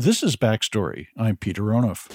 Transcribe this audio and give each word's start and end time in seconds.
This 0.00 0.22
is 0.22 0.34
Backstory. 0.34 1.08
I'm 1.18 1.36
Peter 1.36 1.60
Onuf. 1.60 2.08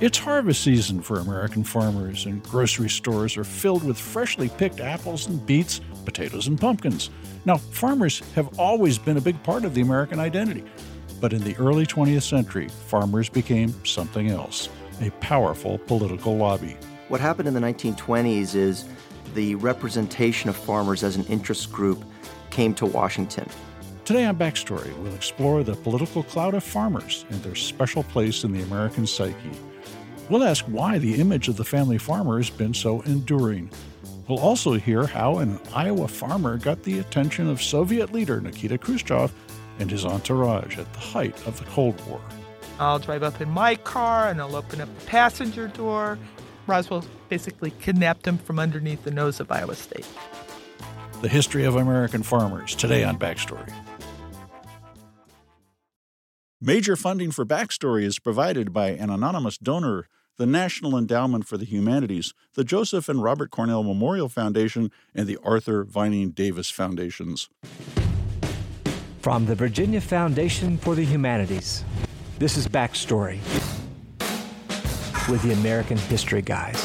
It's 0.00 0.18
harvest 0.18 0.64
season 0.64 1.00
for 1.00 1.20
American 1.20 1.62
farmers, 1.62 2.26
and 2.26 2.42
grocery 2.42 2.90
stores 2.90 3.36
are 3.36 3.44
filled 3.44 3.84
with 3.84 3.96
freshly 3.96 4.48
picked 4.48 4.80
apples 4.80 5.28
and 5.28 5.46
beets, 5.46 5.80
potatoes 6.04 6.48
and 6.48 6.60
pumpkins. 6.60 7.10
Now, 7.44 7.58
farmers 7.58 8.20
have 8.34 8.58
always 8.58 8.98
been 8.98 9.16
a 9.16 9.20
big 9.20 9.40
part 9.44 9.64
of 9.64 9.74
the 9.74 9.80
American 9.80 10.18
identity, 10.18 10.64
but 11.20 11.32
in 11.32 11.44
the 11.44 11.54
early 11.54 11.86
20th 11.86 12.24
century, 12.24 12.66
farmers 12.66 13.28
became 13.28 13.72
something 13.86 14.28
else 14.28 14.68
a 15.00 15.10
powerful 15.20 15.78
political 15.78 16.36
lobby. 16.36 16.76
What 17.06 17.20
happened 17.20 17.46
in 17.46 17.54
the 17.54 17.60
1920s 17.60 18.56
is 18.56 18.86
the 19.34 19.54
representation 19.54 20.50
of 20.50 20.56
farmers 20.56 21.04
as 21.04 21.14
an 21.14 21.26
interest 21.26 21.70
group 21.70 22.02
came 22.50 22.74
to 22.74 22.86
Washington. 22.86 23.48
Today 24.04 24.24
on 24.24 24.36
Backstory, 24.36 24.92
we'll 24.98 25.14
explore 25.14 25.62
the 25.62 25.76
political 25.76 26.24
cloud 26.24 26.54
of 26.54 26.64
farmers 26.64 27.24
and 27.30 27.40
their 27.44 27.54
special 27.54 28.02
place 28.02 28.42
in 28.42 28.50
the 28.50 28.62
American 28.62 29.06
psyche. 29.06 29.52
We'll 30.28 30.42
ask 30.42 30.64
why 30.64 30.98
the 30.98 31.20
image 31.20 31.46
of 31.46 31.56
the 31.56 31.64
family 31.64 31.98
farmer 31.98 32.38
has 32.38 32.50
been 32.50 32.74
so 32.74 33.02
enduring. 33.02 33.70
We'll 34.26 34.40
also 34.40 34.72
hear 34.72 35.06
how 35.06 35.38
an 35.38 35.60
Iowa 35.72 36.08
farmer 36.08 36.58
got 36.58 36.82
the 36.82 36.98
attention 36.98 37.48
of 37.48 37.62
Soviet 37.62 38.12
leader 38.12 38.40
Nikita 38.40 38.76
Khrushchev 38.76 39.32
and 39.78 39.88
his 39.88 40.04
entourage 40.04 40.78
at 40.78 40.92
the 40.94 40.98
height 40.98 41.36
of 41.46 41.60
the 41.60 41.64
Cold 41.66 42.04
War. 42.08 42.20
I'll 42.80 42.98
drive 42.98 43.22
up 43.22 43.40
in 43.40 43.50
my 43.50 43.76
car 43.76 44.30
and 44.30 44.40
I'll 44.40 44.56
open 44.56 44.80
up 44.80 44.88
the 44.98 45.06
passenger 45.06 45.68
door. 45.68 46.18
Roswell 46.66 47.04
basically 47.28 47.70
kidnapped 47.80 48.26
him 48.26 48.38
from 48.38 48.58
underneath 48.58 49.04
the 49.04 49.12
nose 49.12 49.38
of 49.38 49.52
Iowa 49.52 49.76
State. 49.76 50.08
The 51.20 51.28
history 51.28 51.62
of 51.64 51.76
American 51.76 52.24
farmers 52.24 52.74
today 52.74 53.04
on 53.04 53.16
Backstory. 53.16 53.72
Major 56.64 56.94
funding 56.94 57.32
for 57.32 57.44
Backstory 57.44 58.04
is 58.04 58.20
provided 58.20 58.72
by 58.72 58.90
an 58.90 59.10
anonymous 59.10 59.58
donor, 59.58 60.06
the 60.36 60.46
National 60.46 60.96
Endowment 60.96 61.44
for 61.44 61.56
the 61.56 61.64
Humanities, 61.64 62.34
the 62.54 62.62
Joseph 62.62 63.08
and 63.08 63.20
Robert 63.20 63.50
Cornell 63.50 63.82
Memorial 63.82 64.28
Foundation, 64.28 64.92
and 65.12 65.26
the 65.26 65.36
Arthur 65.42 65.82
Vining 65.82 66.30
Davis 66.30 66.70
Foundations. 66.70 67.48
From 69.18 69.46
the 69.46 69.56
Virginia 69.56 70.00
Foundation 70.00 70.78
for 70.78 70.94
the 70.94 71.04
Humanities, 71.04 71.82
this 72.38 72.56
is 72.56 72.68
Backstory 72.68 73.40
with 75.28 75.42
the 75.42 75.54
American 75.54 75.96
History 75.96 76.42
Guys. 76.42 76.80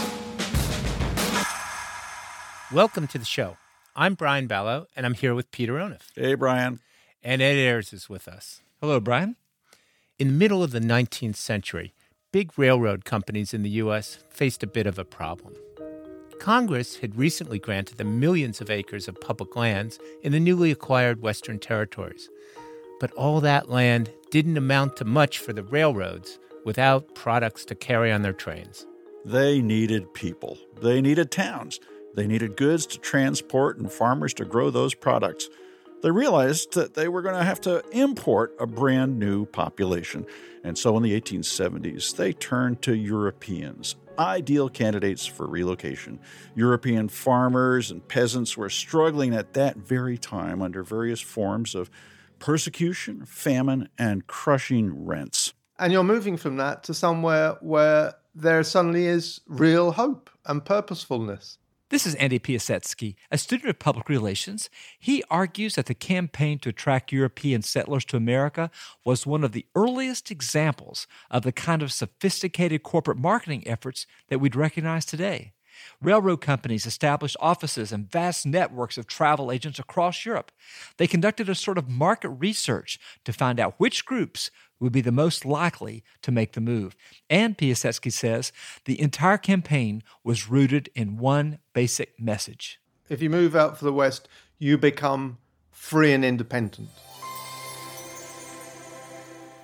Welcome 2.74 3.06
to 3.10 3.20
the 3.20 3.26
show. 3.26 3.58
I'm 3.96 4.16
Brian 4.16 4.48
Balogh, 4.48 4.88
and 4.96 5.06
I'm 5.06 5.14
here 5.14 5.36
with 5.36 5.52
Peter 5.52 5.74
Onuf. 5.74 6.02
Hey, 6.16 6.34
Brian. 6.34 6.80
And 7.22 7.44
Ed 7.44 7.58
Ayers 7.58 7.94
is 7.94 8.10
with 8.10 8.28
us. 8.28 8.64
Hello, 8.82 9.00
Brian. 9.00 9.36
In 10.20 10.30
the 10.30 10.34
middle 10.34 10.64
of 10.64 10.72
the 10.72 10.80
19th 10.80 11.36
century, 11.36 11.94
big 12.32 12.58
railroad 12.58 13.06
companies 13.06 13.54
in 13.54 13.62
the 13.62 13.70
U.S. 13.82 14.18
faced 14.32 14.64
a 14.64 14.68
bit 14.68 14.88
of 14.88 14.98
a 14.98 15.06
problem. 15.06 15.54
Congress 16.40 16.98
had 16.98 17.16
recently 17.16 17.60
granted 17.60 18.00
them 18.00 18.20
millions 18.20 18.60
of 18.60 18.72
acres 18.72 19.08
of 19.08 19.22
public 19.22 19.56
lands 19.56 20.00
in 20.24 20.32
the 20.32 20.40
newly 20.40 20.72
acquired 20.72 21.22
Western 21.22 21.60
territories. 21.60 22.30
But 23.00 23.12
all 23.12 23.40
that 23.42 23.70
land 23.70 24.12
didn't 24.32 24.58
amount 24.58 24.96
to 24.98 25.06
much 25.06 25.38
for 25.38 25.54
the 25.54 25.62
railroads 25.62 26.40
without 26.66 27.14
products 27.14 27.64
to 27.66 27.76
carry 27.76 28.12
on 28.12 28.24
their 28.24 28.34
trains. 28.34 28.88
They 29.24 29.62
needed 29.62 30.16
people, 30.16 30.58
they 30.82 31.00
needed 31.00 31.30
towns, 31.30 31.80
they 32.16 32.26
needed 32.26 32.58
goods 32.58 32.88
to 32.88 32.98
transport 32.98 33.78
and 33.78 33.92
farmers 33.92 34.34
to 34.34 34.46
grow 34.46 34.72
those 34.72 34.96
products 34.96 35.48
they 36.02 36.12
realized 36.12 36.74
that 36.74 36.94
they 36.94 37.08
were 37.08 37.22
going 37.22 37.36
to 37.36 37.44
have 37.44 37.62
to 37.62 37.84
import 37.92 38.56
a 38.60 38.68
brand 38.68 39.20
new 39.20 39.46
population. 39.46 40.26
And 40.64 40.78
so 40.78 40.96
in 40.98 41.04
the 41.04 41.20
1870s, 41.20 42.16
they 42.16 42.34
turned 42.34 42.82
to 42.84 42.96
Europeans, 42.96 43.96
ideal 44.20 44.70
candidates 44.70 45.26
for 45.26 45.48
relocation. 45.48 46.20
European 46.56 47.10
farmers 47.10 47.92
and 47.92 48.08
peasants 48.08 48.58
were 48.58 48.70
struggling 48.70 49.34
at 49.34 49.54
that 49.54 49.78
very 49.78 50.18
time 50.18 50.62
under 50.62 50.84
various 50.84 51.22
forms 51.22 51.76
of 51.76 51.90
persecution, 52.40 53.26
famine, 53.26 53.90
and 53.98 54.28
crushing 54.28 55.06
rents. 55.06 55.54
And 55.80 55.94
you're 55.94 56.04
moving 56.04 56.38
from 56.38 56.58
that 56.58 56.84
to 56.84 56.94
somewhere 56.94 57.58
where 57.62 58.14
there 58.36 58.64
suddenly 58.64 59.06
is 59.06 59.42
real 59.48 59.92
hope 59.92 60.30
and 60.46 60.64
purposefulness. 60.64 61.58
This 61.90 62.06
is 62.06 62.16
Andy 62.16 62.38
Piasecki, 62.38 63.16
a 63.32 63.38
student 63.38 63.70
of 63.70 63.80
public 63.80 64.10
relations. 64.10 64.70
He 65.00 65.24
argues 65.30 65.76
that 65.76 65.86
the 65.86 65.94
campaign 65.94 66.60
to 66.60 66.70
attract 66.70 67.14
European 67.14 67.62
settlers 67.62 68.04
to 68.06 68.18
America 68.18 68.70
was 69.06 69.26
one 69.26 69.42
of 69.42 69.54
the 69.54 69.66
earliest 69.74 70.30
examples 70.30 71.08
of 71.32 71.44
the 71.44 71.54
kind 71.54 71.82
of 71.82 71.94
sophisticated 71.94 72.84
corporate 72.84 73.18
marketing 73.18 73.66
efforts 73.66 74.06
that 74.28 74.40
we'd 74.40 74.54
recognize 74.54 75.06
today. 75.06 75.54
Railroad 76.02 76.42
companies 76.42 76.86
established 76.86 77.38
offices 77.40 77.94
and 77.94 78.12
vast 78.12 78.46
networks 78.46 78.98
of 78.98 79.08
travel 79.08 79.50
agents 79.50 79.80
across 79.80 80.26
Europe. 80.26 80.52
They 80.98 81.08
conducted 81.08 81.48
a 81.48 81.56
sort 81.56 81.78
of 81.78 81.88
market 81.88 82.30
research 82.30 83.00
to 83.24 83.32
find 83.32 83.62
out 83.62 83.76
which 83.78 84.06
groups 84.06 84.52
would 84.80 84.92
be 84.92 85.02
the 85.02 85.12
most 85.12 85.46
likely 85.46 86.04
to 86.22 86.32
make 86.32 86.54
the 86.54 86.62
move. 86.62 86.96
And 87.30 87.58
Piasecki 87.58 88.12
says 88.12 88.52
the 88.86 89.00
entire 89.00 89.38
campaign 89.38 90.04
was 90.24 90.50
rooted 90.50 90.90
in 90.96 91.18
one 91.18 91.60
basic 91.74 92.20
message. 92.20 92.80
If 93.10 93.22
you 93.22 93.30
move 93.30 93.56
out 93.56 93.78
for 93.78 93.86
the 93.86 93.94
West, 93.94 94.28
you 94.60 94.78
become 94.78 95.38
free 95.72 96.14
and 96.14 96.26
independent. 96.26 96.90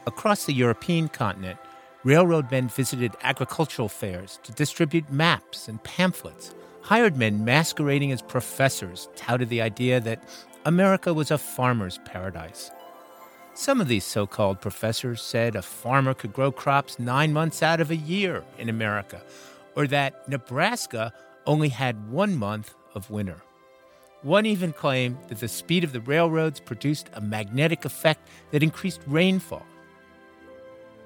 Across 0.05 0.45
the 0.45 0.53
European 0.53 1.07
continent, 1.07 1.59
railroad 2.03 2.51
men 2.51 2.67
visited 2.67 3.15
agricultural 3.21 3.89
fairs 3.89 4.39
to 4.43 4.51
distribute 4.51 5.11
maps 5.11 5.67
and 5.67 5.81
pamphlets. 5.83 6.53
Hired 6.81 7.15
men 7.15 7.45
masquerading 7.45 8.11
as 8.11 8.21
professors 8.21 9.07
touted 9.15 9.47
the 9.47 9.61
idea 9.61 10.01
that 10.01 10.23
America 10.65 11.13
was 11.13 11.31
a 11.31 11.37
farmer's 11.37 11.99
paradise. 11.99 12.71
Some 13.55 13.79
of 13.79 13.87
these 13.87 14.03
so 14.03 14.25
called 14.25 14.61
professors 14.61 15.21
said 15.21 15.55
a 15.55 15.61
farmer 15.61 16.15
could 16.15 16.33
grow 16.33 16.51
crops 16.51 16.97
nine 16.97 17.31
months 17.31 17.61
out 17.61 17.79
of 17.79 17.91
a 17.91 17.95
year 17.95 18.43
in 18.57 18.67
America, 18.67 19.21
or 19.75 19.85
that 19.87 20.27
Nebraska 20.27 21.13
only 21.45 21.69
had 21.69 22.09
one 22.09 22.35
month 22.35 22.73
of 22.95 23.11
winter. 23.11 23.43
One 24.23 24.47
even 24.47 24.73
claimed 24.73 25.17
that 25.27 25.39
the 25.39 25.47
speed 25.47 25.83
of 25.83 25.93
the 25.93 26.01
railroads 26.01 26.59
produced 26.59 27.09
a 27.13 27.21
magnetic 27.21 27.85
effect 27.85 28.27
that 28.49 28.63
increased 28.63 29.01
rainfall. 29.05 29.65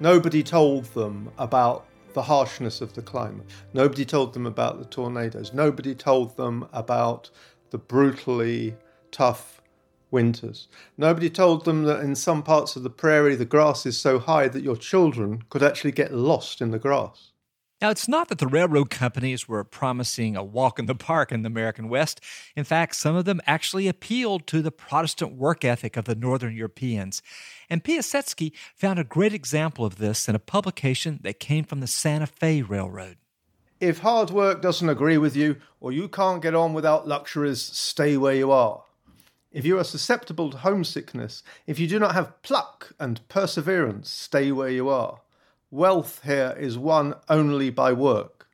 Nobody 0.00 0.42
told 0.42 0.84
them 0.94 1.30
about 1.36 1.86
the 2.14 2.22
harshness 2.22 2.80
of 2.80 2.94
the 2.94 3.02
climate. 3.02 3.46
Nobody 3.74 4.06
told 4.06 4.32
them 4.32 4.46
about 4.46 4.78
the 4.78 4.86
tornadoes. 4.86 5.52
Nobody 5.52 5.94
told 5.94 6.36
them 6.38 6.66
about 6.72 7.28
the 7.70 7.78
brutally 7.78 8.74
tough 9.10 9.57
winters. 10.10 10.68
Nobody 10.96 11.30
told 11.30 11.64
them 11.64 11.84
that 11.84 12.00
in 12.00 12.14
some 12.14 12.42
parts 12.42 12.76
of 12.76 12.82
the 12.82 12.90
prairie 12.90 13.36
the 13.36 13.44
grass 13.44 13.86
is 13.86 13.98
so 13.98 14.18
high 14.18 14.48
that 14.48 14.62
your 14.62 14.76
children 14.76 15.42
could 15.50 15.62
actually 15.62 15.92
get 15.92 16.12
lost 16.12 16.60
in 16.60 16.70
the 16.70 16.78
grass. 16.78 17.32
Now, 17.80 17.90
it's 17.90 18.08
not 18.08 18.28
that 18.28 18.38
the 18.38 18.48
railroad 18.48 18.90
companies 18.90 19.46
were 19.46 19.62
promising 19.62 20.34
a 20.36 20.42
walk 20.42 20.80
in 20.80 20.86
the 20.86 20.96
park 20.96 21.30
in 21.30 21.42
the 21.42 21.46
American 21.46 21.88
West. 21.88 22.20
In 22.56 22.64
fact, 22.64 22.96
some 22.96 23.14
of 23.14 23.24
them 23.24 23.40
actually 23.46 23.86
appealed 23.86 24.48
to 24.48 24.60
the 24.62 24.72
Protestant 24.72 25.36
work 25.36 25.64
ethic 25.64 25.96
of 25.96 26.04
the 26.04 26.16
Northern 26.16 26.56
Europeans. 26.56 27.22
And 27.70 27.84
Piasecki 27.84 28.50
found 28.74 28.98
a 28.98 29.04
great 29.04 29.32
example 29.32 29.84
of 29.84 29.98
this 29.98 30.28
in 30.28 30.34
a 30.34 30.40
publication 30.40 31.20
that 31.22 31.38
came 31.38 31.62
from 31.62 31.78
the 31.78 31.86
Santa 31.86 32.26
Fe 32.26 32.62
Railroad. 32.62 33.16
If 33.78 34.00
hard 34.00 34.30
work 34.30 34.60
doesn't 34.60 34.88
agree 34.88 35.18
with 35.18 35.36
you, 35.36 35.58
or 35.78 35.92
you 35.92 36.08
can't 36.08 36.42
get 36.42 36.56
on 36.56 36.74
without 36.74 37.06
luxuries, 37.06 37.62
stay 37.62 38.16
where 38.16 38.34
you 38.34 38.50
are. 38.50 38.82
If 39.50 39.64
you 39.64 39.78
are 39.78 39.84
susceptible 39.84 40.50
to 40.50 40.58
homesickness, 40.58 41.42
if 41.66 41.78
you 41.78 41.86
do 41.86 41.98
not 41.98 42.14
have 42.14 42.42
pluck 42.42 42.92
and 43.00 43.26
perseverance, 43.28 44.10
stay 44.10 44.52
where 44.52 44.68
you 44.68 44.90
are. 44.90 45.20
Wealth 45.70 46.20
here 46.24 46.54
is 46.58 46.76
won 46.76 47.14
only 47.28 47.70
by 47.70 47.92
work. 47.92 48.48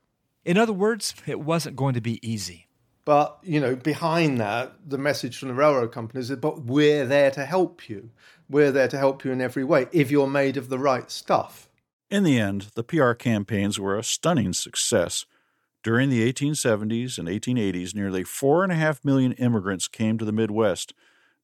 In 0.45 0.57
other 0.57 0.73
words, 0.73 1.15
it 1.27 1.41
wasn't 1.41 1.77
going 1.77 1.95
to 1.95 2.01
be 2.01 2.25
easy. 2.29 2.69
But, 3.05 3.39
you 3.43 3.61
know, 3.61 3.77
behind 3.77 4.39
that, 4.41 4.73
the 4.87 4.97
message 4.97 5.37
from 5.37 5.49
the 5.49 5.55
railroad 5.55 5.93
companies 5.93 6.31
is, 6.31 6.37
but 6.37 6.63
we're 6.63 7.05
there 7.05 7.31
to 7.33 7.45
help 7.45 7.89
you. 7.89 8.11
We're 8.49 8.73
there 8.73 8.89
to 8.89 8.99
help 8.99 9.25
you 9.25 9.33
in 9.33 9.41
every 9.41 9.65
way 9.65 9.89
if 9.93 10.11
you're 10.11 10.27
made 10.29 10.57
of 10.57 10.69
the 10.69 10.79
right 10.79 11.11
stuff. 11.11 11.69
In 12.11 12.23
the 12.23 12.39
end, 12.39 12.69
the 12.75 12.85
PR 12.85 13.13
campaigns 13.13 13.81
were 13.81 13.99
a 13.99 14.05
stunning 14.05 14.53
success. 14.53 15.27
During 15.85 16.09
the 16.09 16.33
1870s 16.33 17.19
and 17.19 17.29
1880s, 17.29 17.95
nearly 17.95 18.25
4.5 18.25 19.05
million 19.05 19.33
immigrants 19.33 19.87
came 19.87 20.17
to 20.17 20.25
the 20.25 20.33
Midwest. 20.33 20.95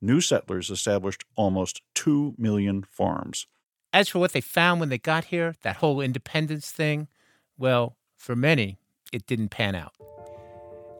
New 0.00 0.22
settlers 0.22 0.70
established 0.70 1.24
almost 1.36 1.82
2 1.94 2.36
million 2.38 2.86
farms. 2.90 3.46
As 3.92 4.08
for 4.08 4.18
what 4.18 4.32
they 4.32 4.40
found 4.40 4.80
when 4.80 4.88
they 4.88 4.96
got 4.96 5.24
here, 5.24 5.56
that 5.60 5.76
whole 5.76 6.00
independence 6.00 6.70
thing, 6.70 7.08
well, 7.58 7.96
for 8.16 8.34
many, 8.34 8.78
it 9.12 9.26
didn't 9.26 9.50
pan 9.50 9.74
out. 9.74 9.92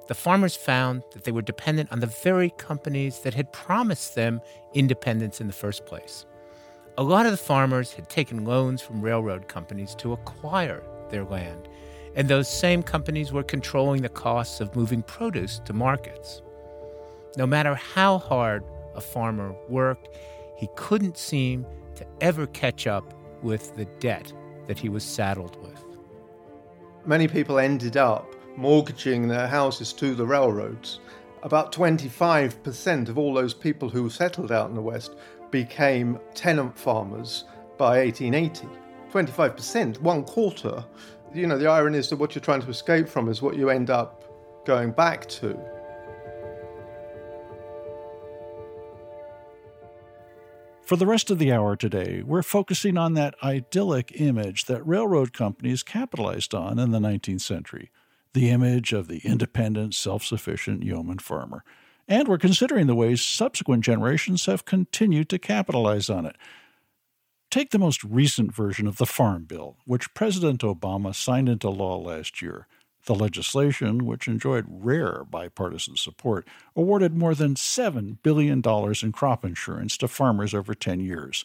The 0.08 0.14
farmers 0.14 0.54
found 0.54 1.02
that 1.14 1.25
they 1.25 1.32
were 1.32 1.40
dependent 1.40 1.90
on 1.90 2.00
the 2.00 2.14
very 2.22 2.50
companies 2.58 3.20
that 3.20 3.32
had 3.32 3.54
promised 3.54 4.14
them 4.16 4.42
independence 4.75 5.40
in 5.40 5.46
the 5.46 5.54
first 5.54 5.87
place. 5.87 6.26
A 6.98 7.02
lot 7.02 7.25
of 7.25 7.32
the 7.32 7.38
farmers 7.38 7.94
had 7.94 8.10
taken 8.10 8.44
loans 8.44 8.82
from 8.82 9.00
railroad 9.00 9.48
companies 9.48 9.94
to 9.94 10.12
acquire 10.12 10.82
their 11.10 11.25
land, 11.25 11.69
and 12.14 12.28
those 12.28 12.48
same 12.48 12.82
companies 12.82 13.32
were 13.32 13.42
controlling 13.42 14.02
the 14.02 14.08
costs 14.08 14.60
of 14.60 14.74
moving 14.74 15.02
produce 15.02 15.60
to 15.64 15.72
markets. 15.72 16.42
No 17.36 17.46
matter 17.46 17.74
how 17.74 18.18
hard 18.18 18.64
a 18.94 19.00
farmer 19.00 19.54
worked, 19.68 20.08
he 20.56 20.68
couldn't 20.76 21.16
seem 21.16 21.64
to 21.94 22.06
ever 22.20 22.46
catch 22.48 22.86
up 22.86 23.14
with 23.42 23.74
the 23.76 23.84
debt 24.00 24.32
that 24.66 24.78
he 24.78 24.88
was 24.88 25.04
saddled 25.04 25.60
with. 25.62 25.84
Many 27.06 27.28
people 27.28 27.58
ended 27.58 27.96
up 27.96 28.34
mortgaging 28.56 29.28
their 29.28 29.46
houses 29.46 29.92
to 29.94 30.14
the 30.14 30.26
railroads. 30.26 31.00
About 31.42 31.72
25% 31.72 33.08
of 33.08 33.16
all 33.16 33.32
those 33.32 33.54
people 33.54 33.88
who 33.88 34.10
settled 34.10 34.52
out 34.52 34.68
in 34.68 34.74
the 34.74 34.82
West 34.82 35.14
became 35.50 36.18
tenant 36.34 36.78
farmers 36.78 37.44
by 37.78 38.04
1880. 38.04 38.68
25%, 39.10 40.00
one 40.00 40.22
quarter. 40.24 40.84
You 41.32 41.46
know, 41.46 41.58
the 41.58 41.68
irony 41.68 41.98
is 41.98 42.08
that 42.10 42.16
what 42.16 42.34
you're 42.34 42.42
trying 42.42 42.62
to 42.62 42.68
escape 42.68 43.08
from 43.08 43.28
is 43.28 43.40
what 43.40 43.56
you 43.56 43.70
end 43.70 43.88
up 43.88 44.24
going 44.64 44.90
back 44.90 45.28
to. 45.28 45.58
For 50.82 50.96
the 50.96 51.06
rest 51.06 51.30
of 51.30 51.38
the 51.38 51.52
hour 51.52 51.76
today, 51.76 52.24
we're 52.26 52.42
focusing 52.42 52.98
on 52.98 53.14
that 53.14 53.36
idyllic 53.44 54.20
image 54.20 54.64
that 54.64 54.84
railroad 54.84 55.32
companies 55.32 55.84
capitalized 55.84 56.52
on 56.52 56.80
in 56.80 56.90
the 56.90 56.98
19th 56.98 57.42
century 57.42 57.90
the 58.32 58.50
image 58.50 58.92
of 58.92 59.08
the 59.08 59.18
independent, 59.18 59.94
self 59.94 60.24
sufficient 60.24 60.82
yeoman 60.82 61.18
farmer. 61.18 61.64
And 62.08 62.26
we're 62.26 62.38
considering 62.38 62.88
the 62.88 62.94
ways 62.96 63.22
subsequent 63.22 63.84
generations 63.84 64.46
have 64.46 64.64
continued 64.64 65.28
to 65.28 65.38
capitalize 65.38 66.10
on 66.10 66.26
it. 66.26 66.36
Take 67.50 67.70
the 67.70 67.81
most 67.81 68.05
recent 68.05 68.55
version 68.55 68.87
of 68.87 68.99
the 68.99 69.06
Farm 69.06 69.43
Bill, 69.43 69.76
which 69.85 70.14
President 70.14 70.61
Obama 70.61 71.12
signed 71.12 71.49
into 71.49 71.69
law 71.69 71.97
last 71.99 72.41
year. 72.41 72.69
The 73.06 73.14
legislation, 73.14 74.06
which 74.06 74.29
enjoyed 74.29 74.67
rare 74.69 75.25
bipartisan 75.29 75.97
support, 75.97 76.47
awarded 76.76 77.17
more 77.17 77.35
than 77.35 77.55
$7 77.56 78.19
billion 78.23 78.62
in 79.02 79.12
crop 79.12 79.44
insurance 79.44 79.97
to 79.97 80.06
farmers 80.06 80.55
over 80.55 80.75
10 80.75 81.00
years. 81.00 81.44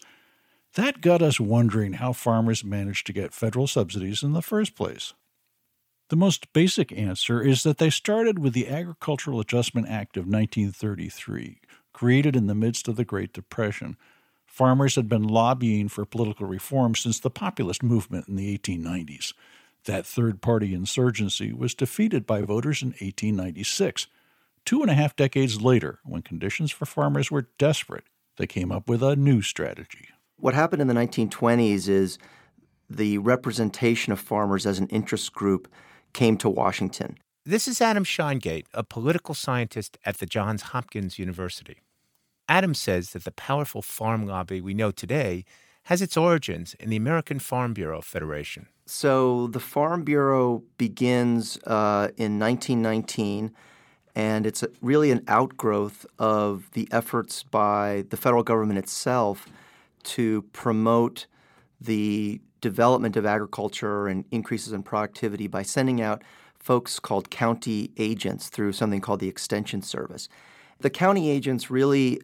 That 0.75 1.01
got 1.01 1.23
us 1.23 1.39
wondering 1.39 1.93
how 1.93 2.13
farmers 2.13 2.63
managed 2.63 3.07
to 3.07 3.13
get 3.13 3.33
federal 3.33 3.65
subsidies 3.65 4.21
in 4.21 4.33
the 4.33 4.43
first 4.43 4.75
place. 4.75 5.13
The 6.09 6.15
most 6.15 6.53
basic 6.53 6.91
answer 6.91 7.41
is 7.41 7.63
that 7.63 7.79
they 7.79 7.89
started 7.89 8.37
with 8.37 8.53
the 8.53 8.67
Agricultural 8.67 9.39
Adjustment 9.39 9.87
Act 9.89 10.17
of 10.17 10.25
1933, 10.25 11.61
created 11.93 12.35
in 12.35 12.45
the 12.45 12.53
midst 12.53 12.87
of 12.87 12.95
the 12.95 13.05
Great 13.05 13.33
Depression. 13.33 13.97
Farmers 14.55 14.95
had 14.95 15.09
been 15.09 15.27
lobbying 15.27 15.89
for 15.89 16.05
political 16.05 16.47
reform 16.47 16.95
since 16.95 17.19
the 17.19 17.29
populist 17.29 17.83
movement 17.83 18.29
in 18.29 18.37
the 18.37 18.57
1890s. 18.57 19.33
That 19.83 20.05
third 20.05 20.41
party 20.41 20.73
insurgency 20.73 21.51
was 21.51 21.75
defeated 21.75 22.25
by 22.25 22.39
voters 22.39 22.81
in 22.81 22.91
1896. 22.91 24.07
Two 24.63 24.81
and 24.81 24.89
a 24.89 24.93
half 24.93 25.13
decades 25.13 25.61
later, 25.61 25.99
when 26.05 26.21
conditions 26.21 26.71
for 26.71 26.85
farmers 26.85 27.29
were 27.29 27.49
desperate, 27.57 28.05
they 28.37 28.47
came 28.47 28.71
up 28.71 28.87
with 28.87 29.03
a 29.03 29.17
new 29.17 29.41
strategy. 29.41 30.07
What 30.37 30.53
happened 30.53 30.81
in 30.81 30.87
the 30.87 30.93
1920s 30.93 31.89
is 31.89 32.17
the 32.89 33.17
representation 33.17 34.13
of 34.13 34.21
farmers 34.21 34.65
as 34.65 34.79
an 34.79 34.87
interest 34.87 35.33
group 35.33 35.67
came 36.13 36.37
to 36.37 36.49
Washington. 36.49 37.17
This 37.45 37.67
is 37.67 37.81
Adam 37.81 38.05
Sheingate, 38.05 38.67
a 38.73 38.85
political 38.85 39.35
scientist 39.35 39.97
at 40.05 40.19
the 40.19 40.25
Johns 40.25 40.61
Hopkins 40.61 41.19
University. 41.19 41.81
Adam 42.47 42.73
says 42.73 43.11
that 43.11 43.23
the 43.23 43.31
powerful 43.31 43.81
farm 43.81 44.25
lobby 44.25 44.61
we 44.61 44.73
know 44.73 44.91
today 44.91 45.45
has 45.83 46.01
its 46.01 46.17
origins 46.17 46.75
in 46.79 46.89
the 46.89 46.95
American 46.95 47.39
Farm 47.39 47.73
Bureau 47.73 48.01
Federation. 48.01 48.67
So 48.85 49.47
the 49.47 49.59
Farm 49.59 50.03
Bureau 50.03 50.63
begins 50.77 51.57
uh, 51.65 52.09
in 52.17 52.39
1919, 52.39 53.51
and 54.15 54.45
it's 54.45 54.63
really 54.81 55.11
an 55.11 55.23
outgrowth 55.27 56.05
of 56.19 56.69
the 56.73 56.87
efforts 56.91 57.43
by 57.43 58.05
the 58.09 58.17
federal 58.17 58.43
government 58.43 58.79
itself 58.79 59.47
to 60.03 60.43
promote 60.53 61.25
the 61.81 62.41
development 62.61 63.15
of 63.15 63.25
agriculture 63.25 64.07
and 64.07 64.25
increases 64.31 64.73
in 64.73 64.81
productivity 64.81 65.47
by 65.47 65.61
sending 65.61 66.01
out 66.01 66.23
folks 66.59 66.99
called 66.99 67.29
county 67.29 67.91
agents 67.97 68.49
through 68.49 68.71
something 68.71 69.01
called 69.01 69.19
the 69.19 69.27
Extension 69.27 69.81
Service. 69.81 70.29
The 70.79 70.89
county 70.89 71.29
agents 71.29 71.69
really 71.69 72.21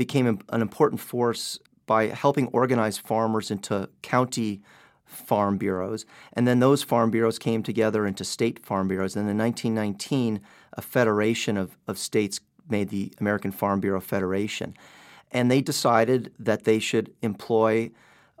became 0.00 0.26
an 0.48 0.62
important 0.62 0.98
force 0.98 1.58
by 1.84 2.06
helping 2.06 2.46
organize 2.54 2.96
farmers 2.96 3.50
into 3.50 3.86
county 4.00 4.62
farm 5.04 5.58
bureaus. 5.58 6.06
And 6.32 6.48
then 6.48 6.58
those 6.58 6.82
farm 6.82 7.10
bureaus 7.10 7.38
came 7.38 7.62
together 7.62 8.06
into 8.06 8.24
state 8.24 8.64
farm 8.64 8.88
bureaus. 8.88 9.14
And 9.14 9.28
in 9.28 9.36
1919, 9.36 10.40
a 10.72 10.80
federation 10.80 11.58
of, 11.58 11.76
of 11.86 11.98
states 11.98 12.40
made 12.70 12.88
the 12.88 13.12
American 13.20 13.52
Farm 13.52 13.78
Bureau 13.78 14.00
Federation. 14.00 14.74
And 15.32 15.50
they 15.50 15.60
decided 15.60 16.32
that 16.38 16.64
they 16.64 16.78
should 16.78 17.12
employ 17.20 17.90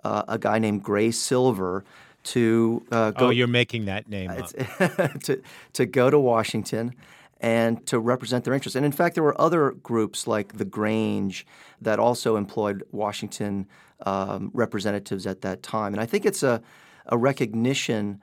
uh, 0.02 0.22
a 0.28 0.38
guy 0.38 0.58
named 0.58 0.82
Gray 0.82 1.10
Silver 1.10 1.84
to 2.22 2.82
uh, 2.90 3.10
go. 3.10 3.26
Oh, 3.26 3.30
you're 3.30 3.46
making 3.48 3.84
that 3.84 4.08
name 4.08 4.30
up. 4.30 4.48
to, 5.24 5.42
to 5.74 5.84
go 5.84 6.08
to 6.08 6.18
Washington 6.18 6.94
and 7.40 7.86
to 7.86 7.98
represent 7.98 8.44
their 8.44 8.54
interests. 8.54 8.76
And 8.76 8.84
in 8.84 8.92
fact, 8.92 9.14
there 9.14 9.24
were 9.24 9.40
other 9.40 9.72
groups 9.72 10.26
like 10.26 10.58
the 10.58 10.64
Grange 10.64 11.46
that 11.80 11.98
also 11.98 12.36
employed 12.36 12.84
Washington 12.92 13.66
um, 14.04 14.50
representatives 14.52 15.26
at 15.26 15.40
that 15.40 15.62
time. 15.62 15.94
And 15.94 16.00
I 16.00 16.06
think 16.06 16.26
it's 16.26 16.42
a, 16.42 16.62
a 17.06 17.16
recognition 17.16 18.20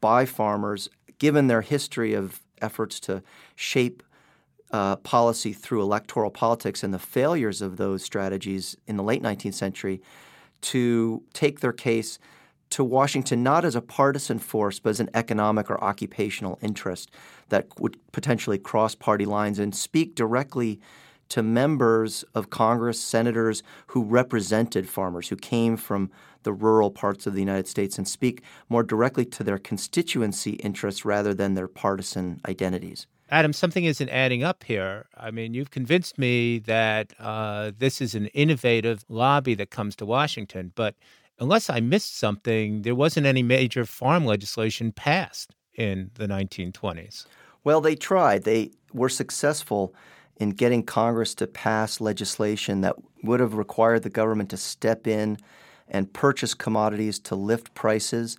by 0.00 0.26
farmers, 0.26 0.88
given 1.18 1.48
their 1.48 1.62
history 1.62 2.14
of 2.14 2.40
efforts 2.60 3.00
to 3.00 3.22
shape 3.56 4.02
uh, 4.70 4.96
policy 4.96 5.52
through 5.52 5.82
electoral 5.82 6.30
politics 6.30 6.82
and 6.82 6.94
the 6.94 6.98
failures 6.98 7.60
of 7.60 7.76
those 7.76 8.02
strategies 8.02 8.76
in 8.86 8.96
the 8.96 9.02
late 9.02 9.22
19th 9.22 9.54
century, 9.54 10.00
to 10.60 11.22
take 11.32 11.60
their 11.60 11.72
case 11.72 12.18
to 12.72 12.82
Washington 12.82 13.42
not 13.42 13.64
as 13.64 13.74
a 13.74 13.80
partisan 13.80 14.38
force, 14.38 14.78
but 14.78 14.90
as 14.90 15.00
an 15.00 15.10
economic 15.14 15.70
or 15.70 15.82
occupational 15.82 16.58
interest 16.62 17.10
that 17.50 17.66
would 17.78 17.96
potentially 18.12 18.58
cross 18.58 18.94
party 18.94 19.26
lines 19.26 19.58
and 19.58 19.74
speak 19.74 20.14
directly 20.14 20.80
to 21.28 21.42
members 21.42 22.24
of 22.34 22.50
Congress, 22.50 23.00
senators 23.00 23.62
who 23.88 24.04
represented 24.04 24.88
farmers, 24.88 25.28
who 25.28 25.36
came 25.36 25.76
from 25.76 26.10
the 26.42 26.52
rural 26.52 26.90
parts 26.90 27.26
of 27.26 27.34
the 27.34 27.40
United 27.40 27.68
States, 27.68 27.96
and 27.96 28.08
speak 28.08 28.42
more 28.68 28.82
directly 28.82 29.24
to 29.24 29.44
their 29.44 29.58
constituency 29.58 30.52
interests 30.52 31.04
rather 31.04 31.32
than 31.32 31.54
their 31.54 31.68
partisan 31.68 32.40
identities. 32.46 33.06
Adam, 33.30 33.54
something 33.54 33.84
isn't 33.84 34.10
adding 34.10 34.44
up 34.44 34.62
here. 34.64 35.06
I 35.16 35.30
mean, 35.30 35.54
you've 35.54 35.70
convinced 35.70 36.18
me 36.18 36.58
that 36.60 37.14
uh, 37.18 37.72
this 37.78 38.02
is 38.02 38.14
an 38.14 38.26
innovative 38.28 39.04
lobby 39.08 39.54
that 39.54 39.70
comes 39.70 39.96
to 39.96 40.06
Washington, 40.06 40.72
but 40.74 40.94
unless 41.38 41.70
I 41.70 41.80
missed 41.80 42.18
something, 42.18 42.82
there 42.82 42.94
wasn't 42.94 43.26
any 43.26 43.42
major 43.42 43.84
farm 43.84 44.24
legislation 44.24 44.92
passed 44.92 45.54
in 45.74 46.10
the 46.14 46.26
1920s. 46.26 47.26
Well, 47.64 47.80
they 47.80 47.94
tried. 47.94 48.44
They 48.44 48.72
were 48.92 49.08
successful 49.08 49.94
in 50.36 50.50
getting 50.50 50.82
Congress 50.82 51.34
to 51.36 51.46
pass 51.46 52.00
legislation 52.00 52.80
that 52.80 52.96
would 53.22 53.40
have 53.40 53.54
required 53.54 54.02
the 54.02 54.10
government 54.10 54.50
to 54.50 54.56
step 54.56 55.06
in 55.06 55.38
and 55.88 56.12
purchase 56.12 56.54
commodities 56.54 57.18
to 57.20 57.34
lift 57.34 57.74
prices. 57.74 58.36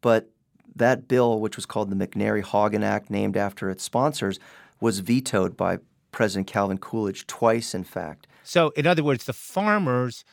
But 0.00 0.30
that 0.74 1.08
bill, 1.08 1.40
which 1.40 1.56
was 1.56 1.66
called 1.66 1.90
the 1.90 2.06
McNary 2.06 2.42
Haugen 2.42 2.82
Act, 2.82 3.10
named 3.10 3.36
after 3.36 3.70
its 3.70 3.84
sponsors, 3.84 4.38
was 4.80 5.00
vetoed 5.00 5.56
by 5.56 5.78
President 6.10 6.46
Calvin 6.46 6.78
Coolidge 6.78 7.26
twice, 7.26 7.74
in 7.74 7.84
fact. 7.84 8.26
So, 8.42 8.70
in 8.70 8.86
other 8.86 9.04
words, 9.04 9.24
the 9.24 9.32
farmers 9.32 10.24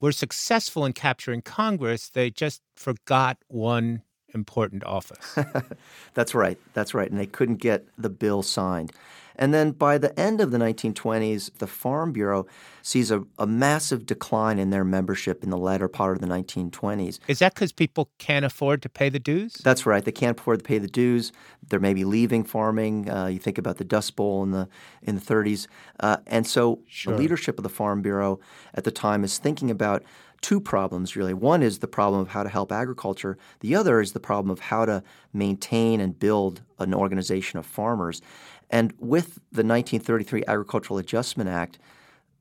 were 0.00 0.12
successful 0.12 0.84
in 0.84 0.92
capturing 0.92 1.42
Congress. 1.42 2.08
They 2.08 2.30
just 2.30 2.62
forgot 2.76 3.38
one 3.48 4.02
important 4.34 4.84
office. 4.84 5.38
That's 6.14 6.34
right. 6.34 6.58
That's 6.74 6.94
right. 6.94 7.10
And 7.10 7.18
they 7.18 7.26
couldn't 7.26 7.56
get 7.56 7.86
the 7.98 8.10
bill 8.10 8.42
signed. 8.42 8.92
And 9.40 9.54
then 9.54 9.72
by 9.72 9.96
the 9.96 10.18
end 10.20 10.42
of 10.42 10.50
the 10.50 10.58
1920s, 10.58 11.58
the 11.58 11.66
Farm 11.66 12.12
Bureau 12.12 12.46
sees 12.82 13.10
a, 13.10 13.24
a 13.38 13.46
massive 13.46 14.04
decline 14.04 14.58
in 14.58 14.68
their 14.68 14.84
membership 14.84 15.42
in 15.42 15.48
the 15.48 15.56
latter 15.56 15.88
part 15.88 16.16
of 16.16 16.20
the 16.20 16.26
1920s. 16.26 17.18
Is 17.26 17.38
that 17.38 17.54
because 17.54 17.72
people 17.72 18.10
can't 18.18 18.44
afford 18.44 18.82
to 18.82 18.90
pay 18.90 19.08
the 19.08 19.18
dues? 19.18 19.54
That's 19.54 19.86
right. 19.86 20.04
They 20.04 20.12
can't 20.12 20.38
afford 20.38 20.58
to 20.58 20.64
pay 20.64 20.76
the 20.76 20.88
dues. 20.88 21.32
They're 21.66 21.80
maybe 21.80 22.04
leaving 22.04 22.44
farming. 22.44 23.08
Uh, 23.08 23.26
you 23.26 23.38
think 23.38 23.56
about 23.56 23.78
the 23.78 23.84
Dust 23.84 24.14
Bowl 24.14 24.42
in 24.42 24.50
the 24.50 24.68
in 25.02 25.14
the 25.14 25.22
30s, 25.22 25.66
uh, 26.00 26.18
and 26.26 26.46
so 26.46 26.80
sure. 26.86 27.14
the 27.14 27.18
leadership 27.18 27.58
of 27.58 27.62
the 27.62 27.70
Farm 27.70 28.02
Bureau 28.02 28.40
at 28.74 28.84
the 28.84 28.90
time 28.90 29.24
is 29.24 29.38
thinking 29.38 29.70
about 29.70 30.02
two 30.40 30.60
problems 30.60 31.16
really. 31.16 31.34
One 31.34 31.62
is 31.62 31.78
the 31.78 31.88
problem 31.88 32.20
of 32.20 32.28
how 32.28 32.42
to 32.42 32.48
help 32.48 32.72
agriculture. 32.72 33.36
The 33.60 33.74
other 33.74 34.00
is 34.00 34.12
the 34.12 34.20
problem 34.20 34.50
of 34.50 34.60
how 34.60 34.84
to 34.86 35.02
maintain 35.32 36.00
and 36.00 36.18
build 36.18 36.62
an 36.78 36.94
organization 36.94 37.58
of 37.58 37.66
farmers. 37.66 38.22
And 38.70 38.92
with 38.98 39.34
the 39.50 39.64
1933 39.64 40.44
Agricultural 40.46 40.98
Adjustment 40.98 41.50
Act, 41.50 41.78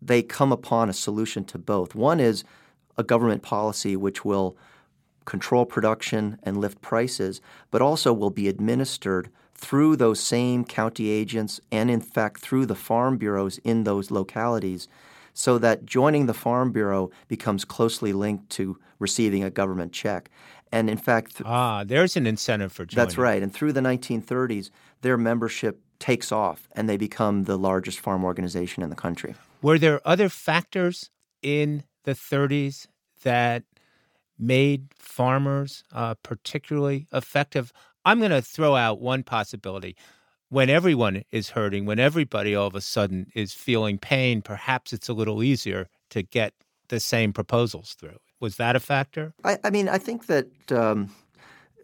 they 0.01 0.21
come 0.21 0.51
upon 0.51 0.89
a 0.89 0.93
solution 0.93 1.43
to 1.45 1.57
both. 1.57 1.95
One 1.95 2.19
is 2.19 2.43
a 2.97 3.03
government 3.03 3.41
policy 3.41 3.95
which 3.95 4.23
will 4.23 4.55
control 5.25 5.65
production 5.65 6.39
and 6.43 6.57
lift 6.57 6.81
prices, 6.81 7.41
but 7.71 7.81
also 7.81 8.13
will 8.13 8.29
be 8.29 8.47
administered 8.47 9.29
through 9.53 9.95
those 9.95 10.19
same 10.19 10.63
county 10.63 11.09
agents 11.09 11.59
and, 11.71 11.91
in 11.91 12.01
fact, 12.01 12.39
through 12.39 12.65
the 12.65 12.75
farm 12.75 13.17
bureaus 13.17 13.57
in 13.59 13.83
those 13.83 14.09
localities, 14.09 14.87
so 15.33 15.57
that 15.59 15.85
joining 15.85 16.25
the 16.25 16.33
Farm 16.33 16.71
Bureau 16.71 17.09
becomes 17.27 17.65
closely 17.65 18.13
linked 18.13 18.49
to 18.51 18.77
receiving 18.99 19.43
a 19.43 19.49
government 19.49 19.91
check. 19.93 20.29
And 20.71 20.89
in 20.89 20.97
fact, 20.97 21.37
th- 21.37 21.47
Ah, 21.47 21.83
there's 21.83 22.15
an 22.17 22.27
incentive 22.27 22.71
for 22.71 22.85
joining. 22.85 23.05
that's 23.07 23.17
right. 23.17 23.41
And 23.41 23.51
through 23.53 23.73
the 23.73 23.81
1930s, 23.81 24.69
their 25.01 25.17
membership 25.17 25.81
takes 25.99 26.31
off 26.31 26.67
and 26.73 26.87
they 26.87 26.97
become 26.97 27.43
the 27.45 27.57
largest 27.57 27.99
farm 27.99 28.23
organization 28.23 28.83
in 28.83 28.89
the 28.89 28.95
country. 28.95 29.35
Were 29.61 29.77
there 29.79 29.99
other 30.05 30.29
factors 30.29 31.09
in 31.41 31.83
the 32.03 32.11
30s 32.13 32.87
that 33.23 33.63
made 34.37 34.87
farmers 34.97 35.83
uh, 35.91 36.15
particularly 36.23 37.07
effective? 37.11 37.71
I'm 38.05 38.19
going 38.19 38.31
to 38.31 38.41
throw 38.41 38.75
out 38.75 39.01
one 39.01 39.23
possibility. 39.23 39.95
When 40.51 40.69
everyone 40.69 41.23
is 41.31 41.51
hurting, 41.51 41.85
when 41.85 41.99
everybody 41.99 42.55
all 42.55 42.65
of 42.65 42.73
a 42.73 42.81
sudden 42.81 43.27
is 43.35 43.53
feeling 43.53 43.99
pain, 43.99 44.41
perhaps 44.41 44.91
it's 44.91 45.07
a 45.07 45.13
little 45.13 45.43
easier 45.43 45.87
to 46.09 46.23
get 46.23 46.53
the 46.87 46.99
same 46.99 47.33
proposals 47.33 47.95
through. 47.99 48.17
Was 48.39 48.55
that 48.55 48.75
a 48.75 48.79
factor? 48.79 49.35
I, 49.43 49.59
I 49.63 49.69
mean, 49.69 49.87
I 49.87 49.99
think 49.99 50.25
that 50.25 50.71
um, 50.71 51.11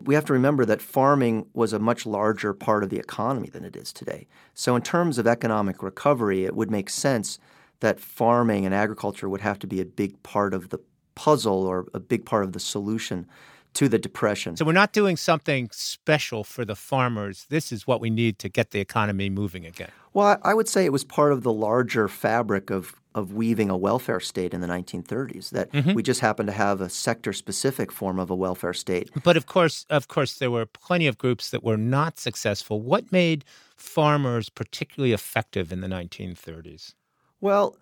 we 0.01 0.15
have 0.15 0.25
to 0.25 0.33
remember 0.33 0.65
that 0.65 0.81
farming 0.81 1.45
was 1.53 1.73
a 1.73 1.79
much 1.79 2.07
larger 2.07 2.55
part 2.55 2.83
of 2.83 2.89
the 2.89 2.97
economy 2.97 3.49
than 3.49 3.63
it 3.63 3.75
is 3.75 3.93
today. 3.93 4.27
So, 4.55 4.75
in 4.75 4.81
terms 4.81 5.19
of 5.19 5.27
economic 5.27 5.83
recovery, 5.83 6.43
it 6.45 6.55
would 6.55 6.71
make 6.71 6.89
sense 6.89 7.37
that 7.81 7.99
farming 7.99 8.65
and 8.65 8.73
agriculture 8.73 9.29
would 9.29 9.41
have 9.41 9.59
to 9.59 9.67
be 9.67 9.79
a 9.79 9.85
big 9.85 10.21
part 10.23 10.55
of 10.55 10.69
the 10.69 10.79
puzzle 11.13 11.65
or 11.65 11.85
a 11.93 11.99
big 11.99 12.25
part 12.25 12.43
of 12.43 12.53
the 12.53 12.59
solution 12.59 13.27
to 13.75 13.87
the 13.87 13.99
depression. 13.99 14.57
So 14.57 14.65
we're 14.65 14.71
not 14.71 14.93
doing 14.93 15.17
something 15.17 15.69
special 15.71 16.43
for 16.43 16.65
the 16.65 16.75
farmers. 16.75 17.45
This 17.49 17.71
is 17.71 17.85
what 17.85 18.01
we 18.01 18.09
need 18.09 18.39
to 18.39 18.49
get 18.49 18.71
the 18.71 18.79
economy 18.79 19.29
moving 19.29 19.65
again. 19.65 19.91
Well, 20.13 20.39
I 20.43 20.53
would 20.53 20.69
say 20.69 20.85
it 20.85 20.93
was 20.93 21.03
part 21.03 21.33
of 21.33 21.43
the 21.43 21.51
larger 21.51 22.07
fabric 22.07 22.69
of, 22.69 22.95
of 23.13 23.33
weaving 23.33 23.69
a 23.69 23.75
welfare 23.75 24.21
state 24.21 24.53
in 24.53 24.61
the 24.61 24.67
1930s. 24.67 25.49
That 25.49 25.71
mm-hmm. 25.71 25.93
we 25.93 26.03
just 26.03 26.21
happened 26.21 26.47
to 26.47 26.53
have 26.53 26.79
a 26.79 26.89
sector-specific 26.89 27.91
form 27.91 28.17
of 28.17 28.29
a 28.29 28.35
welfare 28.35 28.73
state. 28.73 29.11
But 29.23 29.35
of 29.35 29.45
course, 29.45 29.85
of 29.89 30.07
course, 30.07 30.37
there 30.37 30.51
were 30.51 30.65
plenty 30.65 31.07
of 31.07 31.17
groups 31.17 31.49
that 31.49 31.63
were 31.63 31.77
not 31.77 32.17
successful. 32.17 32.81
What 32.81 33.11
made 33.11 33.43
farmers 33.75 34.49
particularly 34.49 35.11
effective 35.11 35.73
in 35.73 35.81
the 35.81 35.87
1930s? 35.87 36.93
Well, 37.41 37.77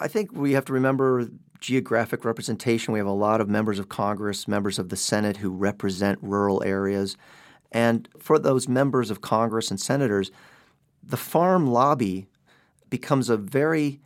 I 0.00 0.08
think 0.08 0.32
we 0.32 0.52
have 0.52 0.64
to 0.66 0.72
remember 0.72 1.28
geographic 1.60 2.24
representation. 2.24 2.92
We 2.92 3.00
have 3.00 3.06
a 3.06 3.12
lot 3.12 3.40
of 3.40 3.48
members 3.48 3.78
of 3.78 3.88
Congress, 3.88 4.46
members 4.46 4.78
of 4.78 4.90
the 4.90 4.96
Senate 4.96 5.38
who 5.38 5.50
represent 5.50 6.18
rural 6.22 6.62
areas. 6.64 7.16
And 7.72 8.08
for 8.18 8.38
those 8.38 8.68
members 8.68 9.10
of 9.10 9.20
Congress 9.20 9.70
and 9.70 9.80
senators, 9.80 10.30
the 11.02 11.16
farm 11.16 11.66
lobby 11.66 12.28
becomes 12.90 13.28
a 13.28 13.36
very 13.36 14.00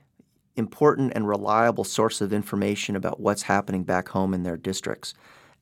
important 0.57 1.13
and 1.15 1.29
reliable 1.29 1.85
source 1.85 2.21
of 2.21 2.33
information 2.33 2.97
about 2.97 3.21
what's 3.21 3.43
happening 3.43 3.85
back 3.85 4.09
home 4.09 4.35
in 4.35 4.43
their 4.43 4.57
districts. 4.57 5.15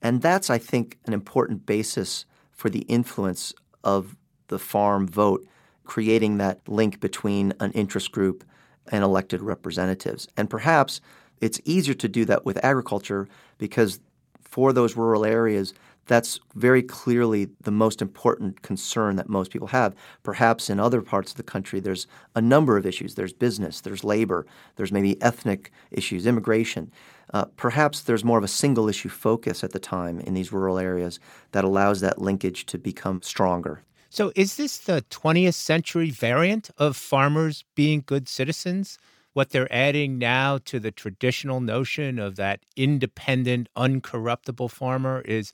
And 0.02 0.22
that's, 0.22 0.48
I 0.50 0.58
think, 0.58 0.98
an 1.06 1.12
important 1.12 1.66
basis 1.66 2.24
for 2.52 2.70
the 2.70 2.80
influence 2.80 3.52
of 3.84 4.16
the 4.48 4.58
farm 4.58 5.06
vote, 5.06 5.46
creating 5.84 6.38
that 6.38 6.66
link 6.68 7.00
between 7.00 7.52
an 7.60 7.72
interest 7.72 8.12
group 8.12 8.44
and 8.88 9.04
elected 9.04 9.40
representatives. 9.42 10.28
And 10.36 10.48
perhaps 10.50 11.00
it's 11.40 11.60
easier 11.64 11.94
to 11.94 12.08
do 12.08 12.24
that 12.26 12.44
with 12.44 12.62
agriculture 12.64 13.28
because 13.58 14.00
for 14.40 14.72
those 14.72 14.96
rural 14.96 15.24
areas, 15.24 15.74
that's 16.06 16.40
very 16.56 16.82
clearly 16.82 17.48
the 17.62 17.70
most 17.70 18.02
important 18.02 18.62
concern 18.62 19.14
that 19.14 19.28
most 19.28 19.52
people 19.52 19.68
have. 19.68 19.94
Perhaps 20.24 20.68
in 20.68 20.80
other 20.80 21.02
parts 21.02 21.30
of 21.30 21.36
the 21.36 21.44
country, 21.44 21.78
there's 21.78 22.08
a 22.34 22.40
number 22.40 22.76
of 22.76 22.84
issues. 22.84 23.14
There's 23.14 23.32
business, 23.32 23.80
there's 23.80 24.02
labor, 24.02 24.44
there's 24.74 24.90
maybe 24.90 25.22
ethnic 25.22 25.70
issues, 25.92 26.26
immigration. 26.26 26.90
Uh, 27.32 27.44
perhaps 27.56 28.00
there's 28.00 28.24
more 28.24 28.38
of 28.38 28.44
a 28.44 28.48
single 28.48 28.88
issue 28.88 29.08
focus 29.08 29.62
at 29.62 29.70
the 29.70 29.78
time 29.78 30.18
in 30.18 30.34
these 30.34 30.52
rural 30.52 30.78
areas 30.78 31.20
that 31.52 31.62
allows 31.62 32.00
that 32.00 32.20
linkage 32.20 32.66
to 32.66 32.76
become 32.76 33.22
stronger. 33.22 33.84
So, 34.12 34.32
is 34.34 34.56
this 34.56 34.76
the 34.76 35.04
20th 35.08 35.54
century 35.54 36.10
variant 36.10 36.70
of 36.76 36.96
farmers 36.96 37.64
being 37.76 38.02
good 38.04 38.28
citizens? 38.28 38.98
What 39.34 39.50
they're 39.50 39.72
adding 39.72 40.18
now 40.18 40.58
to 40.64 40.80
the 40.80 40.90
traditional 40.90 41.60
notion 41.60 42.18
of 42.18 42.34
that 42.34 42.66
independent, 42.76 43.68
uncorruptible 43.76 44.72
farmer 44.72 45.20
is 45.20 45.52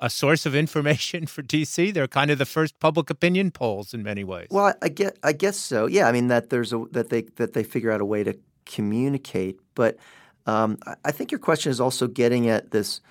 a 0.00 0.08
source 0.08 0.46
of 0.46 0.54
information 0.54 1.26
for 1.26 1.42
DC. 1.42 1.92
They're 1.92 2.08
kind 2.08 2.30
of 2.30 2.38
the 2.38 2.46
first 2.46 2.80
public 2.80 3.10
opinion 3.10 3.50
polls 3.50 3.92
in 3.92 4.02
many 4.02 4.24
ways. 4.24 4.48
Well, 4.50 4.72
I 4.80 4.88
get, 4.88 5.18
I 5.22 5.32
guess 5.32 5.58
so. 5.58 5.84
Yeah, 5.84 6.08
I 6.08 6.12
mean 6.12 6.28
that 6.28 6.48
there's 6.48 6.72
a 6.72 6.82
that 6.92 7.10
they 7.10 7.22
that 7.36 7.52
they 7.52 7.62
figure 7.62 7.90
out 7.90 8.00
a 8.00 8.06
way 8.06 8.24
to 8.24 8.34
communicate. 8.64 9.60
But 9.74 9.98
um, 10.46 10.78
I 11.04 11.12
think 11.12 11.30
your 11.30 11.40
question 11.40 11.70
is 11.70 11.78
also 11.78 12.06
getting 12.06 12.48
at 12.48 12.70
this 12.70 13.02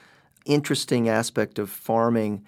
interesting 0.47 1.07
aspect 1.07 1.59
of 1.59 1.69
farming 1.69 2.43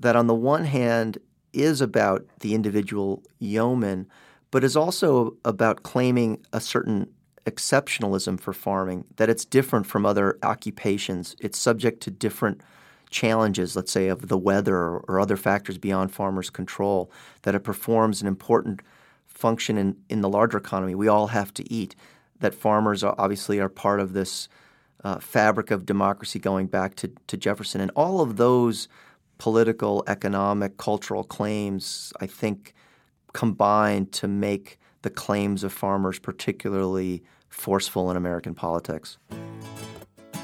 that, 0.00 0.16
on 0.16 0.26
the 0.26 0.34
one 0.34 0.64
hand, 0.64 1.18
is 1.52 1.80
about 1.80 2.26
the 2.40 2.54
individual 2.54 3.22
yeoman, 3.38 4.06
but 4.50 4.64
is 4.64 4.76
also 4.76 5.36
about 5.44 5.82
claiming 5.82 6.44
a 6.52 6.60
certain 6.60 7.08
exceptionalism 7.46 8.38
for 8.38 8.52
farming. 8.52 9.04
That 9.16 9.30
it's 9.30 9.44
different 9.44 9.86
from 9.86 10.06
other 10.06 10.38
occupations. 10.42 11.36
It's 11.40 11.58
subject 11.58 12.02
to 12.02 12.10
different 12.10 12.60
challenges, 13.10 13.76
let's 13.76 13.92
say, 13.92 14.08
of 14.08 14.28
the 14.28 14.38
weather 14.38 14.76
or, 14.76 15.20
other 15.20 15.36
factors 15.36 15.78
beyond 15.78 16.12
farmers' 16.12 16.50
control, 16.50 17.10
that 17.42 17.54
it 17.54 17.60
performs 17.60 18.22
an 18.22 18.26
important 18.26 18.80
function 19.26 19.78
in, 19.78 19.96
in 20.08 20.20
the 20.20 20.28
larger 20.28 20.58
economy. 20.58 20.94
We 20.94 21.08
all 21.08 21.28
have 21.28 21.52
to 21.54 21.72
eat. 21.72 21.94
That 22.40 22.54
farmers 22.54 23.04
are 23.04 23.14
obviously 23.18 23.60
are 23.60 23.68
part 23.68 24.00
of 24.00 24.14
this 24.14 24.48
uh, 25.04 25.18
fabric 25.18 25.70
of 25.70 25.86
democracy 25.86 26.38
going 26.38 26.66
back 26.66 26.96
to, 26.96 27.12
to 27.28 27.36
Jefferson. 27.36 27.80
And 27.80 27.90
all 27.94 28.20
of 28.20 28.36
those 28.36 28.88
political, 29.42 30.04
economic, 30.06 30.76
cultural 30.76 31.24
claims, 31.24 32.12
I 32.20 32.26
think, 32.26 32.74
combine 33.32 34.06
to 34.06 34.28
make 34.28 34.78
the 35.02 35.10
claims 35.10 35.64
of 35.64 35.72
farmers 35.72 36.20
particularly 36.20 37.24
forceful 37.48 38.08
in 38.12 38.16
American 38.16 38.54
politics. 38.54 39.18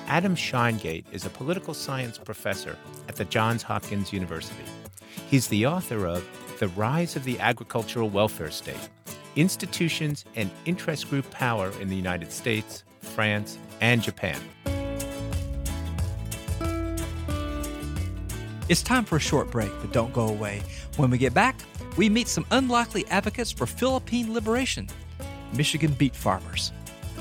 Adam 0.08 0.34
Sheingate 0.34 1.04
is 1.12 1.24
a 1.24 1.30
political 1.30 1.74
science 1.74 2.18
professor 2.18 2.76
at 3.08 3.14
the 3.14 3.24
Johns 3.26 3.62
Hopkins 3.62 4.12
University. 4.12 4.64
He's 5.30 5.46
the 5.46 5.64
author 5.64 6.04
of 6.04 6.28
The 6.58 6.66
Rise 6.66 7.14
of 7.14 7.22
the 7.22 7.38
Agricultural 7.38 8.08
Welfare 8.08 8.50
State 8.50 8.88
Institutions 9.36 10.24
and 10.34 10.50
Interest 10.64 11.08
Group 11.08 11.30
Power 11.30 11.70
in 11.80 11.88
the 11.88 11.94
United 11.94 12.32
States, 12.32 12.82
France, 13.00 13.58
and 13.80 14.02
Japan. 14.02 14.40
It's 18.68 18.82
time 18.82 19.06
for 19.06 19.16
a 19.16 19.20
short 19.20 19.50
break, 19.50 19.70
but 19.80 19.92
don't 19.92 20.12
go 20.12 20.28
away. 20.28 20.60
When 20.98 21.10
we 21.10 21.16
get 21.16 21.32
back, 21.32 21.56
we 21.96 22.10
meet 22.10 22.28
some 22.28 22.44
unlikely 22.50 23.06
advocates 23.06 23.50
for 23.50 23.64
Philippine 23.64 24.34
liberation 24.34 24.88
Michigan 25.54 25.92
beet 25.92 26.14
farmers. 26.14 26.70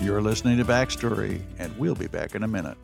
You're 0.01 0.21
listening 0.21 0.57
to 0.57 0.65
Backstory, 0.65 1.41
and 1.57 1.75
we'll 1.77 1.95
be 1.95 2.07
back 2.07 2.35
in 2.35 2.43
a 2.43 2.47
minute. 2.47 2.77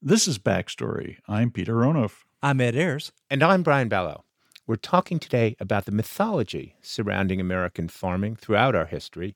This 0.00 0.28
is 0.28 0.38
Backstory. 0.38 1.16
I'm 1.26 1.50
Peter 1.50 1.74
Onuf. 1.74 2.22
I'm 2.40 2.60
Ed 2.60 2.76
Ayers. 2.76 3.10
And 3.28 3.42
I'm 3.42 3.64
Brian 3.64 3.88
Balogh. 3.88 4.22
We're 4.68 4.76
talking 4.76 5.18
today 5.18 5.56
about 5.58 5.86
the 5.86 5.92
mythology 5.92 6.76
surrounding 6.80 7.40
American 7.40 7.88
farming 7.88 8.36
throughout 8.36 8.76
our 8.76 8.86
history 8.86 9.34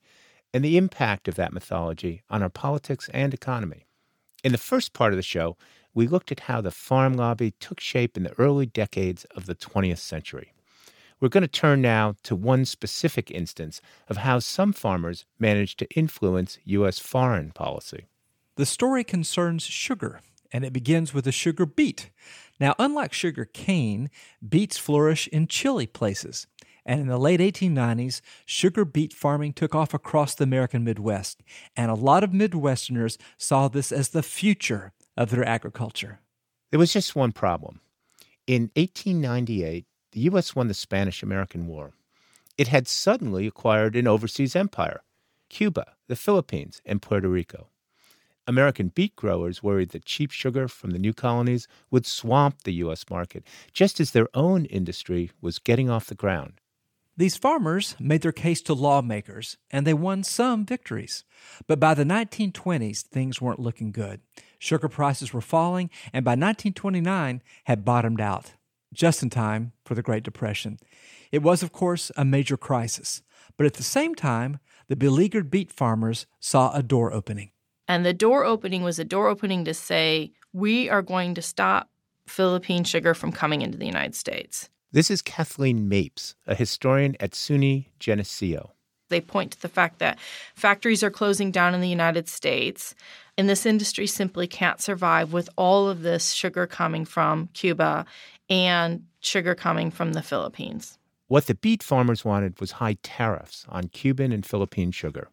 and 0.54 0.64
the 0.64 0.76
impact 0.76 1.26
of 1.26 1.34
that 1.34 1.52
mythology 1.52 2.22
on 2.30 2.44
our 2.44 2.48
politics 2.48 3.10
and 3.12 3.34
economy. 3.34 3.86
In 4.44 4.52
the 4.52 4.58
first 4.58 4.92
part 4.92 5.12
of 5.12 5.16
the 5.16 5.24
show, 5.24 5.56
we 5.96 6.06
looked 6.06 6.30
at 6.30 6.40
how 6.40 6.60
the 6.60 6.70
farm 6.70 7.14
lobby 7.14 7.52
took 7.52 7.80
shape 7.80 8.18
in 8.18 8.22
the 8.22 8.38
early 8.38 8.66
decades 8.66 9.24
of 9.34 9.46
the 9.46 9.54
20th 9.54 9.98
century. 9.98 10.52
We're 11.18 11.30
going 11.30 11.40
to 11.40 11.48
turn 11.48 11.80
now 11.80 12.16
to 12.24 12.36
one 12.36 12.66
specific 12.66 13.30
instance 13.30 13.80
of 14.06 14.18
how 14.18 14.40
some 14.40 14.74
farmers 14.74 15.24
managed 15.38 15.78
to 15.78 15.88
influence 15.96 16.58
U.S. 16.64 16.98
foreign 16.98 17.50
policy. 17.50 18.04
The 18.56 18.66
story 18.66 19.04
concerns 19.04 19.62
sugar, 19.62 20.20
and 20.52 20.66
it 20.66 20.74
begins 20.74 21.14
with 21.14 21.26
a 21.26 21.32
sugar 21.32 21.64
beet. 21.64 22.10
Now, 22.60 22.74
unlike 22.78 23.14
sugar 23.14 23.46
cane, 23.46 24.10
beets 24.46 24.76
flourish 24.76 25.28
in 25.28 25.46
chilly 25.46 25.86
places. 25.86 26.46
And 26.84 27.00
in 27.00 27.06
the 27.06 27.18
late 27.18 27.40
1890s, 27.40 28.20
sugar 28.44 28.84
beet 28.84 29.14
farming 29.14 29.54
took 29.54 29.74
off 29.74 29.94
across 29.94 30.34
the 30.34 30.44
American 30.44 30.84
Midwest, 30.84 31.42
and 31.74 31.90
a 31.90 31.94
lot 31.94 32.22
of 32.22 32.30
Midwesterners 32.30 33.16
saw 33.38 33.68
this 33.68 33.90
as 33.90 34.10
the 34.10 34.22
future 34.22 34.92
of 35.16 35.30
their 35.30 35.46
agriculture. 35.46 36.20
There 36.70 36.78
was 36.78 36.92
just 36.92 37.16
one 37.16 37.32
problem. 37.32 37.80
In 38.46 38.70
1898, 38.74 39.86
the 40.12 40.20
U.S. 40.20 40.54
won 40.54 40.68
the 40.68 40.74
Spanish 40.74 41.22
American 41.22 41.66
War. 41.66 41.92
It 42.58 42.68
had 42.68 42.88
suddenly 42.88 43.46
acquired 43.46 43.96
an 43.96 44.06
overseas 44.06 44.56
empire 44.56 45.02
Cuba, 45.48 45.94
the 46.08 46.16
Philippines, 46.16 46.80
and 46.84 47.02
Puerto 47.02 47.28
Rico. 47.28 47.68
American 48.48 48.88
beet 48.88 49.16
growers 49.16 49.62
worried 49.62 49.90
that 49.90 50.04
cheap 50.04 50.30
sugar 50.30 50.68
from 50.68 50.90
the 50.90 50.98
new 50.98 51.12
colonies 51.12 51.66
would 51.90 52.06
swamp 52.06 52.62
the 52.62 52.74
U.S. 52.74 53.04
market, 53.10 53.44
just 53.72 53.98
as 54.00 54.12
their 54.12 54.28
own 54.34 54.64
industry 54.66 55.30
was 55.40 55.58
getting 55.58 55.90
off 55.90 56.06
the 56.06 56.14
ground. 56.14 56.60
These 57.16 57.36
farmers 57.36 57.96
made 57.98 58.20
their 58.20 58.32
case 58.32 58.60
to 58.62 58.74
lawmakers, 58.74 59.56
and 59.70 59.86
they 59.86 59.94
won 59.94 60.22
some 60.22 60.66
victories. 60.66 61.24
But 61.66 61.80
by 61.80 61.94
the 61.94 62.04
1920s, 62.04 63.00
things 63.02 63.40
weren't 63.40 63.58
looking 63.58 63.90
good. 63.90 64.20
Sugar 64.58 64.88
prices 64.88 65.32
were 65.32 65.40
falling, 65.40 65.90
and 66.12 66.24
by 66.24 66.32
1929 66.32 67.42
had 67.64 67.84
bottomed 67.84 68.20
out, 68.20 68.52
just 68.92 69.22
in 69.22 69.30
time 69.30 69.72
for 69.84 69.94
the 69.94 70.02
Great 70.02 70.22
Depression. 70.22 70.78
It 71.32 71.42
was, 71.42 71.62
of 71.62 71.72
course, 71.72 72.10
a 72.16 72.24
major 72.24 72.56
crisis. 72.56 73.22
But 73.56 73.66
at 73.66 73.74
the 73.74 73.82
same 73.82 74.14
time, 74.14 74.58
the 74.88 74.96
beleaguered 74.96 75.50
beet 75.50 75.72
farmers 75.72 76.26
saw 76.40 76.72
a 76.72 76.82
door 76.82 77.12
opening. 77.12 77.50
And 77.88 78.04
the 78.04 78.12
door 78.12 78.44
opening 78.44 78.82
was 78.82 78.98
a 78.98 79.04
door 79.04 79.28
opening 79.28 79.64
to 79.64 79.74
say, 79.74 80.32
we 80.52 80.88
are 80.88 81.02
going 81.02 81.34
to 81.34 81.42
stop 81.42 81.90
Philippine 82.26 82.84
sugar 82.84 83.14
from 83.14 83.32
coming 83.32 83.62
into 83.62 83.78
the 83.78 83.86
United 83.86 84.14
States. 84.14 84.68
This 84.92 85.10
is 85.10 85.22
Kathleen 85.22 85.88
Mapes, 85.88 86.34
a 86.46 86.54
historian 86.54 87.16
at 87.20 87.32
SUNY 87.32 87.88
Geneseo. 87.98 88.72
They 89.08 89.20
point 89.20 89.52
to 89.52 89.62
the 89.62 89.68
fact 89.68 89.98
that 90.00 90.18
factories 90.54 91.02
are 91.02 91.10
closing 91.10 91.52
down 91.52 91.74
in 91.74 91.80
the 91.80 91.88
United 91.88 92.28
States, 92.28 92.94
and 93.38 93.48
this 93.48 93.66
industry 93.66 94.06
simply 94.06 94.46
can't 94.46 94.80
survive 94.80 95.32
with 95.32 95.48
all 95.56 95.88
of 95.88 96.02
this 96.02 96.32
sugar 96.32 96.66
coming 96.66 97.04
from 97.04 97.48
Cuba 97.54 98.06
and 98.48 99.04
sugar 99.20 99.54
coming 99.54 99.90
from 99.90 100.12
the 100.12 100.22
Philippines. 100.22 100.98
What 101.28 101.46
the 101.46 101.54
beet 101.54 101.82
farmers 101.82 102.24
wanted 102.24 102.60
was 102.60 102.72
high 102.72 102.96
tariffs 103.02 103.66
on 103.68 103.88
Cuban 103.88 104.32
and 104.32 104.46
Philippine 104.46 104.92
sugar. 104.92 105.28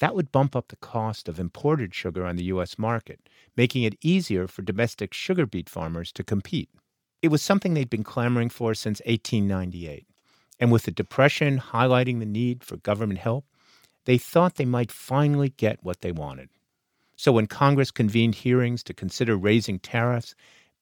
That 0.00 0.14
would 0.14 0.32
bump 0.32 0.54
up 0.54 0.68
the 0.68 0.76
cost 0.76 1.28
of 1.28 1.40
imported 1.40 1.94
sugar 1.94 2.26
on 2.26 2.36
the 2.36 2.44
U.S. 2.44 2.78
market, 2.78 3.28
making 3.56 3.84
it 3.84 3.98
easier 4.02 4.46
for 4.46 4.62
domestic 4.62 5.14
sugar 5.14 5.46
beet 5.46 5.68
farmers 5.68 6.12
to 6.12 6.24
compete. 6.24 6.68
It 7.22 7.28
was 7.28 7.40
something 7.40 7.74
they'd 7.74 7.90
been 7.90 8.02
clamoring 8.02 8.48
for 8.48 8.74
since 8.74 9.00
1898. 9.06 10.06
And 10.58 10.70
with 10.70 10.84
the 10.84 10.90
Depression 10.90 11.58
highlighting 11.58 12.18
the 12.18 12.26
need 12.26 12.64
for 12.64 12.76
government 12.76 13.20
help, 13.20 13.46
they 14.04 14.18
thought 14.18 14.56
they 14.56 14.64
might 14.64 14.92
finally 14.92 15.50
get 15.50 15.82
what 15.82 16.00
they 16.00 16.12
wanted. 16.12 16.48
So 17.22 17.30
when 17.30 17.46
Congress 17.46 17.92
convened 17.92 18.34
hearings 18.34 18.82
to 18.82 18.92
consider 18.92 19.36
raising 19.36 19.78
tariffs, 19.78 20.34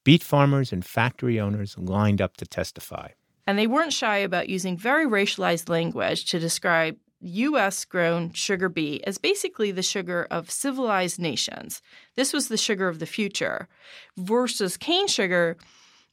beet 0.04 0.22
farmers 0.22 0.72
and 0.72 0.82
factory 0.82 1.38
owners 1.38 1.76
lined 1.76 2.22
up 2.22 2.38
to 2.38 2.46
testify. 2.46 3.08
And 3.46 3.58
they 3.58 3.66
weren't 3.66 3.92
shy 3.92 4.16
about 4.16 4.48
using 4.48 4.78
very 4.78 5.04
racialized 5.04 5.68
language 5.68 6.24
to 6.30 6.38
describe 6.38 6.96
U.S. 7.20 7.84
grown 7.84 8.32
sugar 8.32 8.70
beet 8.70 9.04
as 9.06 9.18
basically 9.18 9.70
the 9.70 9.82
sugar 9.82 10.26
of 10.30 10.50
civilized 10.50 11.20
nations. 11.20 11.82
This 12.16 12.32
was 12.32 12.48
the 12.48 12.56
sugar 12.56 12.88
of 12.88 13.00
the 13.00 13.04
future, 13.04 13.68
versus 14.16 14.78
cane 14.78 15.08
sugar, 15.08 15.58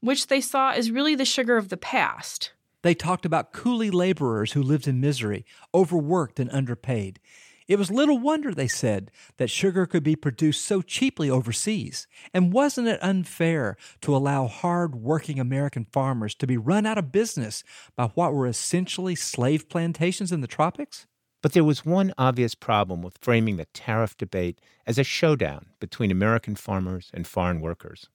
which 0.02 0.28
they 0.28 0.42
saw 0.42 0.72
as 0.72 0.92
really 0.92 1.16
the 1.16 1.24
sugar 1.24 1.56
of 1.56 1.70
the 1.70 1.78
past. 1.78 2.52
They 2.82 2.96
talked 2.96 3.26
about 3.26 3.54
coolie 3.54 3.94
laborers 3.94 4.52
who 4.52 4.62
lived 4.62 4.90
in 4.90 5.00
misery, 5.00 5.46
overworked 5.74 6.38
and 6.38 6.52
underpaid. 6.52 7.22
It 7.68 7.78
was 7.78 7.92
little 7.92 8.18
wonder, 8.18 8.54
they 8.54 8.70
said, 8.70 9.12
that 9.38 9.50
sugar 9.50 9.86
could 9.86 10.04
be 10.04 10.16
produced 10.16 10.66
so 10.66 10.82
cheaply 10.82 11.30
overseas. 11.30 12.08
And 12.34 12.54
wasn't 12.54 12.88
it 12.88 13.04
unfair 13.04 13.76
to 14.02 14.16
allow 14.16 14.48
hard 14.48 14.96
working 14.96 15.38
American 15.38 15.86
farmers 15.92 16.34
to 16.36 16.48
be 16.48 16.56
run 16.56 16.86
out 16.86 16.98
of 16.98 17.12
business 17.12 17.64
by 17.98 18.06
what 18.08 18.34
were 18.34 18.48
essentially 18.48 19.16
slave 19.16 19.68
plantations 19.68 20.32
in 20.32 20.40
the 20.40 20.48
tropics? 20.48 21.08
But 21.44 21.52
there 21.52 21.64
was 21.64 21.86
one 21.86 22.14
obvious 22.18 22.56
problem 22.56 23.02
with 23.02 23.20
framing 23.22 23.58
the 23.58 23.66
tariff 23.66 24.16
debate 24.16 24.60
as 24.86 24.98
a 24.98 25.04
showdown 25.04 25.68
between 25.80 26.10
American 26.10 26.56
farmers 26.56 27.12
and 27.14 27.28
foreign 27.28 27.60
workers. 27.60 28.10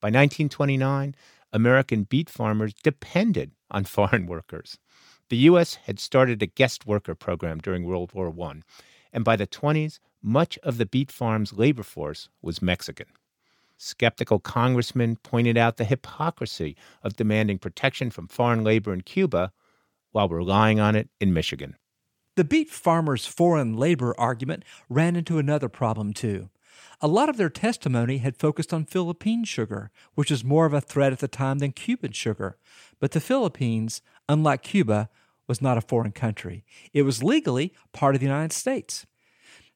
By 0.00 0.08
1929, 0.08 1.14
American 1.52 2.02
beet 2.02 2.28
farmers 2.28 2.74
depended 2.74 3.52
on 3.70 3.84
foreign 3.86 4.26
workers. 4.26 4.78
The 5.28 5.38
U.S. 5.38 5.76
had 5.86 5.98
started 5.98 6.42
a 6.42 6.46
guest 6.46 6.86
worker 6.86 7.14
program 7.14 7.58
during 7.58 7.84
World 7.84 8.12
War 8.14 8.32
I, 8.48 8.60
and 9.16 9.24
by 9.24 9.34
the 9.34 9.46
20s, 9.46 9.98
much 10.22 10.58
of 10.58 10.76
the 10.76 10.84
beet 10.84 11.10
farm's 11.10 11.54
labor 11.54 11.82
force 11.82 12.28
was 12.42 12.60
Mexican. 12.60 13.06
Skeptical 13.78 14.38
congressmen 14.38 15.16
pointed 15.16 15.56
out 15.56 15.78
the 15.78 15.84
hypocrisy 15.84 16.76
of 17.02 17.16
demanding 17.16 17.58
protection 17.58 18.10
from 18.10 18.28
foreign 18.28 18.62
labor 18.62 18.92
in 18.92 19.00
Cuba 19.00 19.52
while 20.12 20.28
relying 20.28 20.80
on 20.80 20.94
it 20.94 21.08
in 21.18 21.32
Michigan. 21.32 21.76
The 22.34 22.44
beet 22.44 22.68
farmers' 22.68 23.24
foreign 23.24 23.74
labor 23.74 24.14
argument 24.18 24.64
ran 24.90 25.16
into 25.16 25.38
another 25.38 25.70
problem, 25.70 26.12
too. 26.12 26.50
A 27.00 27.08
lot 27.08 27.30
of 27.30 27.38
their 27.38 27.48
testimony 27.48 28.18
had 28.18 28.36
focused 28.36 28.74
on 28.74 28.84
Philippine 28.84 29.44
sugar, 29.44 29.90
which 30.14 30.30
was 30.30 30.44
more 30.44 30.66
of 30.66 30.74
a 30.74 30.80
threat 30.82 31.12
at 31.12 31.20
the 31.20 31.28
time 31.28 31.58
than 31.58 31.72
Cuban 31.72 32.12
sugar. 32.12 32.58
But 33.00 33.12
the 33.12 33.20
Philippines, 33.20 34.02
unlike 34.28 34.62
Cuba, 34.62 35.08
was 35.46 35.62
not 35.62 35.78
a 35.78 35.82
foreign 35.82 36.12
country. 36.12 36.64
It 36.92 37.02
was 37.02 37.22
legally 37.22 37.72
part 37.92 38.14
of 38.14 38.20
the 38.20 38.26
United 38.26 38.52
States. 38.52 39.06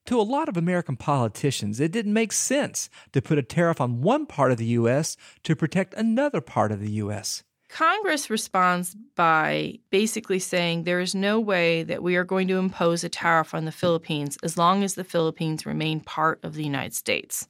To 0.05 0.19
a 0.19 0.23
lot 0.23 0.49
of 0.49 0.57
American 0.57 0.97
politicians, 0.97 1.79
it 1.79 1.91
didn't 1.91 2.13
make 2.13 2.31
sense 2.31 2.89
to 3.13 3.21
put 3.21 3.37
a 3.37 3.43
tariff 3.43 3.79
on 3.79 4.01
one 4.01 4.25
part 4.25 4.51
of 4.51 4.57
the 4.57 4.65
U.S. 4.65 5.15
to 5.43 5.55
protect 5.55 5.93
another 5.93 6.41
part 6.41 6.71
of 6.71 6.79
the 6.79 6.91
U.S. 6.91 7.43
Congress 7.69 8.29
responds 8.29 8.95
by 9.15 9.79
basically 9.91 10.39
saying 10.39 10.83
there 10.83 10.99
is 10.99 11.15
no 11.15 11.39
way 11.39 11.83
that 11.83 12.03
we 12.03 12.17
are 12.17 12.25
going 12.25 12.47
to 12.49 12.57
impose 12.57 13.03
a 13.03 13.09
tariff 13.09 13.53
on 13.53 13.63
the 13.63 13.71
Philippines 13.71 14.37
as 14.43 14.57
long 14.57 14.83
as 14.83 14.95
the 14.95 15.05
Philippines 15.05 15.65
remain 15.65 16.01
part 16.01 16.43
of 16.43 16.55
the 16.55 16.65
United 16.65 16.93
States. 16.93 17.47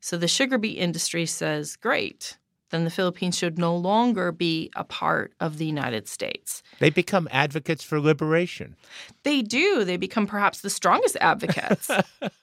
So 0.00 0.16
the 0.16 0.26
sugar 0.26 0.58
beet 0.58 0.78
industry 0.78 1.26
says, 1.26 1.76
great, 1.76 2.38
then 2.70 2.84
the 2.84 2.90
Philippines 2.90 3.36
should 3.36 3.58
no 3.58 3.76
longer 3.76 4.32
be 4.32 4.70
a 4.74 4.84
part 4.84 5.32
of 5.40 5.58
the 5.58 5.66
United 5.66 6.08
States. 6.08 6.62
They 6.80 6.90
become 6.90 7.28
advocates 7.30 7.84
for 7.84 8.00
liberation. 8.00 8.76
They 9.22 9.42
do. 9.42 9.84
They 9.84 9.96
become 9.96 10.26
perhaps 10.26 10.60
the 10.60 10.70
strongest 10.70 11.16
advocates. 11.20 11.90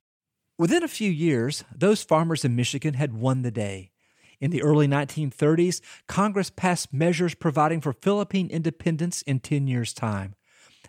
Within 0.58 0.84
a 0.84 0.88
few 0.88 1.10
years, 1.12 1.64
those 1.76 2.04
farmers 2.04 2.46
in 2.46 2.56
Michigan 2.56 2.94
had 2.94 3.14
won 3.14 3.42
the 3.42 3.52
day. 3.52 3.92
In 4.40 4.52
the 4.52 4.62
early 4.62 4.88
1930s, 4.88 5.82
Congress 6.08 6.50
passed 6.50 6.94
measures 6.94 7.34
providing 7.34 7.82
for 7.82 7.94
Philippine 7.94 8.50
independence 8.50 9.22
in 9.24 9.40
10 9.40 9.68
years' 9.68 9.94
time. 9.94 10.36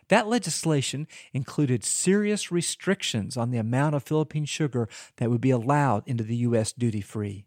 That 0.09 0.29
legislation 0.29 1.07
included 1.33 1.85
serious 1.85 2.53
restrictions 2.53 3.37
on 3.37 3.51
the 3.51 3.59
amount 3.59 3.95
of 3.95 4.03
Philippine 4.03 4.45
sugar 4.45 4.89
that 5.17 5.31
would 5.31 5.41
be 5.41 5.51
allowed 5.51 6.03
into 6.07 6.25
the 6.25 6.37
U.S. 6.37 6.73
duty 6.73 7.01
free. 7.01 7.47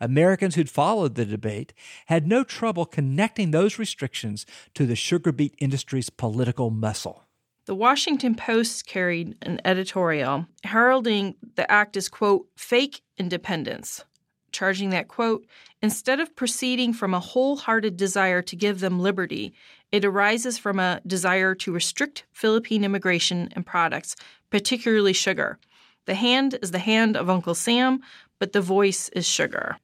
Americans 0.00 0.54
who'd 0.54 0.70
followed 0.70 1.14
the 1.14 1.24
debate 1.24 1.72
had 2.06 2.26
no 2.26 2.44
trouble 2.44 2.86
connecting 2.86 3.50
those 3.50 3.78
restrictions 3.78 4.46
to 4.74 4.86
the 4.86 4.96
sugar 4.96 5.32
beet 5.32 5.54
industry's 5.58 6.10
political 6.10 6.70
muscle. 6.70 7.26
The 7.66 7.74
Washington 7.74 8.36
Post 8.36 8.86
carried 8.86 9.36
an 9.42 9.60
editorial 9.64 10.46
heralding 10.62 11.34
the 11.56 11.70
act 11.70 11.96
as, 11.96 12.08
quote, 12.08 12.46
fake 12.56 13.00
independence, 13.18 14.04
charging 14.52 14.90
that, 14.90 15.08
quote, 15.08 15.44
instead 15.82 16.20
of 16.20 16.36
proceeding 16.36 16.92
from 16.92 17.12
a 17.12 17.18
wholehearted 17.18 17.96
desire 17.96 18.40
to 18.42 18.54
give 18.54 18.78
them 18.78 19.00
liberty, 19.00 19.52
it 19.90 20.04
arises 20.04 20.58
from 20.58 20.78
a 20.78 21.00
desire 21.06 21.56
to 21.56 21.72
restrict 21.72 22.24
Philippine 22.32 22.84
immigration 22.84 23.48
and 23.52 23.66
products, 23.66 24.14
particularly 24.50 25.12
sugar. 25.12 25.58
The 26.06 26.14
hand 26.14 26.56
is 26.62 26.70
the 26.70 26.78
hand 26.78 27.16
of 27.16 27.28
Uncle 27.28 27.56
Sam, 27.56 28.00
but 28.38 28.52
the 28.52 28.60
voice 28.60 29.08
is 29.08 29.26
sugar. 29.26 29.76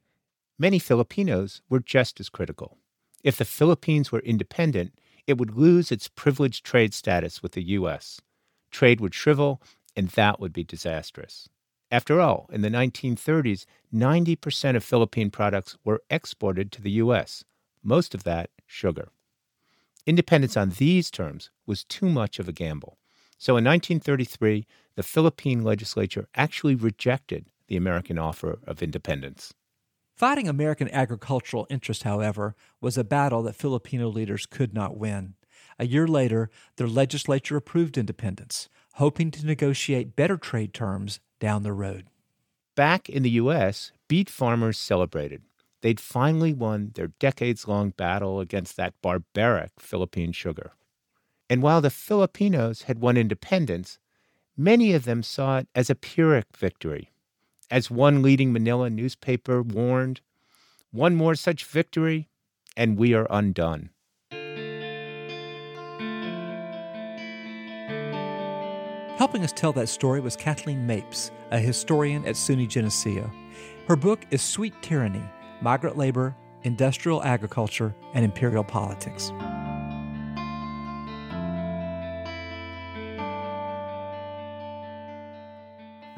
Many 0.59 0.79
Filipinos 0.79 1.63
were 1.69 1.81
just 1.81 2.21
as 2.21 2.29
critical. 2.29 2.79
If 3.25 3.37
the 3.37 3.45
Philippines 3.45 4.13
were 4.13 4.21
independent, 4.21 4.99
it 5.27 5.39
would 5.39 5.57
lose 5.57 5.91
its 5.93 6.09
privileged 6.09 6.65
trade 6.65 6.93
status 6.95 7.43
with 7.43 7.53
the 7.53 7.63
U.S. 7.63 8.21
Trade 8.71 9.01
would 9.01 9.15
shrivel, 9.15 9.63
and 9.97 10.09
that 10.11 10.41
would 10.41 10.53
be 10.53 10.65
disastrous. 10.65 11.49
After 11.91 12.21
all, 12.21 12.49
in 12.53 12.63
the 12.63 12.71
1930s, 12.71 13.67
90% 13.95 14.77
of 14.77 14.85
Philippine 14.85 15.31
products 15.31 15.77
were 15.85 16.03
exported 16.11 16.73
to 16.73 16.83
the 16.83 16.93
U.S., 16.93 17.45
most 17.83 18.15
of 18.15 18.25
that 18.25 18.51
sugar. 18.67 19.09
Independence 20.07 20.57
on 20.57 20.71
these 20.71 21.11
terms 21.11 21.51
was 21.67 21.85
too 21.85 22.09
much 22.09 22.39
of 22.39 22.49
a 22.49 22.53
gamble. 22.53 22.99
So 23.39 23.53
in 23.57 23.65
1933, 23.65 24.67
the 24.95 25.03
Philippine 25.03 25.63
legislature 25.63 26.29
actually 26.35 26.75
rejected 26.75 27.51
the 27.69 27.77
American 27.77 28.19
offer 28.19 28.59
of 28.67 28.83
independence. 28.83 29.53
Fighting 30.23 30.47
American 30.47 30.89
agricultural 30.91 31.67
interests, 31.69 32.05
however, 32.05 32.55
was 32.81 32.97
a 32.97 33.03
battle 33.03 33.43
that 33.43 33.57
Filipino 33.57 34.07
leaders 34.07 34.47
could 34.47 34.73
not 34.73 34.97
win. 34.97 35.35
A 35.81 35.87
year 35.89 36.07
later, 36.07 36.49
their 36.77 36.87
legislature 36.87 37.57
approved 37.57 37.99
independence, 37.99 38.69
hoping 38.93 39.33
to 39.33 39.45
negotiate 39.45 40.15
better 40.15 40.37
trade 40.37 40.73
terms 40.73 41.19
down 41.41 41.65
the 41.65 41.73
road. 41.73 42.07
Back 42.77 43.09
in 43.09 43.25
the 43.25 43.31
U.S., 43.31 43.91
beet 44.07 44.31
farmers 44.31 44.79
celebrated. 44.79 45.43
They'd 45.81 45.99
finally 45.99 46.53
won 46.53 46.93
their 46.95 47.09
decades 47.09 47.67
long 47.67 47.91
battle 47.91 48.39
against 48.39 48.77
that 48.77 48.95
barbaric 49.03 49.73
Philippine 49.81 50.31
sugar. 50.31 50.71
And 51.51 51.63
while 51.63 51.81
the 51.81 51.91
Filipinos 51.91 52.83
had 52.83 53.01
won 53.01 53.17
independence, 53.17 53.99
many 54.57 54.93
of 54.93 55.03
them 55.03 55.25
saw 55.25 55.59
it 55.59 55.69
as 55.75 55.91
a 55.91 55.97
Pyrrhic 55.97 56.57
victory. 56.57 57.12
As 57.73 57.91
one 57.91 58.21
leading 58.21 58.53
Manila 58.53 58.91
newspaper 58.91 59.63
warned, 59.63 60.21
one 60.91 61.15
more 61.15 61.35
such 61.35 61.65
victory, 61.65 62.29
and 62.77 62.99
we 62.99 63.15
are 63.15 63.27
undone. 63.31 63.89
Helping 69.17 69.43
us 69.43 69.55
tell 69.55 69.73
that 69.73 69.89
story 69.89 70.21
was 70.21 70.37
Kathleen 70.37 70.87
Mapes, 70.87 71.31
a 71.51 71.59
historian 71.59 72.27
at 72.27 72.35
SUNY 72.35 72.69
Geneseo. 72.69 73.33
Her 73.89 73.97
book 73.97 74.27
is 74.31 74.43
Sweet 74.43 74.75
Tyranny 74.83 75.25
Migrant 75.63 75.97
Labor, 75.97 76.37
Industrial 76.65 77.23
Agriculture, 77.23 77.95
and 78.13 78.23
Imperial 78.23 78.65
Politics. 78.65 79.33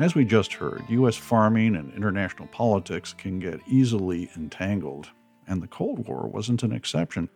As 0.05 0.14
we 0.14 0.27
just 0.27 0.53
heard, 0.53 0.85
U.S. 0.90 1.17
farming 1.17 1.75
and 1.77 1.90
international 1.95 2.47
politics 2.49 3.14
can 3.14 3.38
get 3.38 3.62
easily 3.67 4.29
entangled, 4.37 5.09
and 5.47 5.62
the 5.62 5.67
Cold 5.67 6.07
War 6.07 6.29
wasn't 6.29 6.62
an 6.62 6.73
exception. 6.73 7.31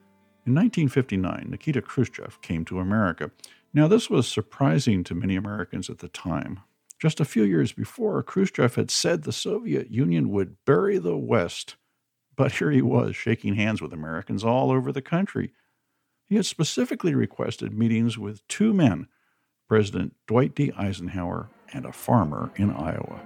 In 0.44 0.54
1959, 0.54 1.46
Nikita 1.48 1.80
Khrushchev 1.80 2.38
came 2.42 2.66
to 2.66 2.78
America. 2.78 3.30
Now, 3.72 3.88
this 3.88 4.10
was 4.10 4.28
surprising 4.28 5.02
to 5.04 5.14
many 5.14 5.34
Americans 5.34 5.88
at 5.88 6.00
the 6.00 6.08
time. 6.08 6.60
Just 6.98 7.20
a 7.20 7.24
few 7.24 7.42
years 7.42 7.72
before, 7.72 8.22
Khrushchev 8.22 8.74
had 8.74 8.90
said 8.90 9.22
the 9.22 9.32
Soviet 9.32 9.90
Union 9.90 10.28
would 10.28 10.62
bury 10.66 10.98
the 10.98 11.16
West. 11.16 11.76
But 12.36 12.52
here 12.52 12.70
he 12.70 12.82
was, 12.82 13.16
shaking 13.16 13.54
hands 13.54 13.80
with 13.80 13.94
Americans 13.94 14.44
all 14.44 14.70
over 14.70 14.92
the 14.92 15.00
country. 15.00 15.54
He 16.26 16.36
had 16.36 16.44
specifically 16.44 17.14
requested 17.14 17.72
meetings 17.72 18.18
with 18.18 18.46
two 18.46 18.74
men 18.74 19.08
President 19.66 20.14
Dwight 20.26 20.54
D. 20.54 20.70
Eisenhower 20.76 21.48
and 21.72 21.86
a 21.86 21.92
farmer 21.92 22.50
in 22.56 22.70
Iowa. 22.70 23.20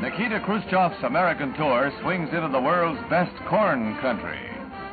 Nikita 0.00 0.40
Khrushchev's 0.40 1.02
American 1.04 1.54
tour 1.54 1.90
swings 2.02 2.28
into 2.32 2.48
the 2.48 2.60
world's 2.60 3.00
best 3.08 3.34
corn 3.48 3.96
country. 4.00 4.38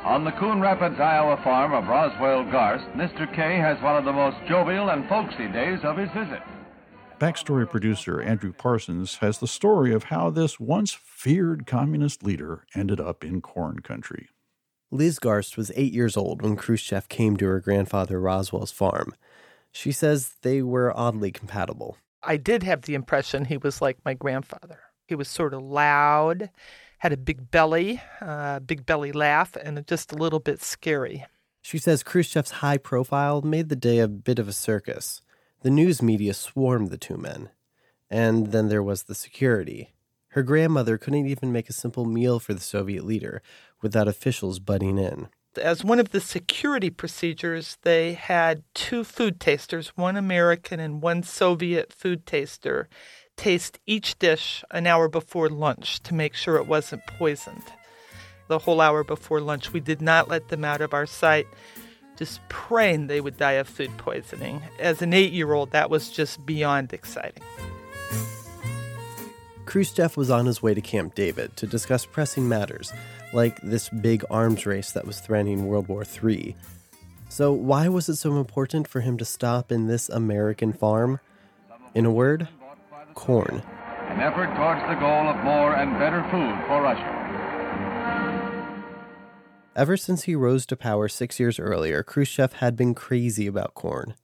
On 0.04 0.24
the 0.24 0.32
Coon 0.32 0.60
Rapids, 0.60 1.00
Iowa 1.00 1.40
farm 1.42 1.72
of 1.72 1.88
Roswell 1.88 2.44
Garst, 2.44 2.90
Mr. 2.94 3.26
K 3.34 3.58
has 3.58 3.82
one 3.82 3.96
of 3.96 4.04
the 4.04 4.12
most 4.12 4.36
jovial 4.46 4.90
and 4.90 5.08
folksy 5.08 5.48
days 5.48 5.80
of 5.82 5.96
his 5.96 6.10
visit. 6.10 6.42
Backstory 7.18 7.68
producer 7.68 8.20
Andrew 8.20 8.52
Parsons 8.52 9.16
has 9.16 9.38
the 9.38 9.46
story 9.46 9.94
of 9.94 10.04
how 10.04 10.30
this 10.30 10.60
once 10.60 10.92
feared 10.92 11.66
communist 11.66 12.22
leader 12.22 12.66
ended 12.74 13.00
up 13.00 13.24
in 13.24 13.40
corn 13.40 13.78
country. 13.78 14.28
Liz 14.90 15.18
Garst 15.18 15.56
was 15.56 15.72
eight 15.74 15.92
years 15.92 16.16
old 16.16 16.42
when 16.42 16.56
Khrushchev 16.56 17.08
came 17.08 17.36
to 17.38 17.46
her 17.46 17.60
grandfather 17.60 18.20
Roswell's 18.20 18.72
farm. 18.72 19.14
She 19.72 19.90
says 19.90 20.36
they 20.42 20.60
were 20.60 20.96
oddly 20.96 21.32
compatible. 21.32 21.96
I 22.26 22.36
did 22.36 22.62
have 22.62 22.82
the 22.82 22.94
impression 22.94 23.44
he 23.44 23.56
was 23.56 23.82
like 23.82 23.98
my 24.04 24.14
grandfather. 24.14 24.80
He 25.06 25.14
was 25.14 25.28
sort 25.28 25.54
of 25.54 25.62
loud 25.62 26.50
had 27.04 27.12
a 27.12 27.18
big 27.18 27.50
belly, 27.50 28.00
uh, 28.22 28.58
big 28.60 28.86
belly 28.86 29.12
laugh, 29.12 29.56
and 29.56 29.86
just 29.86 30.10
a 30.10 30.16
little 30.16 30.40
bit 30.40 30.62
scary. 30.62 31.26
She 31.60 31.76
says 31.76 32.02
Khrushchev's 32.02 32.62
high 32.62 32.78
profile 32.78 33.42
made 33.42 33.68
the 33.68 33.76
day 33.76 33.98
a 33.98 34.08
bit 34.08 34.38
of 34.38 34.48
a 34.48 34.54
circus. 34.54 35.20
The 35.60 35.68
news 35.68 36.00
media 36.00 36.32
swarmed 36.32 36.88
the 36.88 36.96
two 36.96 37.18
men. 37.18 37.50
And 38.08 38.52
then 38.52 38.68
there 38.68 38.82
was 38.82 39.02
the 39.02 39.14
security. 39.14 39.92
Her 40.28 40.42
grandmother 40.42 40.96
couldn't 40.96 41.26
even 41.26 41.52
make 41.52 41.68
a 41.68 41.74
simple 41.74 42.06
meal 42.06 42.40
for 42.40 42.54
the 42.54 42.60
Soviet 42.60 43.04
leader 43.04 43.42
without 43.82 44.08
officials 44.08 44.58
butting 44.58 44.96
in. 44.96 45.28
As 45.58 45.84
one 45.84 46.00
of 46.00 46.10
the 46.10 46.20
security 46.20 46.90
procedures, 46.90 47.78
they 47.82 48.14
had 48.14 48.62
two 48.74 49.04
food 49.04 49.38
tasters, 49.38 49.88
one 49.96 50.16
American 50.16 50.80
and 50.80 51.00
one 51.00 51.22
Soviet 51.22 51.92
food 51.92 52.26
taster, 52.26 52.88
taste 53.36 53.78
each 53.86 54.18
dish 54.18 54.64
an 54.70 54.86
hour 54.86 55.08
before 55.08 55.48
lunch 55.48 56.02
to 56.04 56.14
make 56.14 56.34
sure 56.34 56.56
it 56.56 56.66
wasn't 56.66 57.06
poisoned. 57.06 57.64
The 58.48 58.58
whole 58.58 58.80
hour 58.80 59.04
before 59.04 59.40
lunch, 59.40 59.72
we 59.72 59.80
did 59.80 60.02
not 60.02 60.28
let 60.28 60.48
them 60.48 60.64
out 60.64 60.80
of 60.80 60.92
our 60.92 61.06
sight, 61.06 61.46
just 62.16 62.40
praying 62.48 63.06
they 63.06 63.20
would 63.20 63.38
die 63.38 63.52
of 63.52 63.68
food 63.68 63.96
poisoning. 63.96 64.62
As 64.78 65.02
an 65.02 65.14
eight 65.14 65.32
year 65.32 65.52
old, 65.52 65.70
that 65.70 65.90
was 65.90 66.10
just 66.10 66.44
beyond 66.44 66.92
exciting. 66.92 67.42
Khrushchev 69.66 70.16
was 70.16 70.30
on 70.30 70.46
his 70.46 70.62
way 70.62 70.74
to 70.74 70.80
Camp 70.80 71.14
David 71.14 71.56
to 71.56 71.66
discuss 71.66 72.04
pressing 72.04 72.48
matters, 72.48 72.92
like 73.34 73.60
this 73.60 73.88
big 73.88 74.24
arms 74.30 74.64
race 74.64 74.92
that 74.92 75.06
was 75.06 75.20
threatening 75.20 75.66
World 75.66 75.88
War 75.88 76.04
III. 76.04 76.56
So, 77.28 77.52
why 77.52 77.88
was 77.88 78.08
it 78.08 78.16
so 78.16 78.36
important 78.38 78.86
for 78.86 79.00
him 79.00 79.18
to 79.18 79.24
stop 79.24 79.72
in 79.72 79.86
this 79.86 80.08
American 80.08 80.72
farm? 80.72 81.20
In 81.94 82.06
a 82.06 82.10
word, 82.10 82.48
corn. 83.14 83.62
An 84.08 84.20
effort 84.20 84.54
towards 84.54 84.80
the 84.82 84.94
goal 85.00 85.28
of 85.28 85.44
more 85.44 85.74
and 85.74 85.98
better 85.98 86.22
food 86.30 86.66
for 86.66 86.82
Russia. 86.82 87.20
Ever 89.76 89.96
since 89.96 90.22
he 90.22 90.36
rose 90.36 90.66
to 90.66 90.76
power 90.76 91.08
six 91.08 91.40
years 91.40 91.58
earlier, 91.58 92.04
Khrushchev 92.04 92.54
had 92.54 92.76
been 92.76 92.94
crazy 92.94 93.48
about 93.48 93.74
corn. 93.74 94.14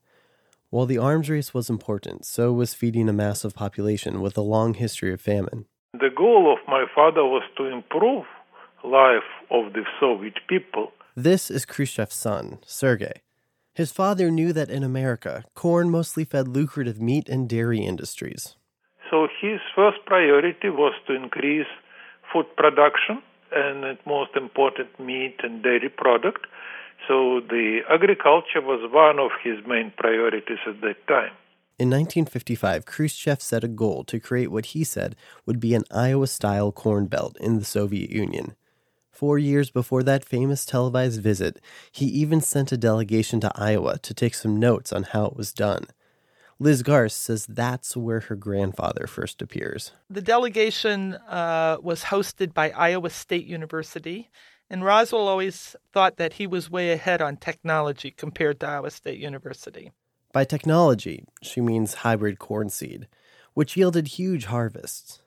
While 0.69 0.85
the 0.85 0.97
arms 0.97 1.29
race 1.29 1.53
was 1.53 1.69
important, 1.69 2.25
so 2.25 2.53
was 2.53 2.73
feeding 2.73 3.09
a 3.09 3.13
massive 3.13 3.53
population 3.53 4.21
with 4.21 4.37
a 4.37 4.41
long 4.41 4.75
history 4.75 5.11
of 5.11 5.19
famine. 5.19 5.65
The 5.91 6.09
goal 6.15 6.53
of 6.53 6.65
my 6.69 6.85
father 6.95 7.25
was 7.25 7.43
to 7.57 7.65
improve 7.65 8.23
life 8.83 9.29
of 9.49 9.73
the 9.73 9.83
Soviet 9.99 10.39
people. 10.47 10.91
This 11.15 11.51
is 11.51 11.65
Khrushchev's 11.65 12.15
son, 12.15 12.59
Sergei. 12.65 13.21
His 13.73 13.91
father 13.91 14.29
knew 14.29 14.53
that 14.53 14.69
in 14.69 14.83
America, 14.83 15.43
corn 15.55 15.89
mostly 15.89 16.25
fed 16.25 16.47
lucrative 16.47 16.99
meat 17.01 17.29
and 17.29 17.47
dairy 17.47 17.79
industries. 17.79 18.55
So 19.09 19.27
his 19.41 19.59
first 19.75 19.97
priority 20.05 20.69
was 20.69 20.93
to 21.07 21.15
increase 21.15 21.67
food 22.31 22.45
production 22.55 23.21
and 23.51 23.83
uh, 23.83 23.95
most 24.05 24.31
important 24.35 24.99
meat 24.99 25.35
and 25.43 25.63
dairy 25.63 25.89
product. 25.89 26.47
So 27.07 27.41
the 27.41 27.79
agriculture 27.89 28.61
was 28.61 28.89
one 28.91 29.19
of 29.19 29.31
his 29.43 29.65
main 29.67 29.91
priorities 29.97 30.59
at 30.67 30.81
that 30.81 31.07
time. 31.07 31.31
In 31.79 31.89
1955, 31.89 32.85
Khrushchev 32.85 33.41
set 33.41 33.63
a 33.63 33.67
goal 33.67 34.03
to 34.03 34.19
create 34.19 34.51
what 34.51 34.67
he 34.67 34.83
said 34.83 35.15
would 35.45 35.59
be 35.59 35.73
an 35.73 35.83
Iowa 35.89 36.27
style 36.27 36.71
corn 36.71 37.07
belt 37.07 37.37
in 37.39 37.57
the 37.57 37.65
Soviet 37.65 38.11
Union. 38.11 38.55
Four 39.21 39.37
years 39.37 39.69
before 39.69 40.01
that 40.01 40.25
famous 40.25 40.65
televised 40.65 41.21
visit, 41.21 41.61
he 41.91 42.07
even 42.07 42.41
sent 42.41 42.71
a 42.71 42.75
delegation 42.75 43.39
to 43.41 43.51
Iowa 43.53 43.99
to 43.99 44.15
take 44.15 44.33
some 44.33 44.59
notes 44.59 44.91
on 44.91 45.03
how 45.03 45.25
it 45.25 45.35
was 45.35 45.53
done. 45.53 45.85
Liz 46.57 46.81
Garst 46.81 47.11
says 47.11 47.45
that's 47.45 47.95
where 47.95 48.21
her 48.21 48.35
grandfather 48.35 49.05
first 49.05 49.43
appears. 49.43 49.91
The 50.09 50.23
delegation 50.23 51.13
uh, 51.29 51.77
was 51.83 52.05
hosted 52.05 52.55
by 52.55 52.71
Iowa 52.71 53.11
State 53.11 53.45
University, 53.45 54.31
and 54.71 54.83
Roswell 54.83 55.27
always 55.27 55.75
thought 55.93 56.17
that 56.17 56.33
he 56.33 56.47
was 56.47 56.71
way 56.71 56.91
ahead 56.91 57.21
on 57.21 57.37
technology 57.37 58.09
compared 58.09 58.59
to 58.61 58.67
Iowa 58.69 58.89
State 58.89 59.19
University. 59.19 59.91
By 60.33 60.45
technology, 60.45 61.25
she 61.43 61.61
means 61.61 61.93
hybrid 61.93 62.39
corn 62.39 62.71
seed, 62.71 63.07
which 63.53 63.77
yielded 63.77 64.07
huge 64.07 64.45
harvests. 64.45 65.21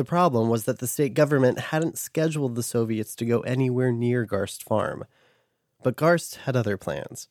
The 0.00 0.04
problem 0.06 0.48
was 0.48 0.64
that 0.64 0.78
the 0.78 0.86
state 0.86 1.12
government 1.12 1.58
hadn't 1.58 1.98
scheduled 1.98 2.54
the 2.54 2.62
Soviets 2.62 3.14
to 3.16 3.26
go 3.26 3.40
anywhere 3.40 3.92
near 3.92 4.26
Garst 4.26 4.62
Farm. 4.62 5.04
But 5.82 5.96
Garst 5.96 6.36
had 6.36 6.56
other 6.56 6.78
plans. 6.78 7.28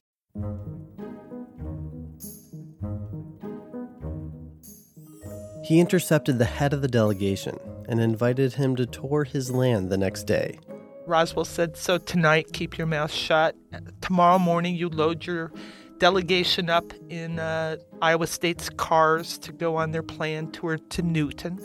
He 5.64 5.80
intercepted 5.80 6.38
the 6.38 6.46
head 6.46 6.72
of 6.72 6.84
the 6.84 6.88
delegation 6.88 7.58
and 7.88 8.00
invited 8.00 8.54
him 8.54 8.76
to 8.76 8.86
tour 8.86 9.24
his 9.24 9.50
land 9.50 9.90
the 9.90 9.98
next 9.98 10.26
day. 10.26 10.60
Roswell 11.08 11.46
said, 11.46 11.76
So 11.76 11.98
tonight, 11.98 12.54
keep 12.54 12.78
your 12.78 12.86
mouth 12.86 13.12
shut. 13.12 13.56
Tomorrow 14.02 14.38
morning, 14.38 14.76
you 14.76 14.90
load 14.90 15.26
your 15.26 15.52
delegation 15.98 16.70
up 16.70 16.94
in 17.10 17.40
uh, 17.40 17.78
Iowa 18.00 18.28
State's 18.28 18.70
cars 18.70 19.40
to 19.40 19.52
go 19.52 19.76
on 19.76 19.90
their 19.90 20.04
planned 20.04 20.54
tour 20.54 20.78
to 20.78 21.02
Newton. 21.02 21.60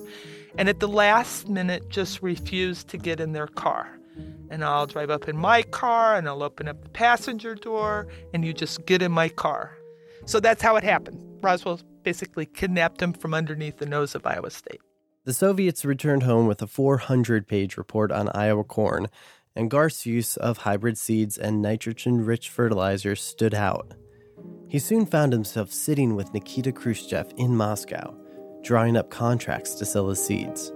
And 0.56 0.68
at 0.68 0.80
the 0.80 0.88
last 0.88 1.48
minute, 1.48 1.88
just 1.88 2.22
refuse 2.22 2.84
to 2.84 2.96
get 2.96 3.20
in 3.20 3.32
their 3.32 3.48
car. 3.48 3.98
And 4.50 4.64
I'll 4.64 4.86
drive 4.86 5.10
up 5.10 5.28
in 5.28 5.36
my 5.36 5.62
car 5.62 6.16
and 6.16 6.28
I'll 6.28 6.42
open 6.42 6.68
up 6.68 6.82
the 6.82 6.90
passenger 6.90 7.54
door 7.54 8.06
and 8.32 8.44
you 8.44 8.52
just 8.52 8.86
get 8.86 9.02
in 9.02 9.10
my 9.10 9.28
car. 9.28 9.76
So 10.26 10.38
that's 10.40 10.62
how 10.62 10.76
it 10.76 10.84
happened. 10.84 11.18
Roswell 11.42 11.80
basically 12.02 12.46
kidnapped 12.46 13.02
him 13.02 13.12
from 13.12 13.34
underneath 13.34 13.78
the 13.78 13.86
nose 13.86 14.14
of 14.14 14.24
Iowa 14.26 14.50
State. 14.50 14.80
The 15.24 15.32
Soviets 15.32 15.84
returned 15.84 16.22
home 16.22 16.46
with 16.46 16.60
a 16.62 16.66
400 16.66 17.48
page 17.48 17.76
report 17.76 18.12
on 18.12 18.28
Iowa 18.34 18.62
corn, 18.62 19.08
and 19.56 19.70
Garst's 19.70 20.06
use 20.06 20.36
of 20.36 20.58
hybrid 20.58 20.98
seeds 20.98 21.38
and 21.38 21.62
nitrogen 21.62 22.24
rich 22.24 22.50
fertilizers 22.50 23.22
stood 23.22 23.54
out. 23.54 23.94
He 24.68 24.78
soon 24.78 25.06
found 25.06 25.32
himself 25.32 25.72
sitting 25.72 26.14
with 26.14 26.34
Nikita 26.34 26.72
Khrushchev 26.72 27.32
in 27.36 27.56
Moscow, 27.56 28.14
drawing 28.64 28.96
up 28.96 29.10
contracts 29.10 29.74
to 29.76 29.84
sell 29.84 30.08
his 30.08 30.24
seeds. 30.24 30.72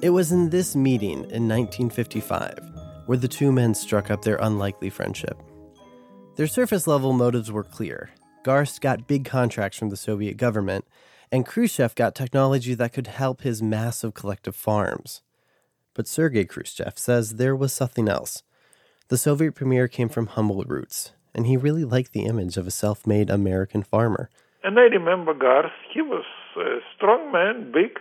It 0.00 0.10
was 0.10 0.32
in 0.32 0.50
this 0.50 0.74
meeting 0.74 1.18
in 1.30 1.48
1955 1.48 2.72
where 3.06 3.18
the 3.18 3.28
two 3.28 3.52
men 3.52 3.74
struck 3.74 4.10
up 4.10 4.22
their 4.22 4.36
unlikely 4.36 4.90
friendship. 4.90 5.36
Their 6.36 6.46
surface 6.46 6.86
level 6.86 7.12
motives 7.12 7.50
were 7.50 7.64
clear. 7.64 8.10
Garst 8.44 8.80
got 8.80 9.06
big 9.06 9.24
contracts 9.24 9.78
from 9.78 9.90
the 9.90 9.96
Soviet 9.96 10.36
government, 10.36 10.86
and 11.30 11.46
Khrushchev 11.46 11.94
got 11.94 12.14
technology 12.14 12.74
that 12.74 12.92
could 12.92 13.06
help 13.06 13.42
his 13.42 13.62
massive 13.62 14.14
collective 14.14 14.56
farms. 14.56 15.22
But 15.94 16.08
Sergei 16.08 16.44
Khrushchev 16.44 16.98
says 16.98 17.34
there 17.34 17.56
was 17.56 17.72
something 17.72 18.08
else. 18.08 18.42
The 19.08 19.18
Soviet 19.18 19.54
premier 19.54 19.88
came 19.88 20.08
from 20.08 20.26
humble 20.28 20.64
roots, 20.64 21.12
and 21.34 21.46
he 21.46 21.56
really 21.56 21.84
liked 21.84 22.12
the 22.12 22.24
image 22.24 22.56
of 22.56 22.66
a 22.66 22.70
self 22.70 23.06
made 23.06 23.30
American 23.30 23.82
farmer. 23.82 24.30
And 24.64 24.78
I 24.78 24.82
remember 24.82 25.34
Garth, 25.34 25.72
he 25.92 26.00
was 26.00 26.24
a 26.56 26.78
strong 26.96 27.32
man, 27.32 27.72
big, 27.72 27.98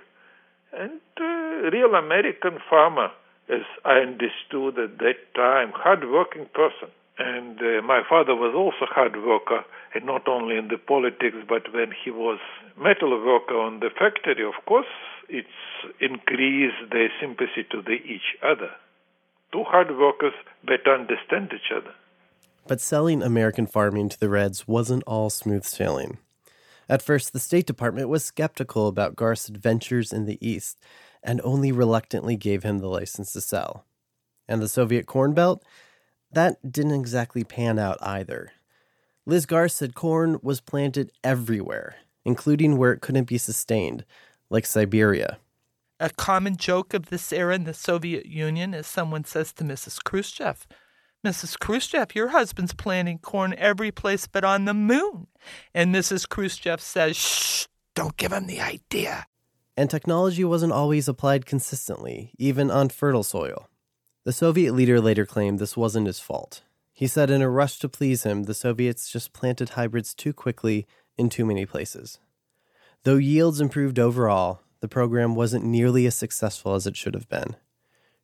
and 0.73 1.01
a 1.19 1.69
real 1.71 1.95
American 1.95 2.59
farmer, 2.69 3.09
as 3.49 3.65
I 3.83 3.99
understood 3.99 4.77
at 4.79 4.99
that 4.99 5.19
time, 5.35 5.71
hard 5.73 6.09
working 6.09 6.47
person. 6.53 6.89
And 7.17 7.59
uh, 7.59 7.81
my 7.81 8.01
father 8.07 8.35
was 8.35 8.53
also 8.55 8.89
hard 8.89 9.15
worker, 9.15 9.65
and 9.93 10.05
not 10.05 10.27
only 10.27 10.55
in 10.57 10.69
the 10.69 10.77
politics, 10.77 11.37
but 11.47 11.73
when 11.73 11.91
he 11.91 12.09
was 12.09 12.39
metal 12.77 13.09
worker 13.09 13.59
on 13.59 13.79
the 13.79 13.89
factory, 13.89 14.45
of 14.45 14.53
course, 14.65 14.87
it's 15.29 15.47
increased 15.99 16.89
their 16.91 17.09
sympathy 17.19 17.65
to 17.71 17.81
the 17.81 17.99
each 18.05 18.37
other. 18.41 18.71
Two 19.51 19.63
hard 19.63 19.97
workers 19.97 20.33
better 20.65 20.93
understand 20.93 21.51
each 21.53 21.71
other. 21.75 21.93
But 22.67 22.79
selling 22.79 23.21
American 23.21 23.67
farming 23.67 24.09
to 24.09 24.19
the 24.19 24.29
Reds 24.29 24.67
wasn't 24.67 25.03
all 25.05 25.29
smooth 25.29 25.65
sailing. 25.65 26.19
At 26.87 27.01
first, 27.01 27.33
the 27.33 27.39
State 27.39 27.65
Department 27.65 28.09
was 28.09 28.23
skeptical 28.23 28.87
about 28.87 29.15
Garst's 29.15 29.49
adventures 29.49 30.13
in 30.13 30.25
the 30.25 30.37
East 30.45 30.79
and 31.23 31.41
only 31.43 31.71
reluctantly 31.71 32.35
gave 32.35 32.63
him 32.63 32.79
the 32.79 32.87
license 32.87 33.33
to 33.33 33.41
sell. 33.41 33.85
And 34.47 34.61
the 34.61 34.69
Soviet 34.69 35.05
Corn 35.05 35.33
Belt? 35.33 35.63
That 36.31 36.71
didn't 36.71 36.93
exactly 36.93 37.43
pan 37.43 37.77
out 37.77 37.97
either. 38.01 38.51
Liz 39.25 39.45
Garst 39.45 39.71
said 39.71 39.95
corn 39.95 40.39
was 40.41 40.61
planted 40.61 41.11
everywhere, 41.23 41.95
including 42.25 42.77
where 42.77 42.91
it 42.91 43.01
couldn't 43.01 43.27
be 43.27 43.37
sustained, 43.37 44.03
like 44.49 44.65
Siberia. 44.65 45.37
A 46.01 46.09
common 46.09 46.57
joke 46.57 46.95
of 46.95 47.11
this 47.11 47.31
era 47.31 47.53
in 47.53 47.65
the 47.65 47.75
Soviet 47.75 48.25
Union 48.25 48.73
is 48.73 48.87
someone 48.87 49.23
says 49.23 49.53
to 49.53 49.63
Mrs. 49.63 50.03
Khrushchev, 50.03 50.65
Mrs. 51.23 51.59
Khrushchev, 51.59 52.15
your 52.15 52.29
husband's 52.29 52.73
planting 52.73 53.19
corn 53.19 53.53
every 53.55 53.91
place 53.91 54.25
but 54.25 54.43
on 54.43 54.65
the 54.65 54.73
moon. 54.73 55.27
And 55.75 55.93
Mrs. 55.93 56.27
Khrushchev 56.27 56.81
says, 56.81 57.15
shh, 57.15 57.67
don't 57.93 58.17
give 58.17 58.33
him 58.33 58.47
the 58.47 58.59
idea. 58.59 59.27
And 59.77 59.91
technology 59.91 60.43
wasn't 60.43 60.73
always 60.73 61.07
applied 61.07 61.45
consistently, 61.45 62.31
even 62.39 62.71
on 62.71 62.89
fertile 62.89 63.21
soil. 63.21 63.69
The 64.23 64.33
Soviet 64.33 64.73
leader 64.73 64.99
later 64.99 65.27
claimed 65.27 65.59
this 65.59 65.77
wasn't 65.77 66.07
his 66.07 66.19
fault. 66.19 66.63
He 66.91 67.05
said 67.05 67.29
in 67.29 67.43
a 67.43 67.49
rush 67.49 67.77
to 67.77 67.87
please 67.87 68.23
him, 68.23 68.45
the 68.45 68.55
Soviets 68.55 69.07
just 69.11 69.33
planted 69.33 69.69
hybrids 69.69 70.15
too 70.15 70.33
quickly 70.33 70.87
in 71.15 71.29
too 71.29 71.45
many 71.45 71.67
places. 71.67 72.17
Though 73.03 73.17
yields 73.17 73.61
improved 73.61 73.99
overall, 73.99 74.61
the 74.81 74.87
program 74.87 75.35
wasn't 75.35 75.63
nearly 75.63 76.05
as 76.05 76.15
successful 76.15 76.73
as 76.73 76.85
it 76.85 76.97
should 76.97 77.13
have 77.13 77.29
been. 77.29 77.55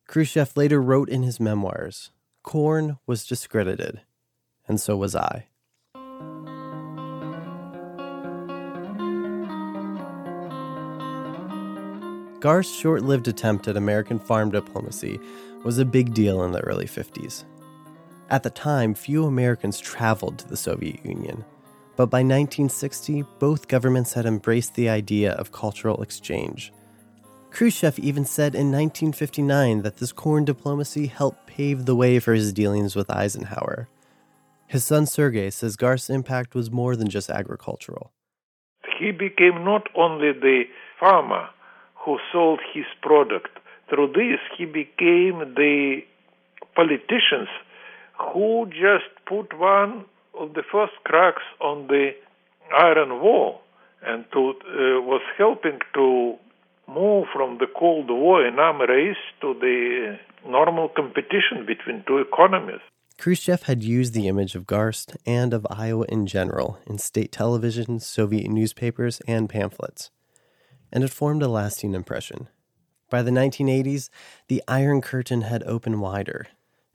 Khrushchev 0.06 0.56
later 0.56 0.82
wrote 0.82 1.08
in 1.08 1.22
his 1.22 1.40
memoirs 1.40 2.10
corn 2.42 2.98
was 3.06 3.26
discredited, 3.26 4.00
and 4.66 4.80
so 4.80 4.96
was 4.96 5.14
I. 5.14 5.46
Garst's 12.40 12.74
short 12.74 13.02
lived 13.02 13.28
attempt 13.28 13.68
at 13.68 13.76
American 13.76 14.18
farm 14.18 14.50
diplomacy 14.50 15.20
was 15.64 15.78
a 15.78 15.84
big 15.84 16.14
deal 16.14 16.44
in 16.44 16.52
the 16.52 16.60
early 16.60 16.86
50s. 16.86 17.44
At 18.30 18.44
the 18.44 18.50
time, 18.50 18.94
few 18.94 19.26
Americans 19.26 19.80
traveled 19.80 20.38
to 20.38 20.48
the 20.48 20.56
Soviet 20.56 21.04
Union, 21.04 21.44
but 21.98 22.10
by 22.10 22.18
1960, 22.18 23.24
both 23.40 23.66
governments 23.66 24.12
had 24.12 24.24
embraced 24.24 24.76
the 24.76 24.88
idea 24.88 25.32
of 25.32 25.50
cultural 25.50 26.00
exchange. 26.00 26.72
Khrushchev 27.50 27.98
even 27.98 28.24
said 28.24 28.54
in 28.54 28.70
1959 28.70 29.82
that 29.82 29.96
this 29.96 30.12
corn 30.12 30.44
diplomacy 30.44 31.08
helped 31.08 31.48
pave 31.48 31.86
the 31.86 31.96
way 31.96 32.20
for 32.20 32.34
his 32.34 32.52
dealings 32.52 32.94
with 32.94 33.10
Eisenhower. 33.10 33.88
His 34.68 34.84
son 34.84 35.06
Sergei 35.06 35.50
says 35.50 35.74
Garst's 35.74 36.08
impact 36.08 36.54
was 36.54 36.70
more 36.70 36.94
than 36.94 37.08
just 37.08 37.30
agricultural. 37.30 38.12
He 39.00 39.10
became 39.10 39.64
not 39.64 39.88
only 39.96 40.30
the 40.30 40.64
farmer 41.00 41.48
who 41.96 42.18
sold 42.30 42.60
his 42.72 42.86
product, 43.02 43.58
through 43.90 44.12
this 44.14 44.38
he 44.56 44.66
became 44.66 45.40
the 45.56 46.02
politicians 46.76 47.48
who 48.32 48.66
just 48.70 49.10
put 49.26 49.58
one 49.58 50.04
the 50.46 50.62
first 50.70 50.92
cracks 51.04 51.42
on 51.60 51.86
the 51.88 52.10
iron 52.76 53.20
wall 53.20 53.60
and 54.02 54.24
to, 54.32 54.50
uh, 54.50 55.00
was 55.02 55.22
helping 55.36 55.78
to 55.94 56.36
move 56.86 57.26
from 57.32 57.58
the 57.58 57.66
Cold 57.66 58.08
War 58.08 58.46
in 58.46 58.58
arm 58.58 58.80
race 58.80 59.16
to 59.40 59.54
the 59.54 60.18
normal 60.46 60.88
competition 60.88 61.66
between 61.66 62.04
two 62.06 62.18
economies. 62.18 62.80
Khrushchev 63.18 63.64
had 63.64 63.82
used 63.82 64.14
the 64.14 64.28
image 64.28 64.54
of 64.54 64.66
Garst 64.66 65.16
and 65.26 65.52
of 65.52 65.66
Iowa 65.68 66.06
in 66.08 66.26
general 66.26 66.78
in 66.86 66.98
state 66.98 67.32
television, 67.32 67.98
Soviet 67.98 68.48
newspapers, 68.48 69.20
and 69.26 69.48
pamphlets, 69.50 70.10
and 70.92 71.02
it 71.02 71.10
formed 71.10 71.42
a 71.42 71.48
lasting 71.48 71.94
impression. 71.94 72.48
By 73.10 73.22
the 73.22 73.32
1980s, 73.32 74.08
the 74.46 74.62
Iron 74.68 75.00
Curtain 75.00 75.42
had 75.42 75.64
opened 75.64 76.00
wider, 76.00 76.46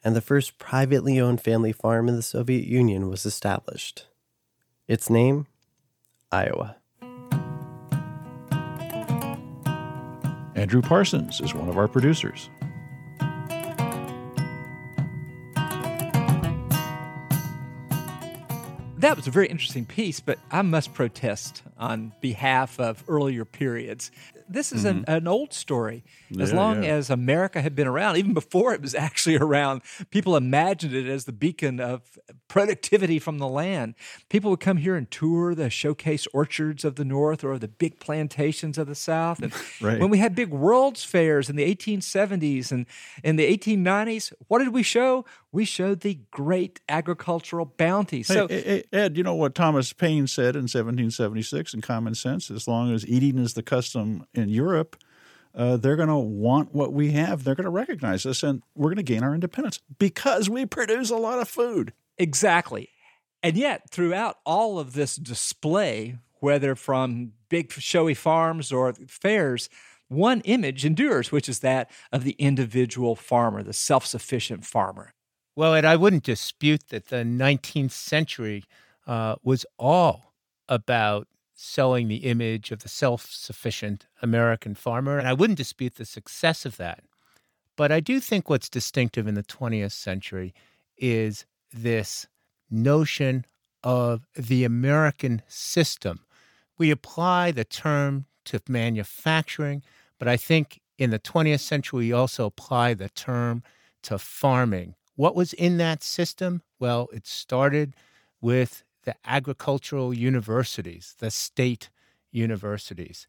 and 0.03 0.15
the 0.15 0.21
first 0.21 0.57
privately 0.57 1.19
owned 1.19 1.41
family 1.41 1.71
farm 1.71 2.09
in 2.09 2.15
the 2.15 2.21
Soviet 2.21 2.65
Union 2.65 3.09
was 3.09 3.25
established. 3.25 4.07
Its 4.87 5.09
name? 5.09 5.47
Iowa. 6.31 6.75
Andrew 10.55 10.81
Parsons 10.81 11.41
is 11.41 11.53
one 11.53 11.69
of 11.69 11.77
our 11.77 11.87
producers. 11.87 12.49
That 18.97 19.17
was 19.17 19.27
a 19.27 19.31
very 19.31 19.47
interesting 19.47 19.85
piece, 19.85 20.21
but 20.21 20.39
I 20.49 20.61
must 20.61 20.93
protest 20.93 21.63
on 21.84 22.13
behalf 22.22 22.80
of 22.80 23.04
earlier 23.10 23.43
periods 23.43 24.10
this 24.54 24.72
is 24.72 24.86
mm-hmm. 24.86 25.00
an, 25.00 25.06
an 25.08 25.28
old 25.28 25.54
story. 25.54 26.04
As 26.39 26.52
yeah, 26.52 26.58
long 26.58 26.84
yeah. 26.84 26.91
as 26.91 27.10
America 27.10 27.62
had 27.62 27.76
been 27.76 27.88
around, 27.88 28.17
even 28.17 28.34
before 28.34 28.74
it 28.74 28.82
was 28.82 28.96
actually 29.08 29.36
around, 29.36 29.82
people 30.12 30.36
imagined 30.36 30.93
it 30.93 31.08
as 31.08 31.26
the 31.26 31.32
beacon 31.32 31.80
of 31.80 32.19
productivity 32.48 33.19
from 33.19 33.39
the 33.39 33.48
land. 33.48 33.96
People 34.30 34.52
would 34.52 34.60
come 34.60 34.78
here 34.78 34.96
and 34.96 35.10
tour 35.10 35.56
the 35.56 35.69
showcase 35.69 36.28
orchards 36.34 36.86
of 36.86 36.96
the 36.96 37.06
North 37.06 37.43
or 37.43 37.58
the 37.58 37.67
big 37.67 38.00
plantations 38.00 38.78
of 38.78 38.88
the 38.88 38.96
South. 38.96 39.41
And 39.41 39.54
right. 39.82 40.00
when 40.00 40.10
we 40.10 40.19
had 40.19 40.36
big 40.36 40.50
world's 40.50 41.04
fairs 41.04 41.50
in 41.50 41.56
the 41.56 41.76
1870s 41.76 42.72
and 42.72 42.86
in 43.24 43.36
the 43.36 43.58
1890s, 43.58 44.34
what 44.48 44.60
did 44.60 44.69
we 44.69 44.84
show? 44.84 45.26
We 45.52 45.65
showed 45.65 46.02
the 46.02 46.19
great 46.32 46.80
agricultural 46.89 47.65
bounty. 47.65 48.17
Hey, 48.17 48.24
so, 48.24 48.48
Ed, 48.48 49.17
you 49.17 49.24
know 49.24 49.36
what 49.36 49.54
Thomas 49.54 49.93
Paine 49.93 50.28
said 50.28 50.56
in 50.56 50.63
1776 50.63 51.72
in 51.73 51.81
Common 51.81 52.15
Sense? 52.15 52.49
As 52.51 52.67
long 52.67 52.93
as 52.93 53.05
eating 53.07 53.38
is 53.38 53.53
the 53.53 53.63
custom 53.63 54.25
in 54.33 54.49
Europe, 54.49 54.97
uh, 55.55 55.77
they're 55.77 55.95
going 55.95 56.09
to 56.09 56.15
want 56.15 56.73
what 56.73 56.93
we 56.93 57.12
have. 57.12 57.43
They're 57.43 57.55
going 57.55 57.65
to 57.65 57.69
recognize 57.69 58.25
us, 58.25 58.43
and 58.43 58.63
we're 58.75 58.89
going 58.89 58.97
to 58.97 59.03
gain 59.03 59.23
our 59.23 59.33
independence 59.33 59.79
because 59.99 60.49
we 60.49 60.65
produce 60.65 61.09
a 61.09 61.15
lot 61.15 61.39
of 61.39 61.47
food. 61.47 61.93
Exactly. 62.17 62.89
And 63.41 63.55
yet, 63.57 63.89
throughout 63.89 64.38
all 64.45 64.79
of 64.79 64.93
this 64.93 65.15
display, 65.15 66.17
whether 66.39 66.75
from 66.75 67.33
big 67.49 67.71
showy 67.71 68.13
farms 68.13 68.71
or 68.71 68.93
fairs, 69.07 69.69
one 70.07 70.41
image 70.41 70.86
endures, 70.86 71.31
which 71.31 71.49
is 71.49 71.59
that 71.59 71.89
of 72.12 72.23
the 72.23 72.36
individual 72.39 73.15
farmer, 73.15 73.63
the 73.63 73.73
self 73.73 74.05
sufficient 74.05 74.65
farmer. 74.65 75.13
Well, 75.55 75.75
and 75.75 75.86
I 75.86 75.95
wouldn't 75.95 76.23
dispute 76.23 76.88
that 76.89 77.09
the 77.09 77.17
19th 77.17 77.91
century 77.91 78.63
uh, 79.05 79.36
was 79.43 79.65
all 79.77 80.33
about 80.67 81.27
selling 81.53 82.07
the 82.07 82.17
image 82.17 82.71
of 82.71 82.81
the 82.81 82.89
self 82.89 83.27
sufficient 83.29 84.07
American 84.21 84.75
farmer. 84.75 85.17
And 85.17 85.27
I 85.27 85.33
wouldn't 85.33 85.57
dispute 85.57 85.95
the 85.95 86.05
success 86.05 86.65
of 86.65 86.77
that. 86.77 87.03
But 87.75 87.91
I 87.91 87.99
do 87.99 88.19
think 88.19 88.49
what's 88.49 88.69
distinctive 88.69 89.27
in 89.27 89.35
the 89.35 89.43
20th 89.43 89.91
century 89.91 90.53
is 90.97 91.45
this 91.71 92.27
notion 92.69 93.45
of 93.83 94.25
the 94.35 94.63
American 94.63 95.41
system. 95.47 96.25
We 96.77 96.91
apply 96.91 97.51
the 97.51 97.65
term 97.65 98.25
to 98.45 98.61
manufacturing, 98.67 99.83
but 100.19 100.27
I 100.27 100.37
think 100.37 100.81
in 100.97 101.09
the 101.09 101.19
20th 101.19 101.59
century, 101.59 101.99
we 101.99 102.13
also 102.13 102.45
apply 102.45 102.93
the 102.93 103.09
term 103.09 103.63
to 104.03 104.17
farming. 104.17 104.95
What 105.15 105.35
was 105.35 105.53
in 105.53 105.77
that 105.77 106.03
system? 106.03 106.61
Well, 106.79 107.09
it 107.13 107.25
started 107.27 107.95
with 108.41 108.83
the 109.03 109.15
agricultural 109.25 110.13
universities, 110.13 111.15
the 111.19 111.31
state 111.31 111.89
universities, 112.31 113.27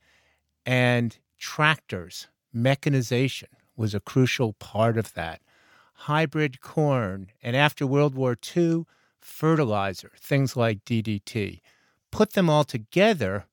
and 0.65 1.19
tractors, 1.39 2.29
mechanization 2.53 3.49
was 3.77 3.95
a 3.95 4.01
crucial 4.01 4.53
part 4.55 4.97
of 4.97 5.15
that. 5.15 5.41
Hybrid 5.95 6.61
corn, 6.61 7.29
and 7.43 7.57
after 7.57 7.87
World 7.87 8.15
War 8.15 8.37
II, 8.57 8.85
fertilizer, 9.21 10.13
things 10.19 10.57
like 10.57 10.85
DDT. 10.85 11.61
Put 12.11 12.35
them 12.35 12.51
all 12.51 12.65
together, 12.65 13.47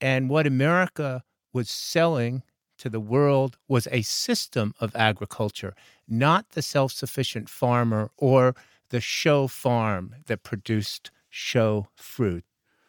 and 0.00 0.28
what 0.28 0.46
America 0.46 1.24
was 1.52 1.70
selling 1.70 2.42
to 2.78 2.90
the 2.90 3.00
world 3.00 3.56
was 3.66 3.88
a 3.90 4.02
system 4.02 4.74
of 4.80 4.94
agriculture, 4.94 5.74
not 6.06 6.50
the 6.50 6.62
self 6.62 6.92
sufficient 6.92 7.48
farmer 7.48 8.10
or 8.16 8.54
the 8.90 9.00
show 9.00 9.46
farm 9.46 10.14
that 10.26 10.42
produced 10.42 11.10
show 11.36 11.86
fruit. 11.94 12.44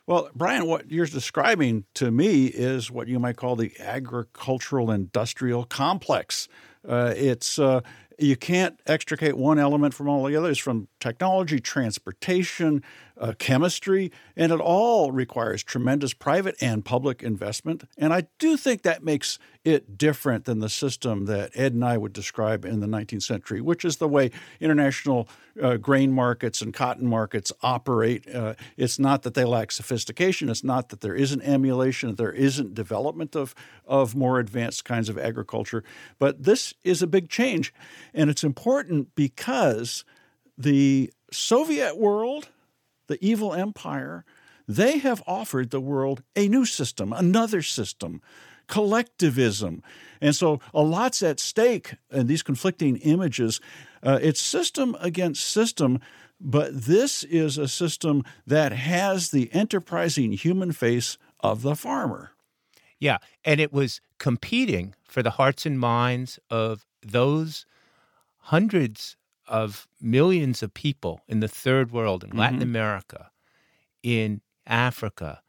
Well, 0.07 0.29
Brian, 0.33 0.67
what 0.67 0.89
you're 0.89 1.05
describing 1.05 1.83
to 1.95 2.11
me 2.11 2.45
is 2.45 2.89
what 2.89 3.09
you 3.09 3.19
might 3.19 3.35
call 3.35 3.57
the 3.57 3.73
agricultural 3.77 4.89
industrial 4.89 5.65
complex. 5.65 6.47
Uh, 6.87 7.13
it's 7.17 7.59
uh, 7.59 7.81
you 8.17 8.37
can't 8.37 8.79
extricate 8.87 9.35
one 9.35 9.59
element 9.59 9.93
from 9.93 10.07
all 10.07 10.23
the 10.23 10.37
others 10.37 10.57
from 10.57 10.87
technology, 11.01 11.59
transportation, 11.59 12.83
uh, 13.19 13.33
chemistry, 13.37 14.11
and 14.35 14.51
it 14.51 14.59
all 14.59 15.11
requires 15.11 15.63
tremendous 15.63 16.13
private 16.13 16.55
and 16.61 16.85
public 16.85 17.23
investment. 17.23 17.83
And 17.97 18.13
I 18.13 18.27
do 18.39 18.57
think 18.57 18.83
that 18.83 19.03
makes 19.03 19.39
it 19.63 19.97
different 19.97 20.45
than 20.45 20.59
the 20.59 20.69
system 20.69 21.25
that 21.25 21.51
Ed 21.53 21.73
and 21.73 21.83
I 21.83 21.97
would 21.97 22.13
describe 22.13 22.63
in 22.63 22.79
the 22.79 22.87
19th 22.87 23.23
century, 23.23 23.59
which 23.59 23.83
is 23.83 23.97
the 23.97 24.07
way 24.07 24.31
international 24.59 25.27
uh, 25.61 25.77
grain 25.77 26.11
markets 26.11 26.61
and 26.61 26.73
cotton 26.73 27.07
markets 27.07 27.51
operate. 27.61 28.33
Uh, 28.33 28.53
it's 28.77 28.97
not 28.99 29.23
that 29.23 29.33
they 29.33 29.43
lack 29.43 29.71
sophistication, 29.71 30.49
it's 30.49 30.63
not 30.63 30.89
that 30.89 31.01
there 31.01 31.15
isn't 31.15 31.41
emulation, 31.41 32.15
there 32.15 32.31
isn't 32.31 32.73
development 32.73 33.35
of, 33.35 33.53
of 33.85 34.15
more 34.15 34.39
advanced 34.39 34.85
kinds 34.85 35.09
of 35.09 35.17
agriculture. 35.17 35.83
But 36.19 36.43
this 36.43 36.73
is 36.83 37.01
a 37.01 37.07
big 37.07 37.29
change. 37.29 37.73
And 38.13 38.29
it's 38.29 38.43
important 38.43 39.15
because 39.15 40.05
the 40.57 41.11
Soviet 41.31 41.97
world, 41.97 42.49
the 43.07 43.17
evil 43.25 43.53
empire, 43.53 44.23
they 44.67 44.99
have 44.99 45.23
offered 45.25 45.69
the 45.69 45.81
world 45.81 46.23
a 46.35 46.47
new 46.47 46.65
system, 46.65 47.13
another 47.13 47.61
system, 47.61 48.21
collectivism. 48.67 49.81
And 50.21 50.35
so 50.35 50.59
a 50.73 50.81
lot's 50.81 51.23
at 51.23 51.39
stake 51.39 51.95
in 52.11 52.27
these 52.27 52.43
conflicting 52.43 52.97
images. 52.97 53.61
Uh, 54.03 54.19
it's 54.21 54.41
system 54.41 54.95
against 54.99 55.43
system, 55.43 55.99
but 56.39 56.81
this 56.85 57.23
is 57.23 57.57
a 57.57 57.67
system 57.67 58.23
that 58.45 58.71
has 58.71 59.31
the 59.31 59.49
enterprising 59.53 60.33
human 60.33 60.71
face 60.71 61.17
of 61.39 61.61
the 61.61 61.75
farmer. 61.75 62.31
Yeah, 62.99 63.17
and 63.45 63.59
it 63.59 63.71
was 63.71 64.01
competing 64.17 64.95
for 65.07 65.21
the 65.21 65.31
hearts 65.31 65.65
and 65.65 65.79
minds 65.79 66.39
of 66.49 66.85
those 67.01 67.65
hundreds 68.37 69.16
of 69.47 69.87
millions 70.01 70.61
of 70.63 70.73
people 70.73 71.21
in 71.27 71.39
the 71.39 71.47
third 71.47 71.91
world, 71.91 72.23
in 72.23 72.35
Latin 72.35 72.59
Mm-hmm. 72.59 72.69
America, 72.69 73.31
in 74.03 74.41
Africa. 74.65 75.41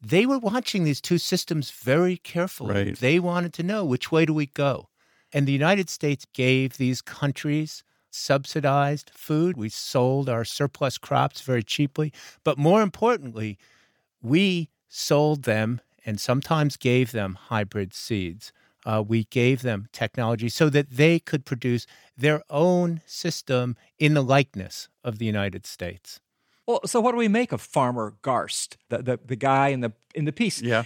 They 0.00 0.26
were 0.26 0.38
watching 0.38 0.84
these 0.84 1.00
two 1.00 1.18
systems 1.18 1.70
very 1.70 2.16
carefully. 2.18 2.74
Right. 2.74 2.96
They 2.96 3.18
wanted 3.18 3.52
to 3.54 3.62
know 3.62 3.84
which 3.84 4.12
way 4.12 4.26
do 4.26 4.34
we 4.34 4.46
go. 4.46 4.88
And 5.32 5.46
the 5.46 5.52
United 5.52 5.88
States 5.90 6.26
gave 6.32 6.76
these 6.76 7.00
countries 7.02 7.82
subsidized 8.10 9.10
food. 9.14 9.56
We 9.56 9.68
sold 9.68 10.28
our 10.28 10.44
surplus 10.44 10.98
crops 10.98 11.40
very 11.40 11.62
cheaply. 11.62 12.12
But 12.44 12.58
more 12.58 12.82
importantly, 12.82 13.58
we 14.22 14.70
sold 14.88 15.42
them 15.42 15.80
and 16.04 16.20
sometimes 16.20 16.76
gave 16.76 17.12
them 17.12 17.34
hybrid 17.48 17.92
seeds. 17.92 18.52
Uh, 18.86 19.02
we 19.06 19.24
gave 19.24 19.62
them 19.62 19.88
technology 19.92 20.48
so 20.48 20.70
that 20.70 20.90
they 20.90 21.18
could 21.18 21.44
produce 21.44 21.86
their 22.16 22.42
own 22.50 23.02
system 23.06 23.76
in 23.98 24.14
the 24.14 24.22
likeness 24.22 24.88
of 25.04 25.18
the 25.18 25.26
United 25.26 25.66
States. 25.66 26.20
Well, 26.66 26.80
so 26.84 27.00
what 27.00 27.12
do 27.12 27.18
we 27.18 27.28
make 27.28 27.52
of 27.52 27.60
Farmer 27.60 28.14
Garst, 28.22 28.76
the, 28.88 28.98
the, 28.98 29.20
the 29.24 29.36
guy 29.36 29.68
in 29.68 29.80
the 29.80 29.92
in 30.16 30.24
the 30.24 30.32
piece? 30.32 30.60
Yeah. 30.60 30.84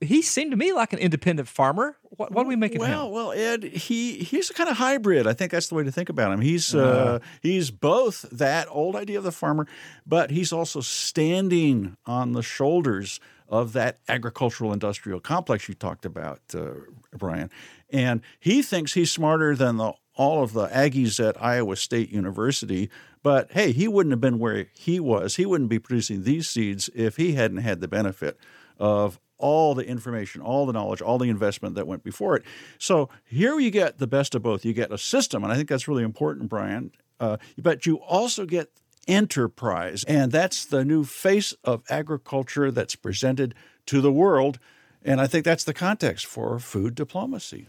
He 0.00 0.20
seemed 0.20 0.50
to 0.50 0.56
me 0.56 0.74
like 0.74 0.92
an 0.92 0.98
independent 0.98 1.48
farmer. 1.48 1.96
What, 2.02 2.30
what 2.32 2.42
do 2.42 2.48
we 2.48 2.56
make 2.56 2.74
of 2.74 2.80
well, 2.80 3.06
him? 3.06 3.12
Well, 3.12 3.32
Ed, 3.32 3.64
he 3.64 4.18
he's 4.18 4.50
a 4.50 4.54
kind 4.54 4.68
of 4.68 4.76
hybrid. 4.76 5.26
I 5.26 5.32
think 5.32 5.50
that's 5.50 5.68
the 5.68 5.76
way 5.76 5.84
to 5.84 5.92
think 5.92 6.10
about 6.10 6.32
him. 6.32 6.42
He's 6.42 6.74
uh, 6.74 7.20
he's 7.40 7.70
both 7.70 8.26
that 8.32 8.68
old 8.70 8.96
idea 8.96 9.16
of 9.16 9.24
the 9.24 9.32
farmer, 9.32 9.66
but 10.06 10.30
he's 10.30 10.52
also 10.52 10.82
standing 10.82 11.96
on 12.04 12.32
the 12.32 12.42
shoulders 12.42 13.18
of 13.48 13.72
that 13.72 14.00
agricultural 14.08 14.72
industrial 14.72 15.20
complex 15.20 15.68
you 15.68 15.74
talked 15.74 16.04
about, 16.04 16.40
uh, 16.54 16.70
Brian. 17.16 17.50
And 17.90 18.20
he 18.40 18.62
thinks 18.62 18.94
he's 18.94 19.12
smarter 19.12 19.54
than 19.54 19.76
the 19.78 19.92
all 20.16 20.42
of 20.42 20.52
the 20.52 20.68
Aggies 20.68 21.26
at 21.26 21.40
Iowa 21.42 21.76
State 21.76 22.10
University. 22.10 22.90
But 23.24 23.50
hey, 23.52 23.72
he 23.72 23.88
wouldn't 23.88 24.12
have 24.12 24.20
been 24.20 24.38
where 24.38 24.66
he 24.74 25.00
was. 25.00 25.36
He 25.36 25.46
wouldn't 25.46 25.70
be 25.70 25.80
producing 25.80 26.22
these 26.22 26.46
seeds 26.46 26.90
if 26.94 27.16
he 27.16 27.32
hadn't 27.32 27.56
had 27.56 27.80
the 27.80 27.88
benefit 27.88 28.38
of 28.78 29.18
all 29.38 29.74
the 29.74 29.86
information, 29.86 30.42
all 30.42 30.66
the 30.66 30.74
knowledge, 30.74 31.00
all 31.00 31.16
the 31.16 31.30
investment 31.30 31.74
that 31.74 31.86
went 31.86 32.04
before 32.04 32.36
it. 32.36 32.44
So 32.78 33.08
here 33.24 33.58
you 33.58 33.70
get 33.70 33.98
the 33.98 34.06
best 34.06 34.34
of 34.34 34.42
both. 34.42 34.64
You 34.64 34.74
get 34.74 34.92
a 34.92 34.98
system, 34.98 35.42
and 35.42 35.50
I 35.52 35.56
think 35.56 35.70
that's 35.70 35.88
really 35.88 36.04
important, 36.04 36.50
Brian. 36.50 36.92
Uh, 37.18 37.38
but 37.58 37.86
you 37.86 37.96
also 37.96 38.44
get 38.44 38.70
enterprise, 39.08 40.04
and 40.04 40.30
that's 40.30 40.66
the 40.66 40.84
new 40.84 41.02
face 41.02 41.54
of 41.64 41.82
agriculture 41.88 42.70
that's 42.70 42.94
presented 42.94 43.54
to 43.86 44.02
the 44.02 44.12
world. 44.12 44.58
And 45.02 45.18
I 45.18 45.26
think 45.26 45.46
that's 45.46 45.64
the 45.64 45.74
context 45.74 46.26
for 46.26 46.58
food 46.58 46.94
diplomacy. 46.94 47.68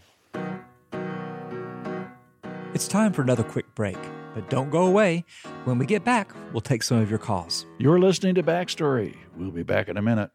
It's 2.74 2.88
time 2.88 3.14
for 3.14 3.22
another 3.22 3.42
quick 3.42 3.74
break, 3.74 3.96
but 4.36 4.50
don't 4.50 4.68
go 4.68 4.86
away. 4.86 5.24
When 5.64 5.78
we 5.78 5.86
get 5.86 6.04
back, 6.04 6.30
we'll 6.52 6.60
take 6.60 6.82
some 6.82 6.98
of 6.98 7.08
your 7.08 7.18
calls. 7.18 7.64
You're 7.78 7.98
listening 7.98 8.34
to 8.34 8.42
Backstory. 8.42 9.16
We'll 9.34 9.50
be 9.50 9.62
back 9.62 9.88
in 9.88 9.96
a 9.96 10.02
minute. 10.02 10.30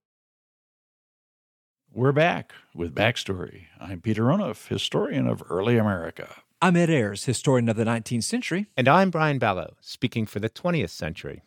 We're 1.93 2.11
back 2.11 2.51
with 2.73 2.95
Backstory. 2.95 3.65
I'm 3.79 4.01
Peter 4.01 4.23
Onuf, 4.23 4.69
historian 4.69 5.27
of 5.27 5.43
early 5.51 5.77
America. 5.77 6.37
I'm 6.63 6.75
Ed 6.75 6.89
Ayers, 6.89 7.25
historian 7.25 7.69
of 7.69 7.75
the 7.75 7.83
19th 7.83 8.23
century. 8.23 8.65
And 8.75 8.87
I'm 8.87 9.11
Brian 9.11 9.39
Balogh, 9.39 9.75
speaking 9.81 10.25
for 10.25 10.39
the 10.39 10.49
20th 10.49 10.89
century. 10.89 11.43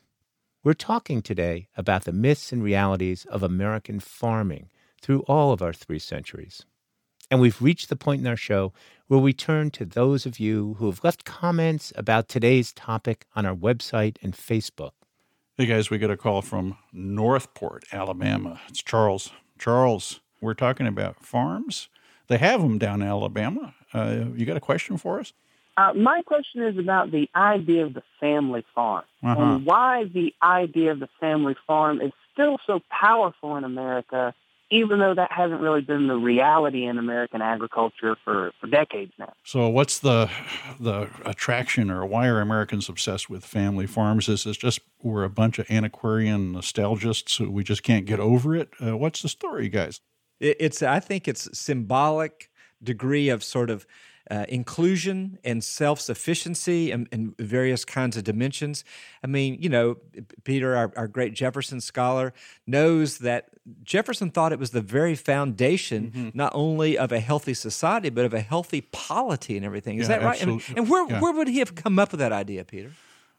We're 0.63 0.75
talking 0.75 1.23
today 1.23 1.67
about 1.77 2.05
the 2.05 2.13
myths 2.13 2.53
and 2.53 2.63
realities 2.63 3.25
of 3.25 3.43
American 3.43 3.99
farming 3.99 4.71
through 5.03 5.23
all 5.23 5.51
of 5.51 5.61
our 5.61 5.73
three 5.73 5.99
centuries. 5.99 6.65
And 7.33 7.41
we've 7.41 7.61
reached 7.61 7.89
the 7.89 7.97
point 7.97 8.21
in 8.21 8.29
our 8.29 8.37
show 8.37 8.73
where 9.09 9.21
we 9.21 9.33
turn 9.33 9.71
to 9.71 9.85
those 9.85 10.25
of 10.27 10.39
you 10.39 10.75
who 10.79 10.87
have 10.87 11.05
left 11.05 11.25
comments 11.25 11.93
about 11.97 12.29
today's 12.29 12.73
topic 12.73 13.27
on 13.37 13.45
our 13.45 13.55
website 13.55 14.17
and 14.23 14.35
Facebook. 14.35 14.93
Hey 15.57 15.67
guys, 15.67 15.91
we 15.91 15.99
got 15.99 16.11
a 16.11 16.17
call 16.17 16.43
from 16.43 16.77
Northport, 16.93 17.85
Alabama. 17.93 18.61
It's 18.69 18.83
Charles. 18.83 19.31
Charles, 19.59 20.21
we're 20.41 20.55
talking 20.55 20.87
about 20.87 21.25
farms. 21.25 21.89
They 22.29 22.39
have 22.39 22.61
them 22.63 22.79
down 22.79 23.03
in 23.03 23.09
Alabama. 23.09 23.75
Uh, 23.93 24.25
you 24.35 24.47
got 24.47 24.57
a 24.57 24.61
question 24.61 24.97
for 24.97 25.21
us? 25.21 25.33
Uh, 25.77 25.93
my 25.95 26.23
question 26.23 26.63
is 26.63 26.79
about 26.79 27.11
the 27.11 27.29
idea 27.35 27.85
of 27.85 27.95
the 27.95 28.03
family 28.21 28.65
farm 28.75 29.05
Uh-huh. 29.23 29.41
and 29.43 29.67
why 29.67 30.05
the 30.05 30.33
idea 30.43 30.93
of 30.93 31.01
the 31.01 31.09
family 31.21 31.57
farm 31.67 32.01
is 32.01 32.13
still 32.33 32.59
so 32.67 32.81
powerful 32.91 33.57
in 33.57 33.65
America, 33.65 34.35
even 34.71 34.99
though 34.99 35.15
that 35.15 35.31
hasn't 35.31 35.61
really 35.61 35.81
been 35.81 36.09
the 36.09 36.17
reality 36.17 36.85
in 36.85 36.99
American 36.99 37.43
agriculture 37.43 38.17
for, 38.25 38.53
for 38.61 38.67
decades 38.67 39.13
now. 39.19 39.33
So, 39.45 39.69
what's 39.69 39.99
the 39.99 40.31
the 40.81 41.09
attraction, 41.25 41.91
or 41.91 42.05
why 42.07 42.27
are 42.27 42.41
Americans 42.41 42.89
obsessed 42.89 43.29
with 43.29 43.45
family 43.45 43.87
farms? 43.87 44.29
Is 44.29 44.47
it 44.47 44.59
just 44.59 44.81
we're 45.03 45.25
a 45.25 45.31
bunch 45.31 45.59
of 45.59 45.71
antiquarian 45.71 46.53
nostalgists 46.53 47.37
who 47.37 47.51
we 47.51 47.63
just 47.63 47.83
can't 47.83 48.07
get 48.07 48.21
over 48.21 48.57
it? 48.57 48.71
Uh, 48.85 48.97
what's 48.97 49.23
the 49.23 49.29
story, 49.29 49.69
guys? 49.69 50.01
It, 50.41 50.57
it's, 50.61 50.83
I 50.83 51.01
think 51.01 51.29
it's 51.29 51.57
symbolic 51.57 52.51
degree 52.83 53.29
of 53.29 53.45
sort 53.45 53.71
of 53.71 53.87
uh, 54.31 54.47
inclusion 54.49 55.39
and 55.45 55.63
self 55.63 56.01
sufficiency 56.01 56.91
and, 56.91 57.09
and 57.13 57.37
various 57.39 57.85
kinds 57.85 58.17
of 58.17 58.25
dimensions. 58.25 58.85
I 59.23 59.27
mean, 59.27 59.59
you 59.61 59.69
know, 59.69 59.97
Peter, 60.45 60.75
our, 60.77 60.93
our 60.97 61.09
great 61.09 61.35
Jefferson 61.35 61.81
scholar, 61.81 62.33
knows 62.67 63.19
that 63.19 63.51
Jefferson 63.83 64.31
thought 64.31 64.53
it 64.53 64.59
was 64.59 64.71
the 64.71 64.81
very 64.81 65.15
foundation 65.15 66.33
not 66.35 66.53
only 66.55 66.97
of 66.99 67.13
a 67.13 67.21
healthy 67.21 67.55
society, 67.55 68.11
but 68.11 68.25
of 68.25 68.35
a 68.35 68.41
healthy 68.41 68.81
polity 68.81 69.57
and 69.57 69.65
everything. 69.65 69.99
Is 69.99 70.09
Yeah, 70.09 70.19
that 70.19 70.25
right? 70.25 70.43
I 70.43 70.47
mean, 70.47 70.63
and 70.77 70.89
where, 70.89 71.07
Yeah. 71.09 71.21
where 71.21 71.33
would 71.33 71.49
he 71.49 71.59
have 71.59 71.75
come 71.75 71.99
up 71.99 72.11
with 72.13 72.21
that 72.21 72.33
idea, 72.33 72.65
Peter? 72.65 72.93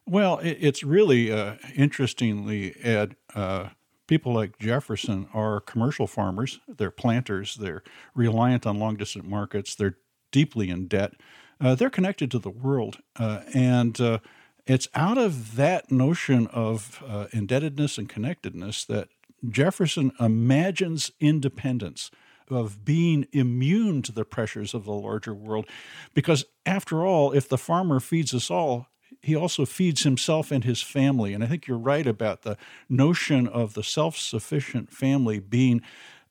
Well, 0.07 0.37
it, 0.39 0.57
it's 0.61 0.83
really 0.83 1.31
uh, 1.31 1.55
interestingly, 1.75 2.75
Ed. 2.83 3.15
Uh, 3.33 3.69
people 4.07 4.33
like 4.33 4.59
Jefferson 4.59 5.27
are 5.33 5.59
commercial 5.59 6.05
farmers. 6.07 6.59
They're 6.67 6.91
planters. 6.91 7.55
They're 7.55 7.83
reliant 8.13 8.65
on 8.67 8.77
long 8.79 8.97
distance 8.97 9.25
markets. 9.27 9.73
They're 9.75 9.97
deeply 10.35 10.69
in 10.69 10.85
debt. 10.85 11.13
Uh, 11.61 11.75
they're 11.75 11.89
connected 11.89 12.29
to 12.29 12.37
the 12.37 12.49
world, 12.49 12.97
uh, 13.15 13.39
and 13.53 14.01
uh, 14.01 14.19
it's 14.67 14.89
out 14.93 15.17
of 15.17 15.55
that 15.55 15.89
notion 15.89 16.47
of 16.47 17.01
uh, 17.07 17.27
indebtedness 17.31 17.97
and 17.97 18.09
connectedness 18.09 18.83
that 18.83 19.07
Jefferson 19.49 20.11
imagines 20.19 21.09
independence 21.21 22.11
of 22.49 22.83
being 22.83 23.27
immune 23.31 24.01
to 24.01 24.11
the 24.11 24.25
pressures 24.25 24.73
of 24.73 24.83
the 24.83 24.91
larger 24.91 25.33
world. 25.33 25.69
Because 26.13 26.43
after 26.65 27.05
all, 27.05 27.31
if 27.31 27.47
the 27.47 27.57
farmer 27.57 28.01
feeds 28.01 28.33
us 28.33 28.51
all, 28.51 28.87
he 29.21 29.37
also 29.37 29.63
feeds 29.65 30.03
himself 30.03 30.51
and 30.51 30.65
his 30.65 30.81
family. 30.81 31.33
And 31.33 31.45
I 31.45 31.47
think 31.47 31.65
you're 31.65 31.77
right 31.77 32.05
about 32.05 32.41
the 32.41 32.57
notion 32.89 33.47
of 33.47 33.73
the 33.73 33.83
self 33.83 34.17
sufficient 34.17 34.91
family 34.91 35.39
being 35.39 35.81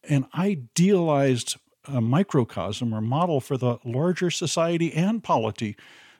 an 0.06 0.26
idealized 0.36 1.56
uh, 1.86 2.00
microcosm 2.00 2.94
or 2.94 3.00
model 3.00 3.40
for 3.40 3.56
the 3.56 3.78
larger 3.84 4.30
society 4.30 4.92
and 4.92 5.22
polity. 5.22 5.76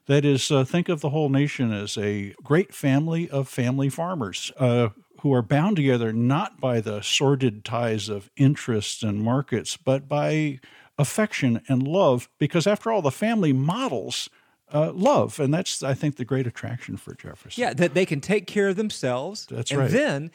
That 0.06 0.24
is, 0.24 0.50
uh, 0.50 0.64
think 0.64 0.88
of 0.88 1.00
the 1.00 1.10
whole 1.10 1.30
nation 1.30 1.72
as 1.72 1.96
a 1.96 2.34
great 2.42 2.74
family 2.74 3.28
of 3.30 3.48
family 3.48 3.88
farmers 3.88 4.52
uh, 4.58 4.90
who 5.20 5.32
are 5.32 5.42
bound 5.42 5.76
together 5.76 6.12
not 6.12 6.60
by 6.60 6.80
the 6.80 7.00
sordid 7.00 7.64
ties 7.64 8.10
of 8.10 8.30
interests 8.36 9.02
and 9.02 9.22
markets, 9.22 9.78
but 9.78 10.06
by 10.06 10.60
affection 10.98 11.62
and 11.68 11.82
love. 11.88 12.28
Because 12.38 12.66
after 12.66 12.92
all, 12.92 13.00
the 13.00 13.10
family 13.10 13.54
models 13.54 14.28
uh, 14.72 14.92
love, 14.92 15.40
and 15.40 15.54
that's 15.54 15.82
I 15.82 15.94
think 15.94 16.16
the 16.16 16.24
great 16.24 16.46
attraction 16.46 16.96
for 16.96 17.14
Jefferson. 17.14 17.62
Yeah, 17.62 17.74
that 17.74 17.94
they 17.94 18.04
can 18.04 18.20
take 18.20 18.46
care 18.46 18.68
of 18.68 18.76
themselves. 18.76 19.46
That's 19.46 19.70
and 19.70 19.80
right. 19.80 19.90
then 19.90 20.30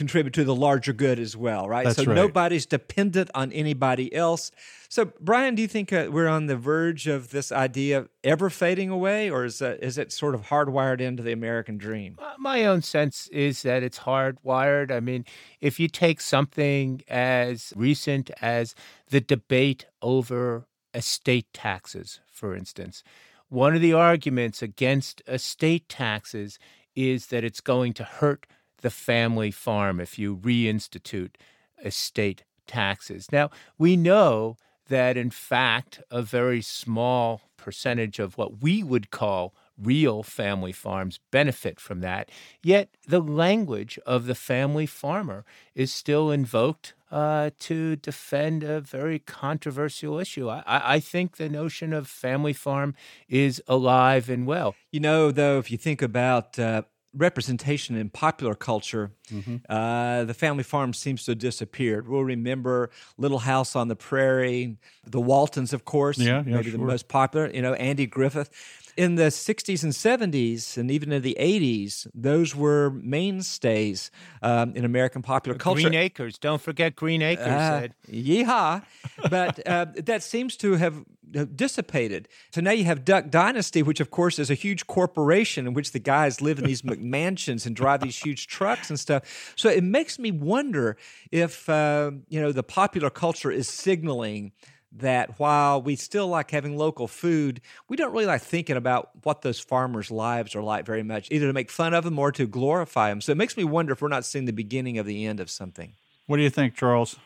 contribute 0.00 0.32
to 0.32 0.44
the 0.44 0.54
larger 0.54 0.94
good 0.94 1.18
as 1.18 1.36
well, 1.36 1.68
right? 1.68 1.84
That's 1.84 1.98
so 1.98 2.04
right. 2.04 2.14
nobody's 2.14 2.64
dependent 2.64 3.30
on 3.34 3.52
anybody 3.52 4.14
else. 4.14 4.50
So, 4.88 5.12
Brian, 5.20 5.54
do 5.54 5.60
you 5.60 5.68
think 5.68 5.92
uh, 5.92 6.08
we're 6.10 6.26
on 6.26 6.46
the 6.46 6.56
verge 6.56 7.06
of 7.06 7.28
this 7.28 7.52
idea 7.52 8.06
ever 8.24 8.48
fading 8.48 8.88
away, 8.88 9.28
or 9.28 9.44
is, 9.44 9.60
uh, 9.60 9.76
is 9.82 9.98
it 9.98 10.10
sort 10.10 10.34
of 10.34 10.46
hardwired 10.46 11.02
into 11.02 11.22
the 11.22 11.32
American 11.32 11.76
dream? 11.76 12.16
Uh, 12.18 12.32
My 12.38 12.64
own 12.64 12.80
sense 12.80 13.28
is 13.28 13.60
that 13.60 13.82
it's 13.82 13.98
hardwired. 13.98 14.90
I 14.90 15.00
mean, 15.00 15.26
if 15.60 15.78
you 15.78 15.86
take 15.86 16.22
something 16.22 17.02
as 17.06 17.74
recent 17.76 18.30
as 18.40 18.74
the 19.10 19.20
debate 19.20 19.84
over 20.00 20.66
estate 20.94 21.52
taxes, 21.52 22.20
for 22.32 22.56
instance, 22.56 23.04
one 23.50 23.74
of 23.74 23.82
the 23.82 23.92
arguments 23.92 24.62
against 24.62 25.20
estate 25.28 25.90
taxes 25.90 26.58
is 26.96 27.26
that 27.26 27.44
it's 27.44 27.60
going 27.60 27.92
to 27.92 28.04
hurt 28.04 28.46
the 28.80 28.90
family 28.90 29.50
farm 29.50 30.00
if 30.00 30.18
you 30.18 30.36
reinstitute 30.36 31.36
estate 31.84 32.44
taxes. 32.66 33.28
Now, 33.32 33.50
we 33.78 33.96
know 33.96 34.56
that 34.88 35.16
in 35.16 35.30
fact, 35.30 36.00
a 36.10 36.22
very 36.22 36.62
small 36.62 37.42
percentage 37.56 38.18
of 38.18 38.36
what 38.36 38.62
we 38.62 38.82
would 38.82 39.10
call 39.10 39.54
real 39.80 40.22
family 40.22 40.72
farms 40.72 41.20
benefit 41.30 41.80
from 41.80 42.00
that. 42.00 42.30
Yet 42.62 42.90
the 43.06 43.20
language 43.20 43.98
of 44.06 44.26
the 44.26 44.34
family 44.34 44.86
farmer 44.86 45.44
is 45.74 45.92
still 45.92 46.30
invoked 46.30 46.94
uh, 47.10 47.50
to 47.58 47.96
defend 47.96 48.62
a 48.62 48.80
very 48.80 49.18
controversial 49.18 50.18
issue. 50.18 50.48
I, 50.48 50.62
I 50.66 51.00
think 51.00 51.36
the 51.36 51.48
notion 51.48 51.92
of 51.92 52.06
family 52.06 52.52
farm 52.52 52.94
is 53.28 53.62
alive 53.66 54.28
and 54.28 54.46
well. 54.46 54.74
You 54.92 55.00
know, 55.00 55.30
though, 55.32 55.58
if 55.58 55.70
you 55.70 55.78
think 55.78 56.02
about 56.02 56.58
uh, 56.58 56.82
representation 57.14 57.96
in 57.96 58.10
popular 58.10 58.54
culture, 58.54 59.10
Mm-hmm. 59.30 59.56
uh, 59.68 60.24
the 60.24 60.34
family 60.34 60.64
farm 60.64 60.92
seems 60.92 61.24
to 61.24 61.30
have 61.32 61.38
disappeared. 61.38 62.08
We'll 62.08 62.24
remember 62.24 62.90
Little 63.16 63.38
House 63.38 63.76
on 63.76 63.86
the 63.86 63.94
Prairie, 63.94 64.76
the 65.06 65.20
Waltons, 65.20 65.72
of 65.72 65.84
course, 65.84 66.18
Yeah, 66.18 66.42
yeah, 66.44 66.56
maybe 66.56 66.70
the 66.70 66.78
most 66.78 67.06
popular. 67.06 67.48
You 67.48 67.62
know, 67.62 67.74
Andy 67.74 68.06
Griffith. 68.06 68.50
In 68.96 69.14
the 69.14 69.30
60s 69.30 69.84
and 69.84 69.92
70s, 69.92 70.76
and 70.76 70.90
even 70.90 71.12
in 71.12 71.22
the 71.22 71.36
80s, 71.38 72.08
those 72.12 72.56
were 72.56 72.90
mainstays 72.90 74.10
um, 74.42 74.74
in 74.74 74.84
American 74.84 75.22
popular 75.22 75.56
culture. 75.56 75.82
Green 75.88 75.94
Acres, 75.94 76.38
don't 76.38 76.60
forget 76.60 76.96
Green 76.96 77.22
Acres. 77.22 77.46
Uh, 77.46 77.88
yeehaw. 78.10 78.82
But 79.30 79.66
uh, 79.66 79.86
that 80.04 80.22
seems 80.24 80.56
to 80.58 80.74
have 80.74 81.04
dissipated. 81.30 82.28
So 82.52 82.60
now 82.60 82.72
you 82.72 82.84
have 82.84 83.04
Duck 83.04 83.30
Dynasty, 83.30 83.82
which 83.82 84.00
of 84.00 84.10
course 84.10 84.38
is 84.38 84.50
a 84.50 84.54
huge 84.54 84.86
corporation 84.86 85.66
in 85.66 85.74
which 85.74 85.92
the 85.92 85.98
guys 85.98 86.40
live 86.40 86.58
in 86.58 86.64
these 86.64 86.82
McMansions 86.90 87.66
and 87.66 87.74
drive 87.74 88.00
these 88.00 88.18
huge 88.18 88.46
trucks 88.46 88.90
and 88.90 88.98
stuff. 88.98 89.52
So 89.56 89.68
it 89.68 89.84
makes 89.84 90.18
me 90.18 90.30
wonder 90.30 90.96
if 91.30 91.68
uh, 91.68 92.12
you 92.28 92.40
know 92.40 92.52
the 92.52 92.62
popular 92.62 93.10
culture 93.10 93.50
is 93.50 93.68
signaling 93.68 94.52
that 94.92 95.38
while 95.38 95.80
we 95.80 95.94
still 95.94 96.26
like 96.26 96.50
having 96.50 96.76
local 96.76 97.06
food, 97.06 97.60
we 97.88 97.96
don't 97.96 98.12
really 98.12 98.26
like 98.26 98.42
thinking 98.42 98.76
about 98.76 99.10
what 99.22 99.42
those 99.42 99.60
farmers' 99.60 100.10
lives 100.10 100.56
are 100.56 100.62
like 100.62 100.84
very 100.84 101.04
much, 101.04 101.28
either 101.30 101.46
to 101.46 101.52
make 101.52 101.70
fun 101.70 101.94
of 101.94 102.02
them 102.04 102.18
or 102.18 102.32
to 102.32 102.46
glorify 102.46 103.08
them. 103.08 103.20
So 103.20 103.30
it 103.30 103.38
makes 103.38 103.56
me 103.56 103.64
wonder 103.64 103.92
if 103.92 104.02
we're 104.02 104.08
not 104.08 104.24
seeing 104.24 104.46
the 104.46 104.52
beginning 104.52 104.98
of 104.98 105.06
the 105.06 105.26
end 105.26 105.38
of 105.38 105.48
something. 105.48 105.94
What 106.26 106.38
do 106.38 106.42
you 106.42 106.50
think, 106.50 106.74
Charles? 106.74 107.16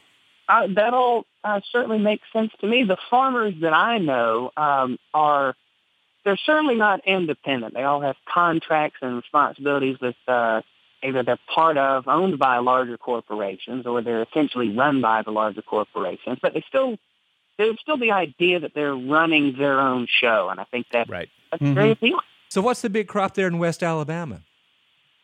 Uh, 0.49 0.67
that 0.75 0.93
all 0.93 1.25
uh, 1.45 1.61
certainly 1.71 1.99
makes 1.99 2.27
sense 2.33 2.51
to 2.61 2.67
me. 2.67 2.85
The 2.85 2.97
farmers 3.11 3.55
that 3.61 3.75
I 3.75 3.99
know 3.99 4.51
um, 4.57 4.99
are 5.13 5.55
they're 6.25 6.39
certainly 6.39 6.75
not 6.75 7.07
independent. 7.07 7.75
They 7.75 7.83
all 7.83 8.01
have 8.01 8.17
contracts 8.27 8.99
and 9.03 9.17
responsibilities 9.17 9.99
with 10.01 10.17
uh, 10.27 10.63
either 11.03 11.23
they're 11.23 11.39
part 11.55 11.77
of, 11.77 12.09
owned 12.09 12.39
by 12.39 12.59
larger 12.59 12.97
corporations, 12.97 13.87
or 13.87 14.01
they're 14.01 14.23
essentially 14.23 14.75
run 14.75 15.03
by 15.03 15.21
the 15.23 15.31
larger 15.31 15.61
corporations. 15.61 16.39
But 16.41 16.55
they 16.55 16.65
still 16.67 16.97
there's 17.59 17.79
still 17.81 17.99
the 17.99 18.11
idea 18.11 18.61
that 18.61 18.73
they're 18.75 18.97
running 18.97 19.57
their 19.57 19.79
own 19.79 20.09
show, 20.09 20.49
and 20.51 20.59
I 20.59 20.65
think 20.65 20.87
that 20.93 21.09
Right. 21.09 21.29
that's 21.51 21.63
very 21.63 21.93
appealing. 21.93 22.21
So 22.49 22.63
what's 22.63 22.83
the 22.83 22.91
big 22.91 23.07
crop 23.07 23.35
there 23.35 23.47
in 23.47 23.59
West 23.59 23.83
Alabama? 23.83 24.41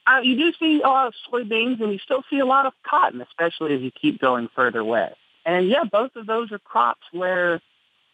Uh, 0.07 0.21
you 0.23 0.37
do 0.37 0.53
see 0.59 0.81
a 0.83 0.89
lot 0.89 1.07
of 1.07 1.15
soybeans, 1.31 1.81
and 1.81 1.93
you 1.93 1.99
still 1.99 2.25
see 2.31 2.39
a 2.39 2.47
lot 2.47 2.67
of 2.67 2.73
cotton, 2.85 3.21
especially 3.21 3.75
as 3.75 3.81
you 3.81 3.91
keep 3.91 4.21
going 4.21 4.49
further 4.55 4.85
west. 4.85 5.17
And 5.45 5.69
yeah, 5.69 5.85
both 5.91 6.17
of 6.17 6.27
those 6.27 6.53
are 6.53 6.59
crops 6.59 7.07
where 7.13 7.61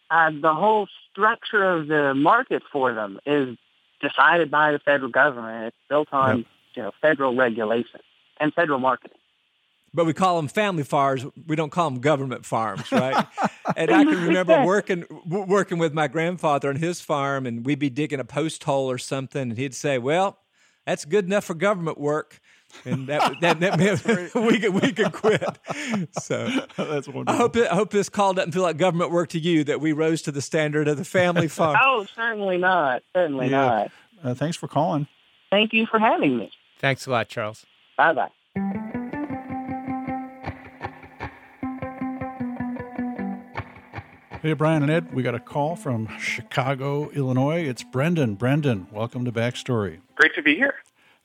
uh, 0.09 0.31
the 0.41 0.53
whole 0.53 0.87
structure 1.11 1.63
of 1.63 1.87
the 1.87 2.13
market 2.13 2.63
for 2.71 2.93
them 2.93 3.19
is 3.25 3.57
decided 4.01 4.49
by 4.49 4.71
the 4.71 4.79
federal 4.79 5.11
government. 5.11 5.67
It's 5.67 5.77
built 5.89 6.09
on 6.11 6.45
you 6.75 6.83
know 6.83 6.91
federal 7.01 7.35
regulation 7.35 7.99
and 8.39 8.53
federal 8.53 8.79
marketing. 8.79 9.17
But 9.93 10.05
we 10.05 10.13
call 10.13 10.35
them 10.35 10.47
family 10.47 10.83
farms. 10.83 11.25
We 11.47 11.55
don't 11.55 11.71
call 11.71 11.89
them 11.89 12.01
government 12.01 12.45
farms, 12.45 12.91
right? 12.91 13.25
and 13.75 13.89
I 13.89 14.03
can 14.03 14.25
remember 14.27 14.63
working 14.65 15.05
working 15.25 15.79
with 15.79 15.93
my 15.93 16.07
grandfather 16.07 16.69
on 16.69 16.75
his 16.75 17.01
farm, 17.01 17.45
and 17.45 17.65
we'd 17.65 17.79
be 17.79 17.89
digging 17.89 18.19
a 18.19 18.25
post 18.25 18.63
hole 18.63 18.91
or 18.91 18.97
something, 18.97 19.41
and 19.41 19.57
he'd 19.57 19.73
say, 19.73 19.97
"Well, 19.97 20.37
that's 20.85 21.05
good 21.05 21.25
enough 21.25 21.45
for 21.45 21.55
government 21.55 21.97
work." 21.97 22.39
And 22.85 23.07
that 23.07 23.33
that, 23.41 23.59
that 23.61 23.77
meant 23.79 24.35
we 24.35 24.59
could 24.59 24.73
we 24.73 24.91
could 24.91 25.11
quit. 25.11 25.43
So 26.21 26.47
That's 26.77 27.07
wonderful. 27.07 27.23
I 27.27 27.35
hope 27.35 27.55
it, 27.55 27.71
I 27.71 27.75
hope 27.75 27.91
this 27.91 28.09
call 28.09 28.33
doesn't 28.33 28.51
feel 28.51 28.61
like 28.63 28.77
government 28.77 29.11
work 29.11 29.29
to 29.29 29.39
you. 29.39 29.63
That 29.63 29.81
we 29.81 29.93
rose 29.93 30.21
to 30.23 30.31
the 30.31 30.41
standard 30.41 30.87
of 30.87 30.97
the 30.97 31.05
family 31.05 31.47
farm. 31.47 31.77
Oh, 31.81 32.05
certainly 32.15 32.57
not. 32.57 33.03
Certainly 33.15 33.49
Yeah. 33.49 33.57
not. 33.61 33.91
Uh, 34.23 34.33
thanks 34.33 34.57
for 34.57 34.67
calling. 34.67 35.07
Thank 35.49 35.73
you 35.73 35.85
for 35.85 35.97
having 35.99 36.37
me. 36.37 36.51
Thanks 36.79 37.07
a 37.07 37.11
lot, 37.11 37.29
Charles. 37.29 37.65
Bye 37.97 38.13
bye. 38.13 38.29
Hey, 44.43 44.53
Brian 44.53 44.83
and 44.83 44.91
Ed, 44.91 45.13
we 45.13 45.23
got 45.23 45.33
a 45.35 45.39
call 45.39 45.75
from 45.75 46.07
Chicago, 46.19 47.09
Illinois. 47.09 47.67
It's 47.67 47.83
Brendan. 47.83 48.35
Brendan, 48.35 48.87
welcome 48.91 49.25
to 49.25 49.31
Backstory. 49.31 49.99
Great 50.15 50.35
to 50.35 50.43
be 50.43 50.55
here. 50.55 50.75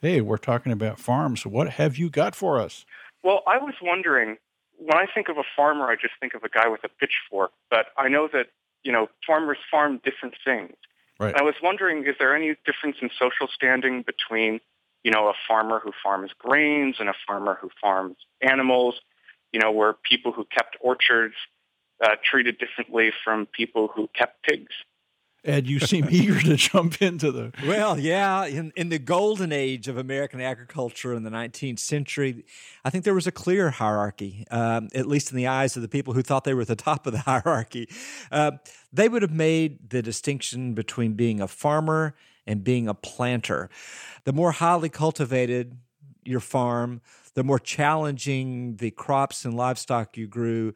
Hey, 0.02 0.20
we're 0.20 0.36
talking 0.36 0.72
about 0.72 0.98
farms. 0.98 1.46
What 1.46 1.68
have 1.74 1.96
you 1.96 2.10
got 2.10 2.34
for 2.34 2.60
us? 2.60 2.84
Well, 3.22 3.44
I 3.46 3.58
was 3.58 3.74
wondering, 3.80 4.36
when 4.76 4.98
I 4.98 5.06
think 5.14 5.28
of 5.28 5.38
a 5.38 5.44
farmer, 5.54 5.88
I 5.88 5.94
just 5.94 6.14
think 6.18 6.34
of 6.34 6.42
a 6.42 6.48
guy 6.48 6.66
with 6.66 6.82
a 6.82 6.88
pitchfork, 6.88 7.52
but 7.70 7.86
I 7.96 8.08
know 8.08 8.28
that, 8.32 8.46
you 8.82 8.90
know, 8.90 9.06
farmers 9.24 9.58
farm 9.70 10.00
different 10.04 10.34
things. 10.44 10.74
Right. 11.20 11.36
I 11.36 11.42
was 11.42 11.54
wondering, 11.62 12.04
is 12.04 12.16
there 12.18 12.34
any 12.34 12.56
difference 12.66 12.96
in 13.00 13.10
social 13.16 13.46
standing 13.54 14.02
between, 14.02 14.58
you 15.04 15.12
know, 15.12 15.28
a 15.28 15.34
farmer 15.46 15.78
who 15.78 15.92
farms 16.02 16.32
grains 16.36 16.96
and 16.98 17.08
a 17.08 17.14
farmer 17.24 17.56
who 17.60 17.70
farms 17.80 18.16
animals? 18.40 19.00
You 19.52 19.60
know, 19.60 19.70
where 19.70 19.92
people 19.92 20.32
who 20.32 20.44
kept 20.46 20.76
orchards 20.80 21.34
uh, 22.04 22.16
treated 22.28 22.58
differently 22.58 23.12
from 23.22 23.46
people 23.46 23.88
who 23.94 24.08
kept 24.18 24.42
pigs? 24.42 24.72
Ed, 25.44 25.66
you 25.66 25.80
seem 25.80 26.06
eager 26.10 26.40
to 26.40 26.56
jump 26.56 27.02
into 27.02 27.32
the. 27.32 27.52
Well, 27.66 27.98
yeah, 27.98 28.46
in, 28.46 28.72
in 28.76 28.90
the 28.90 28.98
golden 28.98 29.52
age 29.52 29.88
of 29.88 29.96
American 29.96 30.40
agriculture 30.40 31.14
in 31.14 31.24
the 31.24 31.30
19th 31.30 31.80
century, 31.80 32.44
I 32.84 32.90
think 32.90 33.04
there 33.04 33.14
was 33.14 33.26
a 33.26 33.32
clear 33.32 33.70
hierarchy, 33.70 34.46
um, 34.50 34.88
at 34.94 35.06
least 35.06 35.30
in 35.30 35.36
the 35.36 35.48
eyes 35.48 35.74
of 35.74 35.82
the 35.82 35.88
people 35.88 36.14
who 36.14 36.22
thought 36.22 36.44
they 36.44 36.54
were 36.54 36.62
at 36.62 36.68
the 36.68 36.76
top 36.76 37.06
of 37.06 37.12
the 37.12 37.18
hierarchy. 37.26 37.88
Uh, 38.30 38.52
they 38.92 39.08
would 39.08 39.22
have 39.22 39.32
made 39.32 39.90
the 39.90 40.02
distinction 40.02 40.74
between 40.74 41.14
being 41.14 41.40
a 41.40 41.48
farmer 41.48 42.14
and 42.46 42.62
being 42.62 42.86
a 42.86 42.94
planter. 42.94 43.68
The 44.24 44.32
more 44.32 44.52
highly 44.52 44.88
cultivated 44.88 45.76
your 46.24 46.40
farm, 46.40 47.00
the 47.34 47.42
more 47.42 47.58
challenging 47.58 48.76
the 48.76 48.90
crops 48.92 49.44
and 49.44 49.54
livestock 49.54 50.16
you 50.16 50.28
grew, 50.28 50.74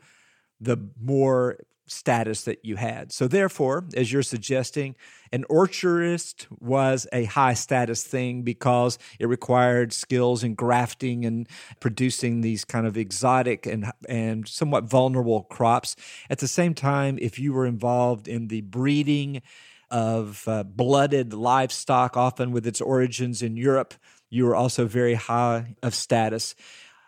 the 0.61 0.79
more 1.01 1.59
status 1.87 2.45
that 2.45 2.65
you 2.65 2.77
had. 2.77 3.13
So, 3.13 3.29
therefore, 3.29 3.85
as 3.95 4.13
you're 4.13 4.23
suggesting, 4.23 4.97
an 5.33 5.45
orchardist 5.51 6.47
was 6.61 7.07
a 7.13 7.25
high 7.25 7.55
status 7.55 8.05
thing 8.05 8.43
because 8.43 8.99
it 9.19 9.27
required 9.27 9.93
skills 9.93 10.45
in 10.45 10.55
grafting 10.55 11.25
and 11.25 11.49
producing 11.81 12.41
these 12.41 12.65
kind 12.65 12.87
of 12.87 12.97
exotic 12.97 13.67
and, 13.67 13.93
and 14.09 14.47
somewhat 14.47 14.85
vulnerable 14.85 15.43
crops. 15.45 15.97
At 16.31 16.39
the 16.39 16.49
same 16.49 16.75
time, 16.75 17.19
if 17.21 17.39
you 17.39 17.53
were 17.53 17.67
involved 17.67 18.29
in 18.29 18.49
the 18.49 18.61
breeding, 18.63 19.43
of 19.91 20.47
uh, 20.49 20.65
blooded 20.65 21.33
livestock, 21.33 22.17
often 22.17 22.51
with 22.51 22.67
its 22.67 22.81
origins 22.81 23.43
in 23.43 23.57
Europe, 23.57 23.95
you 24.29 24.45
were 24.45 24.57
also 24.57 24.87
very 24.87 25.15
high 25.15 25.77
of 25.83 25.95
status. 25.95 26.55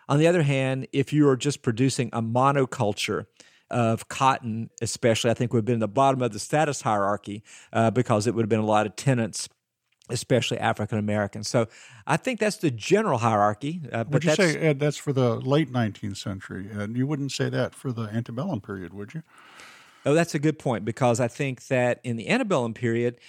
On 0.07 0.17
the 0.17 0.27
other 0.27 0.43
hand, 0.43 0.87
if 0.91 1.13
you 1.13 1.27
are 1.27 1.37
just 1.37 1.61
producing 1.61 2.09
a 2.13 2.21
monoculture, 2.21 3.25
of 3.69 4.07
cotton, 4.07 4.69
especially, 4.81 5.31
I 5.31 5.33
think 5.33 5.53
would 5.53 5.59
have 5.59 5.65
been 5.65 5.79
the 5.79 5.87
bottom 5.87 6.21
of 6.21 6.31
the 6.33 6.39
status 6.39 6.81
hierarchy 6.81 7.43
uh, 7.73 7.91
because 7.91 8.27
it 8.27 8.35
would 8.35 8.43
have 8.43 8.49
been 8.49 8.59
a 8.59 8.65
lot 8.65 8.85
of 8.85 8.95
tenants 8.95 9.49
especially 10.09 10.57
African 10.57 10.97
Americans. 10.97 11.47
So 11.47 11.67
I 12.07 12.17
think 12.17 12.39
that's 12.39 12.57
the 12.57 12.71
general 12.71 13.19
hierarchy. 13.19 13.81
Uh, 13.91 14.03
but 14.03 14.13
would 14.13 14.23
you 14.25 14.35
say 14.35 14.57
Ed, 14.57 14.79
that's 14.79 14.97
for 14.97 15.13
the 15.13 15.35
late 15.35 15.71
19th 15.71 16.17
century, 16.17 16.67
and 16.71 16.97
you 16.97 17.05
wouldn't 17.05 17.31
say 17.31 17.49
that 17.49 17.75
for 17.75 17.91
the 17.91 18.03
antebellum 18.03 18.61
period, 18.61 18.93
would 18.93 19.13
you? 19.13 19.23
Oh, 20.05 20.13
that's 20.13 20.33
a 20.33 20.39
good 20.39 20.57
point 20.57 20.85
because 20.85 21.19
I 21.19 21.27
think 21.27 21.67
that 21.67 21.99
in 22.03 22.15
the 22.15 22.29
antebellum 22.29 22.73
period, 22.73 23.19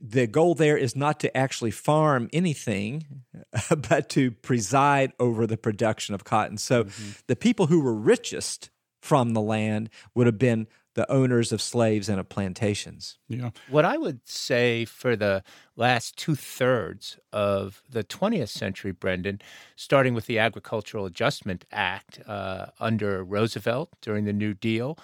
the 0.00 0.26
goal 0.26 0.54
there 0.54 0.76
is 0.76 0.96
not 0.96 1.20
to 1.20 1.36
actually 1.36 1.70
farm 1.70 2.28
anything, 2.32 3.24
but 3.88 4.08
to 4.10 4.30
preside 4.30 5.12
over 5.18 5.46
the 5.46 5.56
production 5.56 6.14
of 6.14 6.24
cotton. 6.24 6.56
So 6.56 6.84
mm-hmm. 6.84 7.10
the 7.26 7.36
people 7.36 7.66
who 7.66 7.80
were 7.80 7.94
richest 7.94 8.70
from 9.00 9.34
the 9.34 9.40
land 9.40 9.90
would 10.14 10.26
have 10.26 10.38
been 10.38 10.66
the 10.94 11.10
owners 11.12 11.52
of 11.52 11.62
slaves 11.62 12.08
and 12.08 12.18
of 12.18 12.28
plantations. 12.28 13.18
Yeah. 13.28 13.50
What 13.68 13.84
I 13.84 13.96
would 13.96 14.20
say 14.24 14.84
for 14.84 15.14
the 15.14 15.44
last 15.76 16.16
two 16.16 16.34
thirds 16.34 17.18
of 17.32 17.82
the 17.88 18.02
20th 18.02 18.48
century, 18.48 18.90
Brendan, 18.90 19.40
starting 19.76 20.12
with 20.12 20.26
the 20.26 20.40
Agricultural 20.40 21.06
Adjustment 21.06 21.64
Act 21.70 22.18
uh, 22.26 22.66
under 22.80 23.22
Roosevelt 23.22 23.90
during 24.00 24.24
the 24.24 24.32
New 24.32 24.54
Deal, 24.54 24.98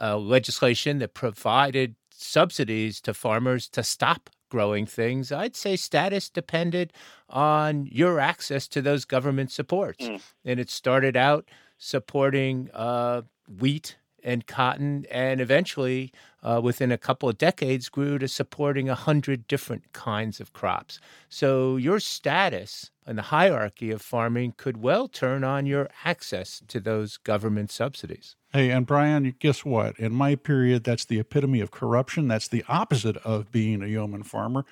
uh, 0.00 0.18
legislation 0.18 0.98
that 0.98 1.14
provided 1.14 1.94
subsidies 2.10 3.00
to 3.00 3.14
farmers 3.14 3.68
to 3.70 3.82
stop 3.82 4.28
growing 4.50 4.86
things, 4.86 5.32
I'd 5.32 5.56
say 5.56 5.76
status 5.76 6.28
depended 6.28 6.92
on 7.28 7.86
your 7.86 8.20
access 8.20 8.68
to 8.68 8.82
those 8.82 9.04
government 9.04 9.50
supports. 9.50 10.06
Mm. 10.06 10.20
And 10.44 10.60
it 10.60 10.70
started 10.70 11.16
out 11.16 11.48
supporting 11.78 12.70
uh, 12.74 13.22
wheat 13.48 13.96
and 14.22 14.46
cotton, 14.46 15.06
and 15.10 15.40
eventually, 15.40 16.12
uh, 16.42 16.60
within 16.62 16.90
a 16.90 16.98
couple 16.98 17.28
of 17.28 17.38
decades, 17.38 17.88
grew 17.88 18.18
to 18.18 18.28
supporting 18.28 18.88
a 18.88 18.94
hundred 18.94 19.46
different 19.46 19.92
kinds 19.92 20.40
of 20.40 20.52
crops. 20.52 21.00
So 21.28 21.76
your 21.76 22.00
status 22.00 22.90
in 23.06 23.16
the 23.16 23.22
hierarchy 23.22 23.90
of 23.90 24.02
farming 24.02 24.54
could 24.56 24.82
well 24.82 25.08
turn 25.08 25.44
on 25.44 25.66
your 25.66 25.88
access 26.04 26.62
to 26.68 26.80
those 26.80 27.16
government 27.16 27.70
subsidies. 27.70 28.36
Hey, 28.52 28.70
and 28.70 28.86
Brian, 28.86 29.34
guess 29.38 29.64
what? 29.64 29.98
In 29.98 30.12
my 30.12 30.34
period, 30.34 30.84
that's 30.84 31.04
the 31.04 31.18
epitome 31.18 31.60
of 31.60 31.70
corruption. 31.70 32.28
That's 32.28 32.48
the 32.48 32.64
opposite 32.68 33.16
of 33.18 33.52
being 33.52 33.82
a 33.82 33.86
yeoman 33.86 34.22
farmer 34.22 34.64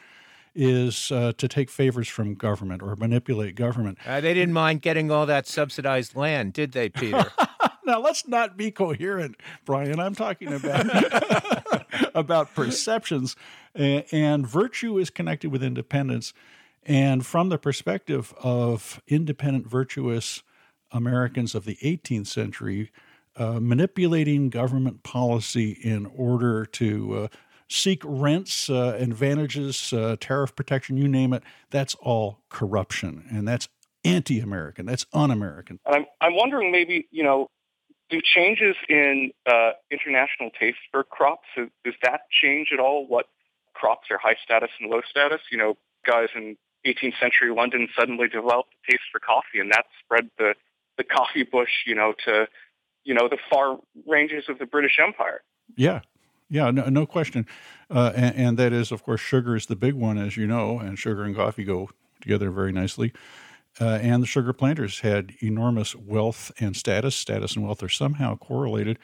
is 0.57 1.12
uh, 1.12 1.33
to 1.37 1.47
take 1.47 1.68
favors 1.70 2.09
from 2.09 2.35
government 2.35 2.83
or 2.83 2.97
manipulate 2.97 3.55
government. 3.55 3.99
Uh, 4.07 4.20
they 4.22 4.33
didn't 4.33 4.55
mind 4.55 4.81
getting 4.81 5.11
all 5.11 5.27
that 5.27 5.47
subsidized 5.47 6.16
land, 6.16 6.55
did 6.55 6.72
they, 6.72 6.89
Peter? 6.89 7.31
now 7.87 8.01
let's 8.01 8.26
not 8.26 8.57
be 8.57 8.70
coherent, 8.70 9.37
Brian. 9.64 10.01
I'm 10.01 10.14
talking 10.14 10.53
about 10.53 10.87
about 12.14 12.55
perceptions, 12.55 13.37
and, 13.74 14.05
and 14.12 14.47
virtue 14.47 14.99
is 14.99 15.11
connected 15.11 15.51
with 15.51 15.62
independence. 15.62 16.32
And 16.84 17.26
from 17.26 17.49
the 17.49 17.59
perspective 17.59 18.32
of 18.43 19.03
independent, 19.09 19.66
virtuous 19.66 20.43
Americans 20.93 21.55
of 21.55 21.64
the 21.64 21.76
18th 21.76 22.28
century, 22.28 22.93
uh, 23.37 23.59
manipulating 23.61 24.51
government 24.51 25.03
policy 25.03 25.72
in 25.82 26.07
order 26.07 26.64
to 26.64 27.14
uh, 27.14 27.28
seek 27.68 28.03
rents, 28.05 28.70
uh, 28.70 28.97
advantages, 28.99 29.93
uh, 29.93 30.16
tariff 30.20 30.55
protection, 30.55 30.97
you 30.97 31.09
name 31.09 31.32
it. 31.32 31.43
That's 31.70 31.95
all 31.97 32.41
corruption, 32.49 33.26
and 33.30 33.47
that's 33.47 33.68
anti-American. 34.05 34.87
That's 34.87 35.07
un-American. 35.12 35.80
I'm 35.84 36.07
I'm 36.20 36.37
wondering 36.37 36.70
maybe 36.70 37.09
you 37.11 37.24
know 37.24 37.49
do 38.11 38.20
changes 38.22 38.76
in 38.88 39.32
uh, 39.46 39.72
international 39.90 40.50
taste 40.59 40.78
for 40.90 41.04
crops 41.04 41.48
does 41.57 41.94
that 42.02 42.22
change 42.30 42.68
at 42.72 42.78
all? 42.78 43.07
What 43.07 43.26
crops 43.74 44.09
are 44.11 44.18
high 44.18 44.36
status 44.42 44.70
and 44.80 44.90
low 44.90 45.00
status? 45.09 45.40
You 45.50 45.59
know, 45.59 45.76
guys 46.07 46.28
in 46.34 46.57
18th 46.86 47.18
century 47.20 47.52
London 47.54 47.88
suddenly 47.98 48.28
developed 48.28 48.74
a 48.74 48.92
taste 48.92 49.04
for 49.12 49.18
coffee, 49.18 49.61
and 49.61 49.70
that 49.72 49.86
spread 50.04 50.30
the 50.38 50.54
the 50.98 51.04
coffee 51.04 51.42
bush, 51.42 51.84
you 51.86 51.94
know, 51.94 52.14
to 52.24 52.46
you 53.04 53.14
know 53.14 53.28
the 53.28 53.38
far 53.50 53.78
ranges 54.07 54.44
of 54.48 54.59
the 54.59 54.66
British 54.66 54.98
Empire. 55.04 55.40
Yeah, 55.76 56.00
yeah, 56.48 56.70
no, 56.70 56.88
no 56.88 57.07
question. 57.07 57.46
Uh, 57.90 58.12
and, 58.14 58.36
and, 58.36 58.59
that 58.59 58.72
is, 58.72 58.92
of 58.92 59.02
course, 59.02 59.20
sugar 59.20 59.57
is 59.57 59.66
the 59.66 59.76
big 59.76 59.94
one, 59.94 60.16
as 60.18 60.36
you 60.36 60.46
know, 60.46 60.78
and 60.78 60.98
sugar 60.98 61.24
and 61.24 61.34
coffee 61.34 61.64
go 61.64 61.90
together 62.20 62.50
very 62.50 62.72
nicely. 62.72 63.12
Uh, 63.81 63.99
and 64.01 64.22
the 64.22 64.27
sugar 64.27 64.53
planters 64.53 65.01
had 65.01 65.35
enormous 65.41 65.95
wealth 65.95 66.51
and 66.59 66.74
status. 66.77 67.14
Status 67.14 67.57
and 67.57 67.64
wealth 67.64 67.83
are 67.83 67.89
somehow 67.89 68.37
correlated. 68.37 68.99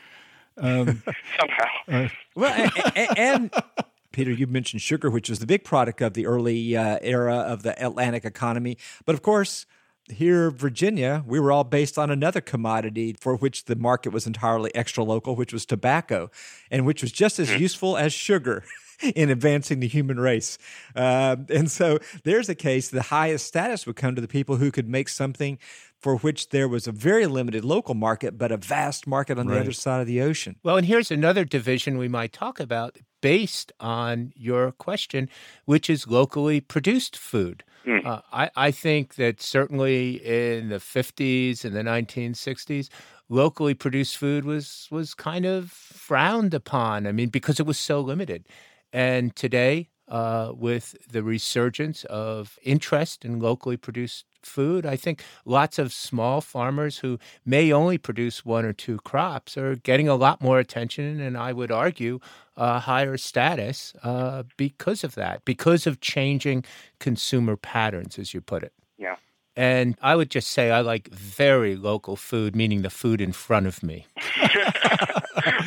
Um, 0.57 1.03
somehow. 1.39 1.69
Uh, 1.89 2.09
well, 2.35 2.71
and, 2.97 3.19
and, 3.19 3.51
Peter, 4.13 4.31
you 4.31 4.47
mentioned 4.47 4.83
sugar, 4.83 5.11
which 5.11 5.31
was 5.31 5.39
the 5.39 5.47
big 5.47 5.65
product 5.65 6.01
of 6.03 6.15
the 6.15 6.27
early 6.27 6.77
uh, 6.77 6.99
era 7.01 7.37
of 7.37 7.63
the 7.63 7.83
Atlantic 7.85 8.25
economy. 8.25 8.77
But 9.07 9.15
of 9.15 9.23
course, 9.23 9.67
here, 10.11 10.51
Virginia, 10.51 11.25
we 11.27 11.41
were 11.41 11.53
all 11.53 11.65
based 11.65 11.99
on 11.99 12.11
another 12.11 12.41
commodity 12.41 13.17
for 13.19 13.37
which 13.37 13.65
the 13.65 13.77
market 13.77 14.13
was 14.13 14.27
entirely 14.27 14.75
extra 14.75 15.05
local, 15.05 15.35
which 15.35 15.53
was 15.53 15.65
tobacco, 15.65 16.31
and 16.71 16.85
which 16.85 17.03
was 17.03 17.13
just 17.13 17.39
as 17.39 17.51
hmm. 17.51 17.59
useful 17.59 17.97
as 17.97 18.13
sugar. 18.13 18.65
in 19.15 19.31
advancing 19.31 19.81
the 19.81 19.89
human 19.89 20.19
race. 20.19 20.59
Uh, 20.95 21.37
and 21.49 21.71
so 21.71 21.99
there's 22.25 22.49
a 22.49 22.55
case 22.55 22.89
the 22.89 23.03
highest 23.03 23.47
status 23.47 23.87
would 23.87 23.97
come 23.97 24.15
to 24.15 24.21
the 24.21 24.29
people 24.29 24.57
who 24.57 24.71
could 24.71 24.89
make 24.89 25.09
something 25.09 25.59
for 25.99 26.17
which 26.17 26.49
there 26.49 26.69
was 26.69 26.89
a 26.89 26.93
very 26.93 27.27
limited 27.27 27.65
local 27.65 27.95
market, 27.95 28.37
but 28.37 28.51
a 28.51 28.57
vast 28.57 29.07
market 29.07 29.39
on 29.39 29.47
right. 29.47 29.55
the 29.55 29.61
other 29.61 29.73
side 29.73 30.01
of 30.01 30.07
the 30.07 30.21
ocean. 30.21 30.57
Well, 30.63 30.77
and 30.77 30.87
here's 30.87 31.11
another 31.13 31.45
division 31.45 31.97
we 31.97 32.09
might 32.09 32.33
talk 32.33 32.59
about 32.59 32.99
based 33.21 33.73
on 33.79 34.33
your 34.35 34.73
question, 34.73 35.31
which 35.65 35.89
is 35.89 36.09
locally 36.09 36.61
produced 36.61 37.17
food. 37.17 37.63
Mm. 37.87 38.05
Uh, 38.05 38.21
I, 38.33 38.51
I 38.57 38.71
think 38.71 39.15
that 39.15 39.41
certainly 39.41 40.15
in 40.17 40.69
the 40.69 40.77
50s 40.77 41.65
and 41.65 41.75
the 41.75 41.83
1960s, 41.83 42.89
locally 43.29 43.75
produced 43.75 44.17
food 44.17 44.45
was 44.45 44.89
was 44.91 45.15
kind 45.15 45.47
of 45.47 45.71
frowned 45.71 46.53
upon. 46.53 47.07
I 47.07 47.13
mean, 47.13 47.29
because 47.29 47.59
it 47.59 47.67
was 47.67 47.79
so 47.79 48.01
limited. 48.01 48.47
And 48.93 49.35
today, 49.35 49.89
uh, 50.09 50.53
with 50.55 50.97
the 51.11 51.23
resurgence 51.23 52.05
of 52.05 52.59
interest 52.63 53.25
in 53.25 53.41
locally 53.41 53.77
produced 53.79 54.27
food. 54.45 54.85
I 54.85 54.97
think 54.97 55.23
lots 55.45 55.79
of 55.79 55.93
small 55.93 56.41
farmers 56.41 56.99
who 56.99 57.19
may 57.45 57.73
only 57.73 57.99
produce 57.99 58.45
one 58.45 58.65
or 58.65 58.73
two 58.73 58.99
crops 58.99 59.57
are 59.57 59.77
getting 59.77 60.09
a 60.09 60.15
lot 60.15 60.43
more 60.43 60.59
attention, 60.59 61.21
and 61.21 61.39
I 61.39 61.53
would 61.53 61.71
argue 61.71 62.21
a 62.57 62.81
higher 62.81 63.17
status 63.17 63.95
uh, 64.03 64.43
because 64.57 65.05
of 65.05 65.15
that, 65.15 65.45
because 65.45 65.87
of 65.87 66.01
changing 66.01 66.65
consumer 66.99 67.57
patterns, 67.57 68.19
as 68.19 68.35
you 68.35 68.41
put 68.41 68.63
it. 68.63 68.73
Yeah. 68.99 69.17
And 69.57 69.97
I 70.01 70.17
would 70.17 70.31
just 70.31 70.49
say 70.49 70.71
I 70.71 70.81
like 70.81 71.09
very 71.09 71.77
local 71.77 72.17
food, 72.17 72.57
meaning 72.57 72.83
the 72.83 72.91
food 72.91 73.21
in 73.21 73.33
front 73.33 73.67
of 73.67 73.83
me. 73.83 74.07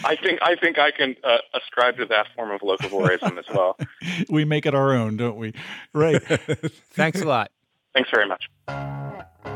I 0.04 0.16
think 0.22 0.40
I 0.42 0.56
think 0.56 0.80
I 0.80 0.92
can 0.92 1.16
uh, 1.24 1.38
ascribe 1.54 1.98
to 1.98 2.06
that 2.06 2.28
form 2.36 2.52
of 2.52 2.62
locavorism 2.62 3.38
as 3.38 3.46
well. 3.54 3.78
we 4.30 4.46
make 4.46 4.66
it 4.66 4.74
our 4.74 4.94
own, 4.94 5.18
don't 5.18 5.38
we? 5.38 5.54
Right. 5.94 6.22
Thanks 6.92 7.22
a 7.22 7.26
lot. 7.26 7.52
Thanks 7.94 8.10
very 8.12 8.28
much. 8.28 9.55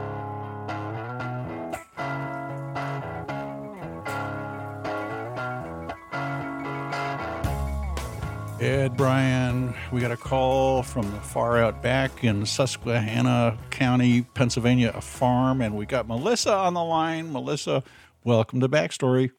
Ed, 8.62 8.98
Brian, 8.98 9.74
we 9.92 10.02
got 10.02 10.12
a 10.12 10.18
call 10.18 10.84
from 10.84 11.10
the 11.12 11.20
far 11.22 11.58
out 11.58 11.82
back 11.82 12.24
in 12.24 12.46
Susquehanna 12.46 13.58
County, 13.70 14.24
Pennsylvania, 14.34 14.92
a 14.94 15.02
farm, 15.02 15.62
and 15.62 15.78
we 15.78 15.86
got 15.86 16.08
Melissa 16.08 16.54
on 16.54 16.74
the 16.74 16.84
line. 16.84 17.32
Melissa, 17.32 17.84
welcome 18.24 18.60
to 18.60 18.68
Backstory. 18.68 19.32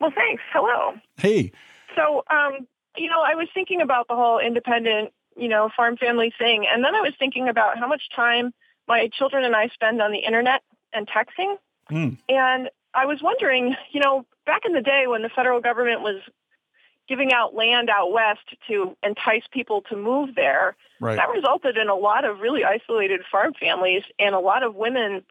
Well, 0.00 0.12
thanks. 0.14 0.42
Hello. 0.52 0.94
Hey. 1.16 1.52
So, 1.94 2.24
um, 2.30 2.66
you 2.96 3.08
know, 3.08 3.20
I 3.20 3.34
was 3.34 3.48
thinking 3.52 3.80
about 3.80 4.08
the 4.08 4.14
whole 4.14 4.38
independent 4.38 5.12
you 5.36 5.48
know, 5.48 5.70
farm 5.76 5.96
family 5.96 6.32
thing. 6.36 6.66
And 6.70 6.84
then 6.84 6.94
I 6.94 7.00
was 7.00 7.12
thinking 7.18 7.48
about 7.48 7.78
how 7.78 7.88
much 7.88 8.02
time 8.14 8.52
my 8.86 9.08
children 9.16 9.44
and 9.44 9.56
I 9.56 9.68
spend 9.68 10.00
on 10.00 10.12
the 10.12 10.18
internet 10.18 10.62
and 10.92 11.08
texting. 11.08 11.56
Mm. 11.90 12.18
And 12.28 12.70
I 12.94 13.06
was 13.06 13.20
wondering, 13.22 13.74
you 13.92 14.00
know, 14.00 14.24
back 14.46 14.62
in 14.64 14.72
the 14.72 14.80
day 14.80 15.04
when 15.06 15.22
the 15.22 15.30
federal 15.34 15.60
government 15.60 16.02
was 16.02 16.20
giving 17.08 17.32
out 17.32 17.54
land 17.54 17.90
out 17.90 18.12
west 18.12 18.54
to 18.68 18.96
entice 19.02 19.42
people 19.52 19.82
to 19.82 19.96
move 19.96 20.34
there, 20.34 20.76
right. 21.00 21.16
that 21.16 21.30
resulted 21.30 21.76
in 21.76 21.88
a 21.88 21.94
lot 21.94 22.24
of 22.24 22.40
really 22.40 22.64
isolated 22.64 23.20
farm 23.30 23.52
families 23.58 24.02
and 24.18 24.34
a 24.34 24.40
lot 24.40 24.62
of 24.62 24.74
women 24.74 25.22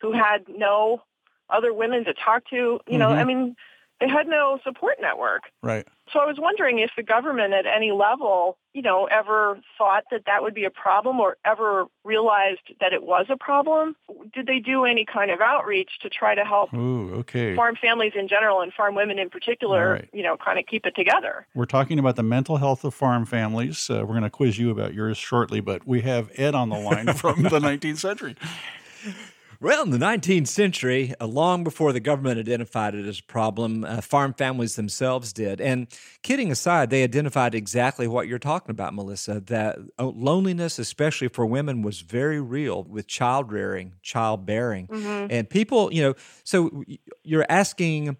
who 0.00 0.12
had 0.12 0.44
no 0.48 1.02
other 1.50 1.72
women 1.72 2.04
to 2.04 2.14
talk 2.14 2.48
to. 2.50 2.80
You 2.86 2.98
know, 2.98 3.08
mm-hmm. 3.08 3.18
I 3.18 3.24
mean, 3.24 3.56
they 4.00 4.08
had 4.08 4.28
no 4.28 4.58
support 4.64 4.96
network. 5.00 5.42
Right. 5.62 5.86
So 6.12 6.20
I 6.20 6.26
was 6.26 6.36
wondering 6.38 6.78
if 6.78 6.90
the 6.96 7.02
government 7.02 7.52
at 7.52 7.66
any 7.66 7.92
level, 7.92 8.56
you 8.72 8.80
know, 8.80 9.06
ever 9.06 9.60
thought 9.76 10.04
that 10.10 10.22
that 10.26 10.42
would 10.42 10.54
be 10.54 10.64
a 10.64 10.70
problem 10.70 11.20
or 11.20 11.36
ever 11.44 11.86
realized 12.04 12.60
that 12.80 12.92
it 12.92 13.02
was 13.02 13.26
a 13.28 13.36
problem. 13.36 13.96
Did 14.32 14.46
they 14.46 14.58
do 14.58 14.84
any 14.84 15.04
kind 15.04 15.30
of 15.30 15.40
outreach 15.40 15.98
to 16.02 16.08
try 16.08 16.34
to 16.34 16.44
help 16.44 16.72
Ooh, 16.72 17.12
okay. 17.16 17.54
farm 17.54 17.76
families 17.76 18.12
in 18.14 18.28
general 18.28 18.60
and 18.60 18.72
farm 18.72 18.94
women 18.94 19.18
in 19.18 19.28
particular, 19.28 19.92
right. 19.92 20.08
you 20.12 20.22
know, 20.22 20.36
kind 20.36 20.58
of 20.58 20.66
keep 20.66 20.86
it 20.86 20.94
together? 20.94 21.46
We're 21.54 21.66
talking 21.66 21.98
about 21.98 22.16
the 22.16 22.22
mental 22.22 22.56
health 22.56 22.84
of 22.84 22.94
farm 22.94 23.26
families. 23.26 23.90
Uh, 23.90 24.00
we're 24.00 24.14
going 24.14 24.22
to 24.22 24.30
quiz 24.30 24.58
you 24.58 24.70
about 24.70 24.94
yours 24.94 25.18
shortly, 25.18 25.60
but 25.60 25.86
we 25.86 26.02
have 26.02 26.30
Ed 26.36 26.54
on 26.54 26.68
the 26.70 26.78
line 26.78 27.12
from 27.14 27.42
the 27.42 27.58
19th 27.58 27.98
century. 27.98 28.36
Well, 29.60 29.82
in 29.82 29.90
the 29.90 29.98
19th 29.98 30.46
century, 30.46 31.14
uh, 31.20 31.26
long 31.26 31.64
before 31.64 31.92
the 31.92 31.98
government 31.98 32.38
identified 32.38 32.94
it 32.94 33.04
as 33.06 33.18
a 33.18 33.22
problem, 33.24 33.84
uh, 33.84 34.00
farm 34.00 34.32
families 34.34 34.76
themselves 34.76 35.32
did. 35.32 35.60
And 35.60 35.88
kidding 36.22 36.52
aside, 36.52 36.90
they 36.90 37.02
identified 37.02 37.56
exactly 37.56 38.06
what 38.06 38.28
you're 38.28 38.38
talking 38.38 38.70
about, 38.70 38.94
Melissa, 38.94 39.40
that 39.40 39.78
uh, 39.98 40.06
loneliness, 40.06 40.78
especially 40.78 41.26
for 41.26 41.44
women, 41.44 41.82
was 41.82 42.02
very 42.02 42.40
real 42.40 42.84
with 42.84 43.08
child 43.08 43.50
rearing, 43.50 43.94
childbearing. 44.00 44.86
Mhm. 44.86 45.26
And 45.28 45.50
people, 45.50 45.92
you 45.92 46.02
know, 46.02 46.14
so 46.44 46.84
you're 47.24 47.46
asking, 47.48 48.16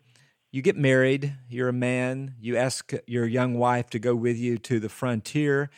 you 0.50 0.60
get 0.60 0.76
married, 0.76 1.36
you're 1.48 1.68
a 1.68 1.72
man, 1.72 2.34
you 2.40 2.56
ask 2.56 2.92
your 3.06 3.26
young 3.26 3.54
wife 3.54 3.90
to 3.90 4.00
go 4.00 4.16
with 4.16 4.36
you 4.36 4.58
to 4.58 4.80
the 4.80 4.88
frontier 4.88 5.70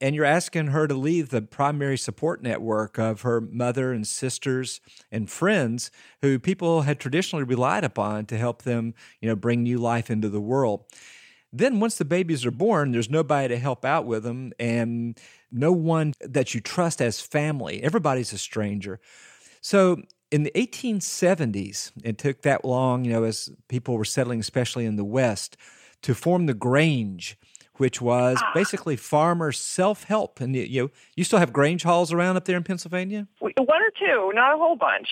and 0.00 0.14
you're 0.14 0.24
asking 0.24 0.68
her 0.68 0.86
to 0.86 0.94
leave 0.94 1.30
the 1.30 1.42
primary 1.42 1.98
support 1.98 2.42
network 2.42 2.98
of 2.98 3.22
her 3.22 3.40
mother 3.40 3.92
and 3.92 4.06
sisters 4.06 4.80
and 5.10 5.30
friends 5.30 5.90
who 6.22 6.38
people 6.38 6.82
had 6.82 7.00
traditionally 7.00 7.44
relied 7.44 7.84
upon 7.84 8.26
to 8.26 8.38
help 8.38 8.62
them, 8.62 8.94
you 9.20 9.28
know, 9.28 9.36
bring 9.36 9.62
new 9.62 9.78
life 9.78 10.10
into 10.10 10.28
the 10.28 10.40
world. 10.40 10.84
Then 11.52 11.80
once 11.80 11.96
the 11.96 12.04
babies 12.04 12.44
are 12.44 12.50
born, 12.50 12.92
there's 12.92 13.10
nobody 13.10 13.48
to 13.48 13.58
help 13.58 13.84
out 13.84 14.06
with 14.06 14.22
them 14.22 14.52
and 14.58 15.18
no 15.50 15.72
one 15.72 16.14
that 16.20 16.54
you 16.54 16.60
trust 16.60 17.00
as 17.00 17.20
family. 17.20 17.82
Everybody's 17.82 18.32
a 18.32 18.38
stranger. 18.38 19.00
So 19.60 20.02
in 20.30 20.42
the 20.42 20.52
1870s, 20.54 21.92
it 22.04 22.18
took 22.18 22.42
that 22.42 22.64
long, 22.64 23.04
you 23.04 23.12
know, 23.12 23.24
as 23.24 23.50
people 23.68 23.96
were 23.96 24.04
settling, 24.04 24.40
especially 24.40 24.84
in 24.84 24.96
the 24.96 25.04
West, 25.04 25.56
to 26.02 26.14
form 26.14 26.46
the 26.46 26.54
Grange, 26.54 27.38
which 27.78 28.00
was 28.00 28.38
ah. 28.40 28.50
basically 28.54 28.96
farmer 28.96 29.52
self-help. 29.52 30.40
And 30.40 30.54
you, 30.54 30.62
you 30.62 30.90
you 31.16 31.24
still 31.24 31.38
have 31.38 31.52
Grange 31.52 31.82
halls 31.82 32.12
around 32.12 32.36
up 32.36 32.44
there 32.44 32.56
in 32.56 32.64
Pennsylvania. 32.64 33.26
One 33.40 33.52
or 33.58 33.90
two, 33.98 34.32
not 34.34 34.54
a 34.54 34.58
whole 34.58 34.76
bunch. 34.76 35.08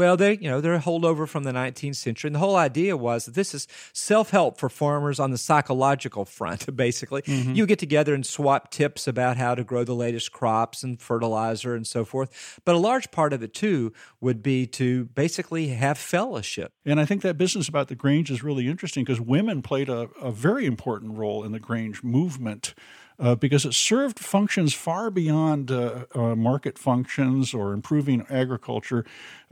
Well, 0.00 0.16
they, 0.16 0.38
you 0.38 0.48
know, 0.48 0.62
they're 0.62 0.76
a 0.76 0.80
holdover 0.80 1.28
from 1.28 1.44
the 1.44 1.52
19th 1.52 1.96
century, 1.96 2.28
and 2.28 2.34
the 2.34 2.38
whole 2.38 2.56
idea 2.56 2.96
was 2.96 3.26
that 3.26 3.34
this 3.34 3.54
is 3.54 3.68
self-help 3.92 4.56
for 4.56 4.70
farmers 4.70 5.20
on 5.20 5.30
the 5.30 5.36
psychological 5.36 6.24
front. 6.24 6.74
Basically, 6.76 7.20
mm-hmm. 7.20 7.52
you 7.52 7.66
get 7.66 7.78
together 7.78 8.14
and 8.14 8.24
swap 8.24 8.70
tips 8.70 9.06
about 9.06 9.36
how 9.36 9.54
to 9.54 9.62
grow 9.62 9.84
the 9.84 9.94
latest 9.94 10.32
crops 10.32 10.82
and 10.82 11.02
fertilizer 11.02 11.74
and 11.74 11.86
so 11.86 12.06
forth. 12.06 12.58
But 12.64 12.76
a 12.76 12.78
large 12.78 13.10
part 13.10 13.34
of 13.34 13.42
it 13.42 13.52
too 13.52 13.92
would 14.22 14.42
be 14.42 14.66
to 14.68 15.04
basically 15.04 15.68
have 15.68 15.98
fellowship. 15.98 16.72
And 16.86 16.98
I 16.98 17.04
think 17.04 17.20
that 17.20 17.36
business 17.36 17.68
about 17.68 17.88
the 17.88 17.94
Grange 17.94 18.30
is 18.30 18.42
really 18.42 18.68
interesting 18.68 19.04
because 19.04 19.20
women 19.20 19.60
played 19.60 19.90
a, 19.90 20.08
a 20.18 20.32
very 20.32 20.64
important 20.64 21.18
role 21.18 21.44
in 21.44 21.52
the 21.52 21.60
Grange 21.60 22.02
movement. 22.02 22.72
Uh, 23.20 23.34
because 23.34 23.66
it 23.66 23.74
served 23.74 24.18
functions 24.18 24.72
far 24.72 25.10
beyond 25.10 25.70
uh, 25.70 26.06
uh, 26.14 26.34
market 26.34 26.78
functions 26.78 27.52
or 27.52 27.74
improving 27.74 28.24
agriculture. 28.30 29.04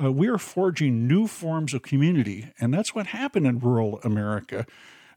Uh, 0.03 0.11
we 0.11 0.27
are 0.27 0.39
forging 0.39 1.07
new 1.07 1.27
forms 1.27 1.75
of 1.75 1.83
community, 1.83 2.51
and 2.59 2.73
that's 2.73 2.95
what 2.95 3.09
happened 3.09 3.47
in 3.47 3.59
rural 3.59 4.01
America. 4.03 4.65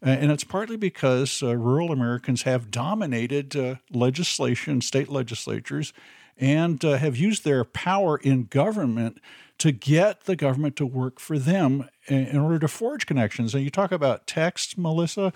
Uh, 0.06 0.10
and 0.10 0.34
it's 0.34 0.44
partly 0.44 0.76
because 0.76 1.42
uh, 1.42 1.56
rural 1.56 1.94
Americans 1.94 2.42
have 2.42 2.70
dominated 2.70 3.80
legislation, 3.94 4.82
state 4.82 5.08
legislatures, 5.08 5.94
and 6.38 6.82
have 6.84 7.16
used 7.16 7.46
their 7.46 7.64
power 7.64 8.18
in 8.18 8.44
government 8.46 9.22
to 9.60 9.72
get 9.72 10.26
the 10.26 10.36
government 10.36 10.76
to 10.76 10.86
work 10.86 11.22
for 11.22 11.40
them 11.40 11.88
in 12.08 12.38
order 12.38 12.60
to 12.60 12.68
forge 12.68 13.06
connections. 13.06 13.56
And 13.56 13.64
you 13.64 13.70
talk 13.70 13.94
about 13.94 14.28
text, 14.28 14.78
Melissa. 14.78 15.32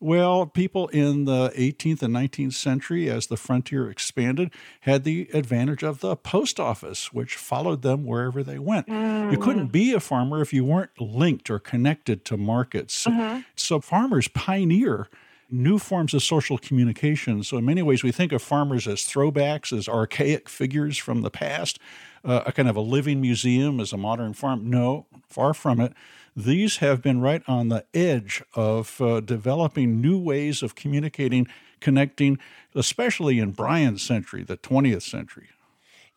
Well, 0.00 0.46
people 0.46 0.86
in 0.88 1.24
the 1.24 1.50
18th 1.56 2.02
and 2.02 2.14
19th 2.14 2.52
century, 2.54 3.10
as 3.10 3.26
the 3.26 3.36
frontier 3.36 3.90
expanded, 3.90 4.52
had 4.82 5.02
the 5.02 5.28
advantage 5.34 5.82
of 5.82 6.00
the 6.00 6.14
post 6.14 6.60
office, 6.60 7.12
which 7.12 7.34
followed 7.34 7.82
them 7.82 8.04
wherever 8.06 8.44
they 8.44 8.58
went. 8.60 8.86
You 8.88 9.38
couldn't 9.38 9.68
be 9.72 9.92
a 9.92 10.00
farmer 10.00 10.40
if 10.40 10.52
you 10.52 10.64
weren't 10.64 11.00
linked 11.00 11.50
or 11.50 11.58
connected 11.58 12.24
to 12.26 12.36
markets. 12.36 13.06
So 13.56 13.80
farmers 13.80 14.28
pioneer 14.28 15.08
new 15.50 15.78
forms 15.78 16.12
of 16.14 16.22
social 16.22 16.58
communication. 16.58 17.42
So, 17.42 17.56
in 17.56 17.64
many 17.64 17.82
ways, 17.82 18.02
we 18.02 18.12
think 18.12 18.32
of 18.32 18.42
farmers 18.42 18.86
as 18.86 19.00
throwbacks, 19.00 19.76
as 19.76 19.88
archaic 19.88 20.48
figures 20.48 20.98
from 20.98 21.22
the 21.22 21.30
past, 21.30 21.78
uh, 22.24 22.42
a 22.46 22.52
kind 22.52 22.68
of 22.68 22.76
a 22.76 22.80
living 22.80 23.20
museum 23.20 23.80
as 23.80 23.92
a 23.92 23.96
modern 23.96 24.34
farm. 24.34 24.68
No, 24.68 25.06
far 25.26 25.54
from 25.54 25.80
it. 25.80 25.94
These 26.38 26.78
have 26.78 27.02
been 27.02 27.20
right 27.20 27.42
on 27.46 27.68
the 27.68 27.84
edge 27.92 28.42
of 28.54 28.98
uh, 28.98 29.20
developing 29.20 30.00
new 30.00 30.18
ways 30.18 30.62
of 30.62 30.74
communicating, 30.74 31.46
connecting, 31.80 32.38
especially 32.74 33.38
in 33.38 33.52
Brian's 33.52 34.02
century, 34.02 34.42
the 34.42 34.56
20th 34.56 35.02
century. 35.02 35.50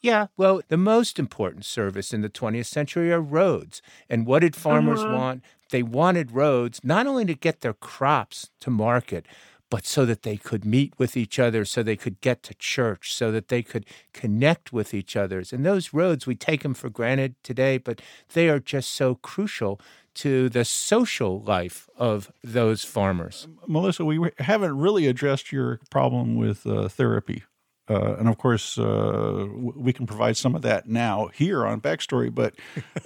Yeah, 0.02 0.28
well, 0.36 0.62
the 0.68 0.78
most 0.78 1.20
important 1.20 1.66
service 1.66 2.14
in 2.14 2.22
the 2.22 2.30
20th 2.30 2.68
century 2.68 3.12
are 3.12 3.22
roads. 3.22 3.82
And 4.10 4.26
what 4.26 4.40
did 4.40 4.56
farmers 4.56 5.06
Mhm. 5.06 5.08
want? 5.08 5.44
They 5.70 5.84
wanted 5.84 6.32
roads 6.32 6.80
not 6.84 7.06
only 7.08 7.26
to 7.26 7.36
get 7.36 7.62
their 7.62 7.74
crops 7.74 8.50
to 8.62 8.70
market, 8.72 9.28
but 9.70 9.86
so 9.86 10.06
that 10.06 10.24
they 10.24 10.36
could 10.36 10.66
meet 10.66 10.94
with 10.98 11.16
each 11.16 11.40
other, 11.40 11.64
so 11.64 11.82
they 11.82 11.96
could 11.96 12.20
get 12.20 12.44
to 12.44 12.54
church, 12.56 13.14
so 13.14 13.32
that 13.32 13.48
they 13.48 13.64
could 13.64 13.86
connect 14.14 14.74
with 14.74 14.94
each 14.94 15.16
other. 15.16 15.42
And 15.54 15.66
those 15.66 15.94
roads, 15.94 16.28
we 16.28 16.36
take 16.36 16.64
them 16.64 16.74
for 16.74 16.90
granted 16.90 17.36
today, 17.42 17.78
but 17.78 18.02
they 18.34 18.50
are 18.50 18.60
just 18.60 18.90
so 18.92 19.16
crucial 19.16 19.80
to 20.16 20.50
the 20.50 20.66
social 20.66 21.42
life 21.42 21.90
of 21.98 22.32
those 22.44 22.84
farmers. 22.84 23.48
Melissa, 23.68 24.04
we 24.06 24.30
haven't 24.40 24.78
really 24.78 25.08
addressed 25.08 25.52
your 25.52 25.80
problem 25.90 26.36
with 26.36 26.66
uh, 26.68 26.88
therapy. 26.90 27.44
Uh, 27.90 28.16
and 28.20 28.30
of 28.30 28.38
course, 28.38 28.78
uh, 28.78 29.48
we 29.60 29.92
can 29.92 30.06
provide 30.06 30.38
some 30.38 30.56
of 30.56 30.62
that 30.62 30.88
now 30.88 31.30
here 31.34 31.66
on 31.66 31.82
Backstory. 31.82 32.34
But 32.34 32.54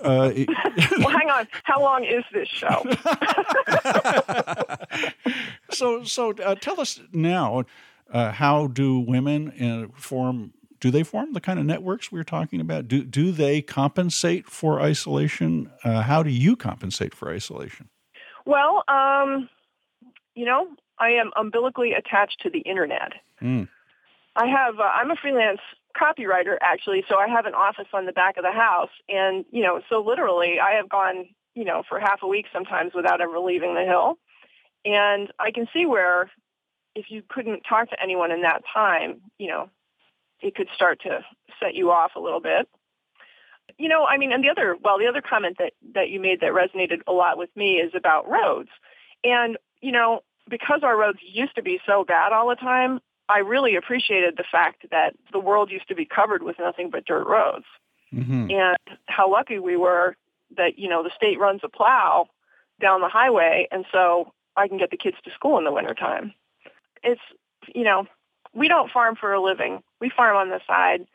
uh, 0.03 0.31
it- 0.35 0.49
well, 0.99 1.09
hang 1.09 1.29
on. 1.29 1.47
How 1.63 1.79
long 1.81 2.03
is 2.03 2.23
this 2.33 2.47
show? 2.47 2.83
so, 5.71 6.03
so 6.03 6.31
uh, 6.33 6.55
tell 6.55 6.79
us 6.79 6.99
now 7.11 7.63
uh, 8.11 8.31
how 8.31 8.67
do 8.67 8.99
women 8.99 9.51
uh, 9.61 9.87
form? 9.99 10.53
Do 10.85 10.91
they 10.91 11.01
form 11.01 11.33
the 11.33 11.41
kind 11.41 11.57
of 11.57 11.65
networks 11.65 12.11
we 12.11 12.19
were 12.19 12.23
talking 12.23 12.61
about? 12.61 12.87
Do 12.87 13.03
do 13.03 13.31
they 13.31 13.63
compensate 13.63 14.45
for 14.45 14.79
isolation? 14.79 15.71
Uh, 15.83 16.03
how 16.03 16.21
do 16.21 16.29
you 16.29 16.55
compensate 16.55 17.15
for 17.15 17.31
isolation? 17.31 17.89
well, 18.45 18.83
um, 18.87 19.49
you 20.35 20.45
know, 20.45 20.67
I 20.99 21.09
am 21.09 21.31
umbilically 21.35 21.93
attached 21.93 22.39
to 22.41 22.51
the 22.51 22.59
internet. 22.59 23.13
Mm. 23.41 23.67
I 24.35 24.45
have. 24.45 24.79
Uh, 24.79 24.83
I'm 24.83 25.09
a 25.09 25.15
freelance 25.15 25.59
copywriter, 25.99 26.57
actually, 26.61 27.03
so 27.09 27.17
I 27.17 27.29
have 27.29 27.47
an 27.47 27.55
office 27.55 27.87
on 27.91 28.05
the 28.05 28.11
back 28.11 28.37
of 28.37 28.43
the 28.43 28.51
house, 28.51 28.91
and 29.09 29.43
you 29.49 29.63
know, 29.63 29.81
so 29.89 30.03
literally, 30.03 30.59
I 30.59 30.75
have 30.75 30.87
gone, 30.87 31.25
you 31.55 31.65
know, 31.65 31.81
for 31.89 31.99
half 31.99 32.19
a 32.21 32.27
week 32.27 32.45
sometimes 32.53 32.93
without 32.93 33.21
ever 33.21 33.39
leaving 33.39 33.73
the 33.73 33.85
hill, 33.85 34.19
and 34.85 35.33
I 35.39 35.49
can 35.49 35.65
see 35.73 35.87
where, 35.87 36.29
if 36.93 37.05
you 37.09 37.23
couldn't 37.27 37.63
talk 37.67 37.89
to 37.89 37.97
anyone 37.99 38.29
in 38.29 38.43
that 38.43 38.61
time, 38.71 39.21
you 39.39 39.47
know, 39.47 39.71
it 40.41 40.55
could 40.55 40.67
start 40.73 41.01
to 41.01 41.23
set 41.59 41.75
you 41.75 41.91
off 41.91 42.11
a 42.15 42.19
little 42.19 42.41
bit. 42.41 42.67
You 43.77 43.89
know, 43.89 44.05
I 44.05 44.17
mean, 44.17 44.31
and 44.31 44.43
the 44.43 44.49
other, 44.49 44.77
well, 44.81 44.99
the 44.99 45.07
other 45.07 45.21
comment 45.21 45.57
that 45.59 45.73
that 45.93 46.09
you 46.09 46.19
made 46.19 46.41
that 46.41 46.51
resonated 46.51 47.01
a 47.07 47.11
lot 47.11 47.37
with 47.37 47.49
me 47.55 47.75
is 47.75 47.91
about 47.95 48.29
roads, 48.29 48.69
and 49.23 49.57
you 49.81 49.91
know, 49.91 50.21
because 50.49 50.81
our 50.83 50.97
roads 50.97 51.19
used 51.21 51.55
to 51.55 51.63
be 51.63 51.79
so 51.85 52.03
bad 52.05 52.31
all 52.31 52.49
the 52.49 52.55
time, 52.55 52.99
I 53.27 53.39
really 53.39 53.75
appreciated 53.75 54.35
the 54.37 54.45
fact 54.49 54.85
that 54.91 55.15
the 55.31 55.39
world 55.39 55.71
used 55.71 55.87
to 55.87 55.95
be 55.95 56.05
covered 56.05 56.43
with 56.43 56.59
nothing 56.59 56.89
but 56.89 57.05
dirt 57.05 57.27
roads. 57.27 57.65
Mm-hmm. 58.13 58.51
And 58.51 58.77
how 59.07 59.31
lucky 59.31 59.59
we 59.59 59.75
were 59.75 60.15
that, 60.57 60.77
you 60.77 60.87
know, 60.87 61.03
the 61.03 61.11
state 61.15 61.39
runs 61.39 61.61
a 61.63 61.69
plow 61.69 62.27
down 62.79 63.01
the 63.01 63.09
highway 63.09 63.67
and 63.71 63.85
so 63.91 64.33
I 64.55 64.67
can 64.67 64.77
get 64.77 64.91
the 64.91 64.97
kids 64.97 65.17
to 65.23 65.31
school 65.31 65.57
in 65.57 65.63
the 65.63 65.71
wintertime. 65.71 66.33
It's, 67.03 67.21
you 67.73 67.83
know, 67.83 68.05
we 68.55 68.67
don't 68.67 68.91
farm 68.91 69.15
for 69.15 69.33
a 69.33 69.41
living. 69.41 69.83
We 70.01 70.09
farm 70.09 70.37
on 70.37 70.49
the 70.49 70.61
side. 70.65 71.05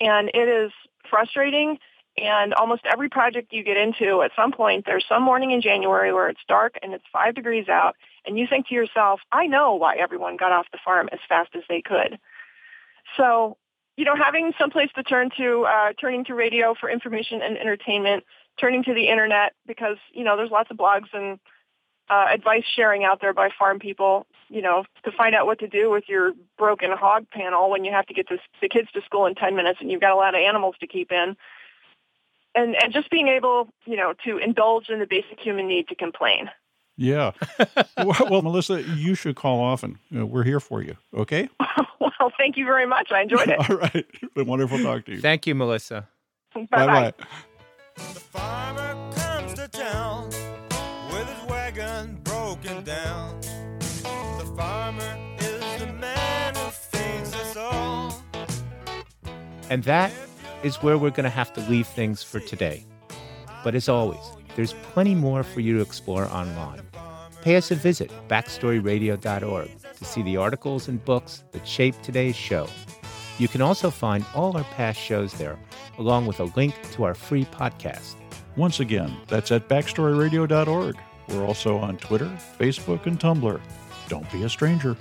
And 0.00 0.30
it 0.34 0.48
is 0.48 0.72
frustrating. 1.08 1.78
And 2.16 2.52
almost 2.54 2.82
every 2.84 3.08
project 3.08 3.52
you 3.52 3.62
get 3.62 3.76
into, 3.76 4.22
at 4.22 4.32
some 4.34 4.50
point, 4.50 4.84
there's 4.86 5.04
some 5.08 5.22
morning 5.22 5.52
in 5.52 5.60
January 5.60 6.12
where 6.12 6.28
it's 6.28 6.40
dark 6.48 6.76
and 6.82 6.92
it's 6.92 7.04
five 7.12 7.34
degrees 7.34 7.68
out, 7.68 7.94
and 8.26 8.36
you 8.36 8.46
think 8.48 8.66
to 8.68 8.74
yourself, 8.74 9.20
I 9.30 9.46
know 9.46 9.76
why 9.76 9.96
everyone 9.96 10.36
got 10.36 10.50
off 10.50 10.66
the 10.72 10.78
farm 10.84 11.08
as 11.12 11.20
fast 11.28 11.50
as 11.54 11.62
they 11.68 11.80
could. 11.80 12.18
So, 13.16 13.56
you 13.96 14.04
know, 14.04 14.16
having 14.16 14.52
someplace 14.58 14.90
to 14.96 15.04
turn 15.04 15.30
to, 15.36 15.64
uh, 15.64 15.92
turning 16.00 16.24
to 16.24 16.34
radio 16.34 16.74
for 16.74 16.90
information 16.90 17.40
and 17.40 17.56
entertainment, 17.56 18.24
turning 18.60 18.82
to 18.84 18.94
the 18.94 19.08
internet 19.08 19.54
because, 19.66 19.96
you 20.12 20.24
know, 20.24 20.36
there's 20.36 20.50
lots 20.50 20.72
of 20.72 20.76
blogs 20.76 21.08
and 21.12 21.38
uh, 22.10 22.26
advice 22.32 22.64
sharing 22.74 23.04
out 23.04 23.20
there 23.20 23.32
by 23.32 23.50
farm 23.56 23.78
people, 23.78 24.26
you 24.48 24.62
know, 24.62 24.84
to 25.04 25.12
find 25.12 25.34
out 25.34 25.46
what 25.46 25.58
to 25.60 25.68
do 25.68 25.90
with 25.90 26.08
your 26.08 26.32
broken 26.56 26.90
hog 26.92 27.26
panel 27.30 27.70
when 27.70 27.84
you 27.84 27.92
have 27.92 28.06
to 28.06 28.14
get 28.14 28.28
the, 28.28 28.38
the 28.60 28.68
kids 28.68 28.90
to 28.92 29.02
school 29.02 29.26
in 29.26 29.34
10 29.34 29.54
minutes 29.54 29.78
and 29.80 29.90
you've 29.90 30.00
got 30.00 30.12
a 30.12 30.16
lot 30.16 30.34
of 30.34 30.40
animals 30.40 30.76
to 30.80 30.86
keep 30.86 31.12
in. 31.12 31.36
And, 32.54 32.74
and 32.82 32.92
just 32.92 33.10
being 33.10 33.28
able, 33.28 33.68
you 33.84 33.96
know, 33.96 34.14
to 34.24 34.38
indulge 34.38 34.88
in 34.88 34.98
the 34.98 35.06
basic 35.06 35.38
human 35.38 35.68
need 35.68 35.88
to 35.88 35.94
complain. 35.94 36.50
Yeah. 36.96 37.32
well, 37.96 38.28
well, 38.28 38.42
Melissa, 38.42 38.82
you 38.82 39.14
should 39.14 39.36
call 39.36 39.60
often. 39.60 39.98
You 40.10 40.20
know, 40.20 40.26
we're 40.26 40.42
here 40.42 40.58
for 40.58 40.82
you. 40.82 40.96
Okay. 41.14 41.48
well, 42.00 42.32
thank 42.36 42.56
you 42.56 42.64
very 42.64 42.86
much. 42.86 43.12
I 43.12 43.22
enjoyed 43.22 43.48
it. 43.48 43.58
All 43.70 43.76
right. 43.76 44.06
Been 44.34 44.46
wonderful 44.46 44.78
talking 44.78 45.02
to 45.04 45.12
you. 45.12 45.20
Thank 45.20 45.46
you, 45.46 45.54
Melissa. 45.54 46.08
Bye 46.54 46.66
bye. 46.70 47.12
The 47.94 48.20
farmer 48.20 49.12
comes 49.14 49.54
to 49.54 49.68
town 49.68 50.26
with 51.12 51.28
his 51.28 51.48
wagon 51.48 52.18
broken 52.24 52.82
down. 52.82 53.40
And 59.70 59.84
that 59.84 60.12
is 60.62 60.76
where 60.76 60.98
we're 60.98 61.10
going 61.10 61.24
to 61.24 61.30
have 61.30 61.52
to 61.54 61.60
leave 61.62 61.86
things 61.86 62.22
for 62.22 62.40
today. 62.40 62.84
But 63.64 63.74
as 63.74 63.88
always, 63.88 64.20
there's 64.56 64.72
plenty 64.72 65.14
more 65.14 65.42
for 65.42 65.60
you 65.60 65.76
to 65.76 65.82
explore 65.82 66.24
online. 66.26 66.82
Pay 67.42 67.56
us 67.56 67.70
a 67.70 67.74
visit, 67.76 68.10
backstoryradio.org, 68.28 69.70
to 69.96 70.04
see 70.04 70.22
the 70.22 70.36
articles 70.36 70.88
and 70.88 71.04
books 71.04 71.44
that 71.52 71.66
shape 71.66 71.94
today's 72.02 72.36
show. 72.36 72.68
You 73.38 73.46
can 73.46 73.62
also 73.62 73.90
find 73.90 74.24
all 74.34 74.56
our 74.56 74.64
past 74.64 74.98
shows 74.98 75.34
there, 75.34 75.58
along 75.98 76.26
with 76.26 76.40
a 76.40 76.44
link 76.56 76.74
to 76.92 77.04
our 77.04 77.14
free 77.14 77.44
podcast. 77.44 78.16
Once 78.56 78.80
again, 78.80 79.16
that's 79.28 79.52
at 79.52 79.68
backstoryradio.org. 79.68 80.96
We're 81.28 81.46
also 81.46 81.78
on 81.78 81.98
Twitter, 81.98 82.30
Facebook, 82.58 83.06
and 83.06 83.20
Tumblr. 83.20 83.60
Don't 84.08 84.30
be 84.32 84.42
a 84.42 84.48
stranger. 84.48 84.96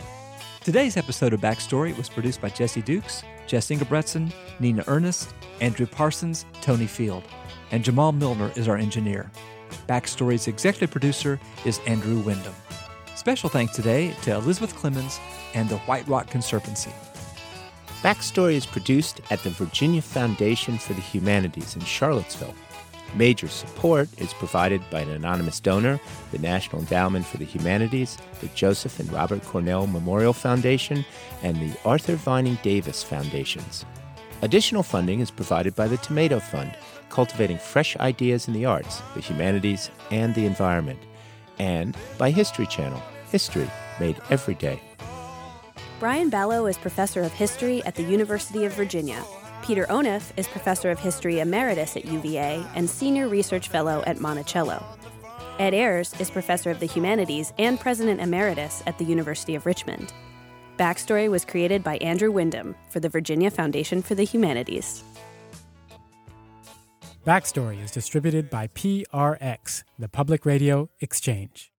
Today's 0.63 0.97
episode 0.97 1.34
of 1.34 1.41
Backstory 1.41 1.97
was 1.97 2.09
produced 2.09 2.41
by 2.41 2.49
Jesse 2.49 2.82
Dukes, 2.82 3.24
Jess 3.48 3.70
Engebretson, 3.70 4.32
Nina 4.60 4.84
Earnest, 4.88 5.34
Andrew 5.62 5.86
Parsons, 5.86 6.45
Tony 6.62 6.86
Field, 6.86 7.24
and 7.72 7.84
Jamal 7.84 8.12
Milner 8.12 8.52
is 8.56 8.68
our 8.68 8.78
engineer. 8.78 9.32
Backstory's 9.88 10.48
executive 10.48 10.91
producer 10.91 11.39
is 11.66 11.80
Andrew 11.88 12.20
Wyndham. 12.20 12.54
Special 13.16 13.50
thanks 13.50 13.76
today 13.76 14.14
to 14.22 14.36
Elizabeth 14.36 14.76
Clemens 14.76 15.20
and 15.54 15.68
the 15.70 15.78
Whiterock 15.80 16.30
Conservancy. 16.30 16.91
Backstory 18.02 18.54
is 18.54 18.66
produced 18.66 19.22
at 19.32 19.39
the 19.39 19.50
Virginia 19.50 20.02
Foundation 20.02 20.78
for 20.78 20.93
the 20.93 21.02
Humanities 21.02 21.76
in 21.76 21.82
Charlottesville. 21.82 22.54
Major 23.16 23.47
support 23.47 24.10
is 24.20 24.34
provided 24.34 24.82
by 24.91 25.01
an 25.01 25.10
anonymous 25.10 25.60
donor, 25.60 25.99
the 26.32 26.39
National 26.39 26.82
Endowment 26.82 27.26
for 27.26 27.38
the 27.38 27.45
Humanities, 27.45 28.18
the 28.41 28.47
Joseph 28.49 28.99
and 28.99 29.12
Robert 29.12 29.43
Cornell 29.43 29.88
Memorial 29.88 30.34
Foundation, 30.34 31.05
and 31.41 31.58
the 31.58 31.78
Arthur 31.86 32.16
Vining 32.16 32.58
Davis 32.64 33.03
Foundations. 33.03 33.86
Additional 34.41 34.84
funding 34.84 35.20
is 35.20 35.32
provided 35.32 35.76
by 35.76 35.88
the 35.88 35.97
Tomato 35.97 36.39
Fund, 36.39 36.78
cultivating 37.10 37.58
fresh 37.58 37.97
ideas 37.97 38.47
in 38.47 38.53
the 38.53 38.66
arts, 38.66 39.01
the 39.16 39.22
humanities, 39.22 39.89
and 40.12 40.36
the 40.36 40.45
environment, 40.45 40.99
and 41.58 41.97
by 42.18 42.30
History 42.30 42.68
Channel, 42.68 43.01
history 43.32 43.70
made 43.99 44.20
every 44.30 44.53
day. 44.55 44.80
Brian 45.99 46.30
Balogh 46.30 46.70
is 46.70 46.78
professor 46.78 47.24
of 47.24 47.34
history 47.34 47.84
at 47.84 47.95
the 47.95 48.03
University 48.03 48.66
of 48.66 48.74
Virginia. 48.74 49.24
Peter 49.68 49.86
Onuf 49.88 50.32
is 50.38 50.47
professor 50.47 50.91
of 50.91 50.97
history 50.97 51.41
emeritus 51.41 51.97
at 51.97 52.05
UVA 52.05 52.65
and 52.74 52.89
senior 52.89 53.28
research 53.28 53.68
fellow 53.68 54.01
at 54.07 54.18
Monticello. 54.18 54.82
Ed 55.59 55.74
Ayers 55.74 56.18
is 56.22 56.30
professor 56.30 56.72
of 56.72 56.80
the 56.80 56.86
humanities 56.86 57.51
and 57.57 57.78
president 57.78 58.22
emeritus 58.22 58.82
at 58.88 58.97
the 58.97 59.03
University 59.03 59.55
of 59.55 59.65
Richmond. 59.65 60.13
Backstory 60.78 61.30
was 61.30 61.43
created 61.43 61.84
by 61.84 61.97
Andrew 61.97 62.32
Wyndham 62.32 62.76
for 62.89 63.01
the 63.01 63.09
Virginia 63.09 63.51
Foundation 63.51 64.01
for 64.01 64.15
the 64.15 64.24
Humanities. 64.24 65.03
Backstory 67.26 67.84
is 67.84 67.91
distributed 67.91 68.49
by 68.49 68.68
PRX, 68.68 69.84
the 69.99 70.07
Public 70.07 70.45
Radio 70.45 70.89
Exchange. 71.01 71.74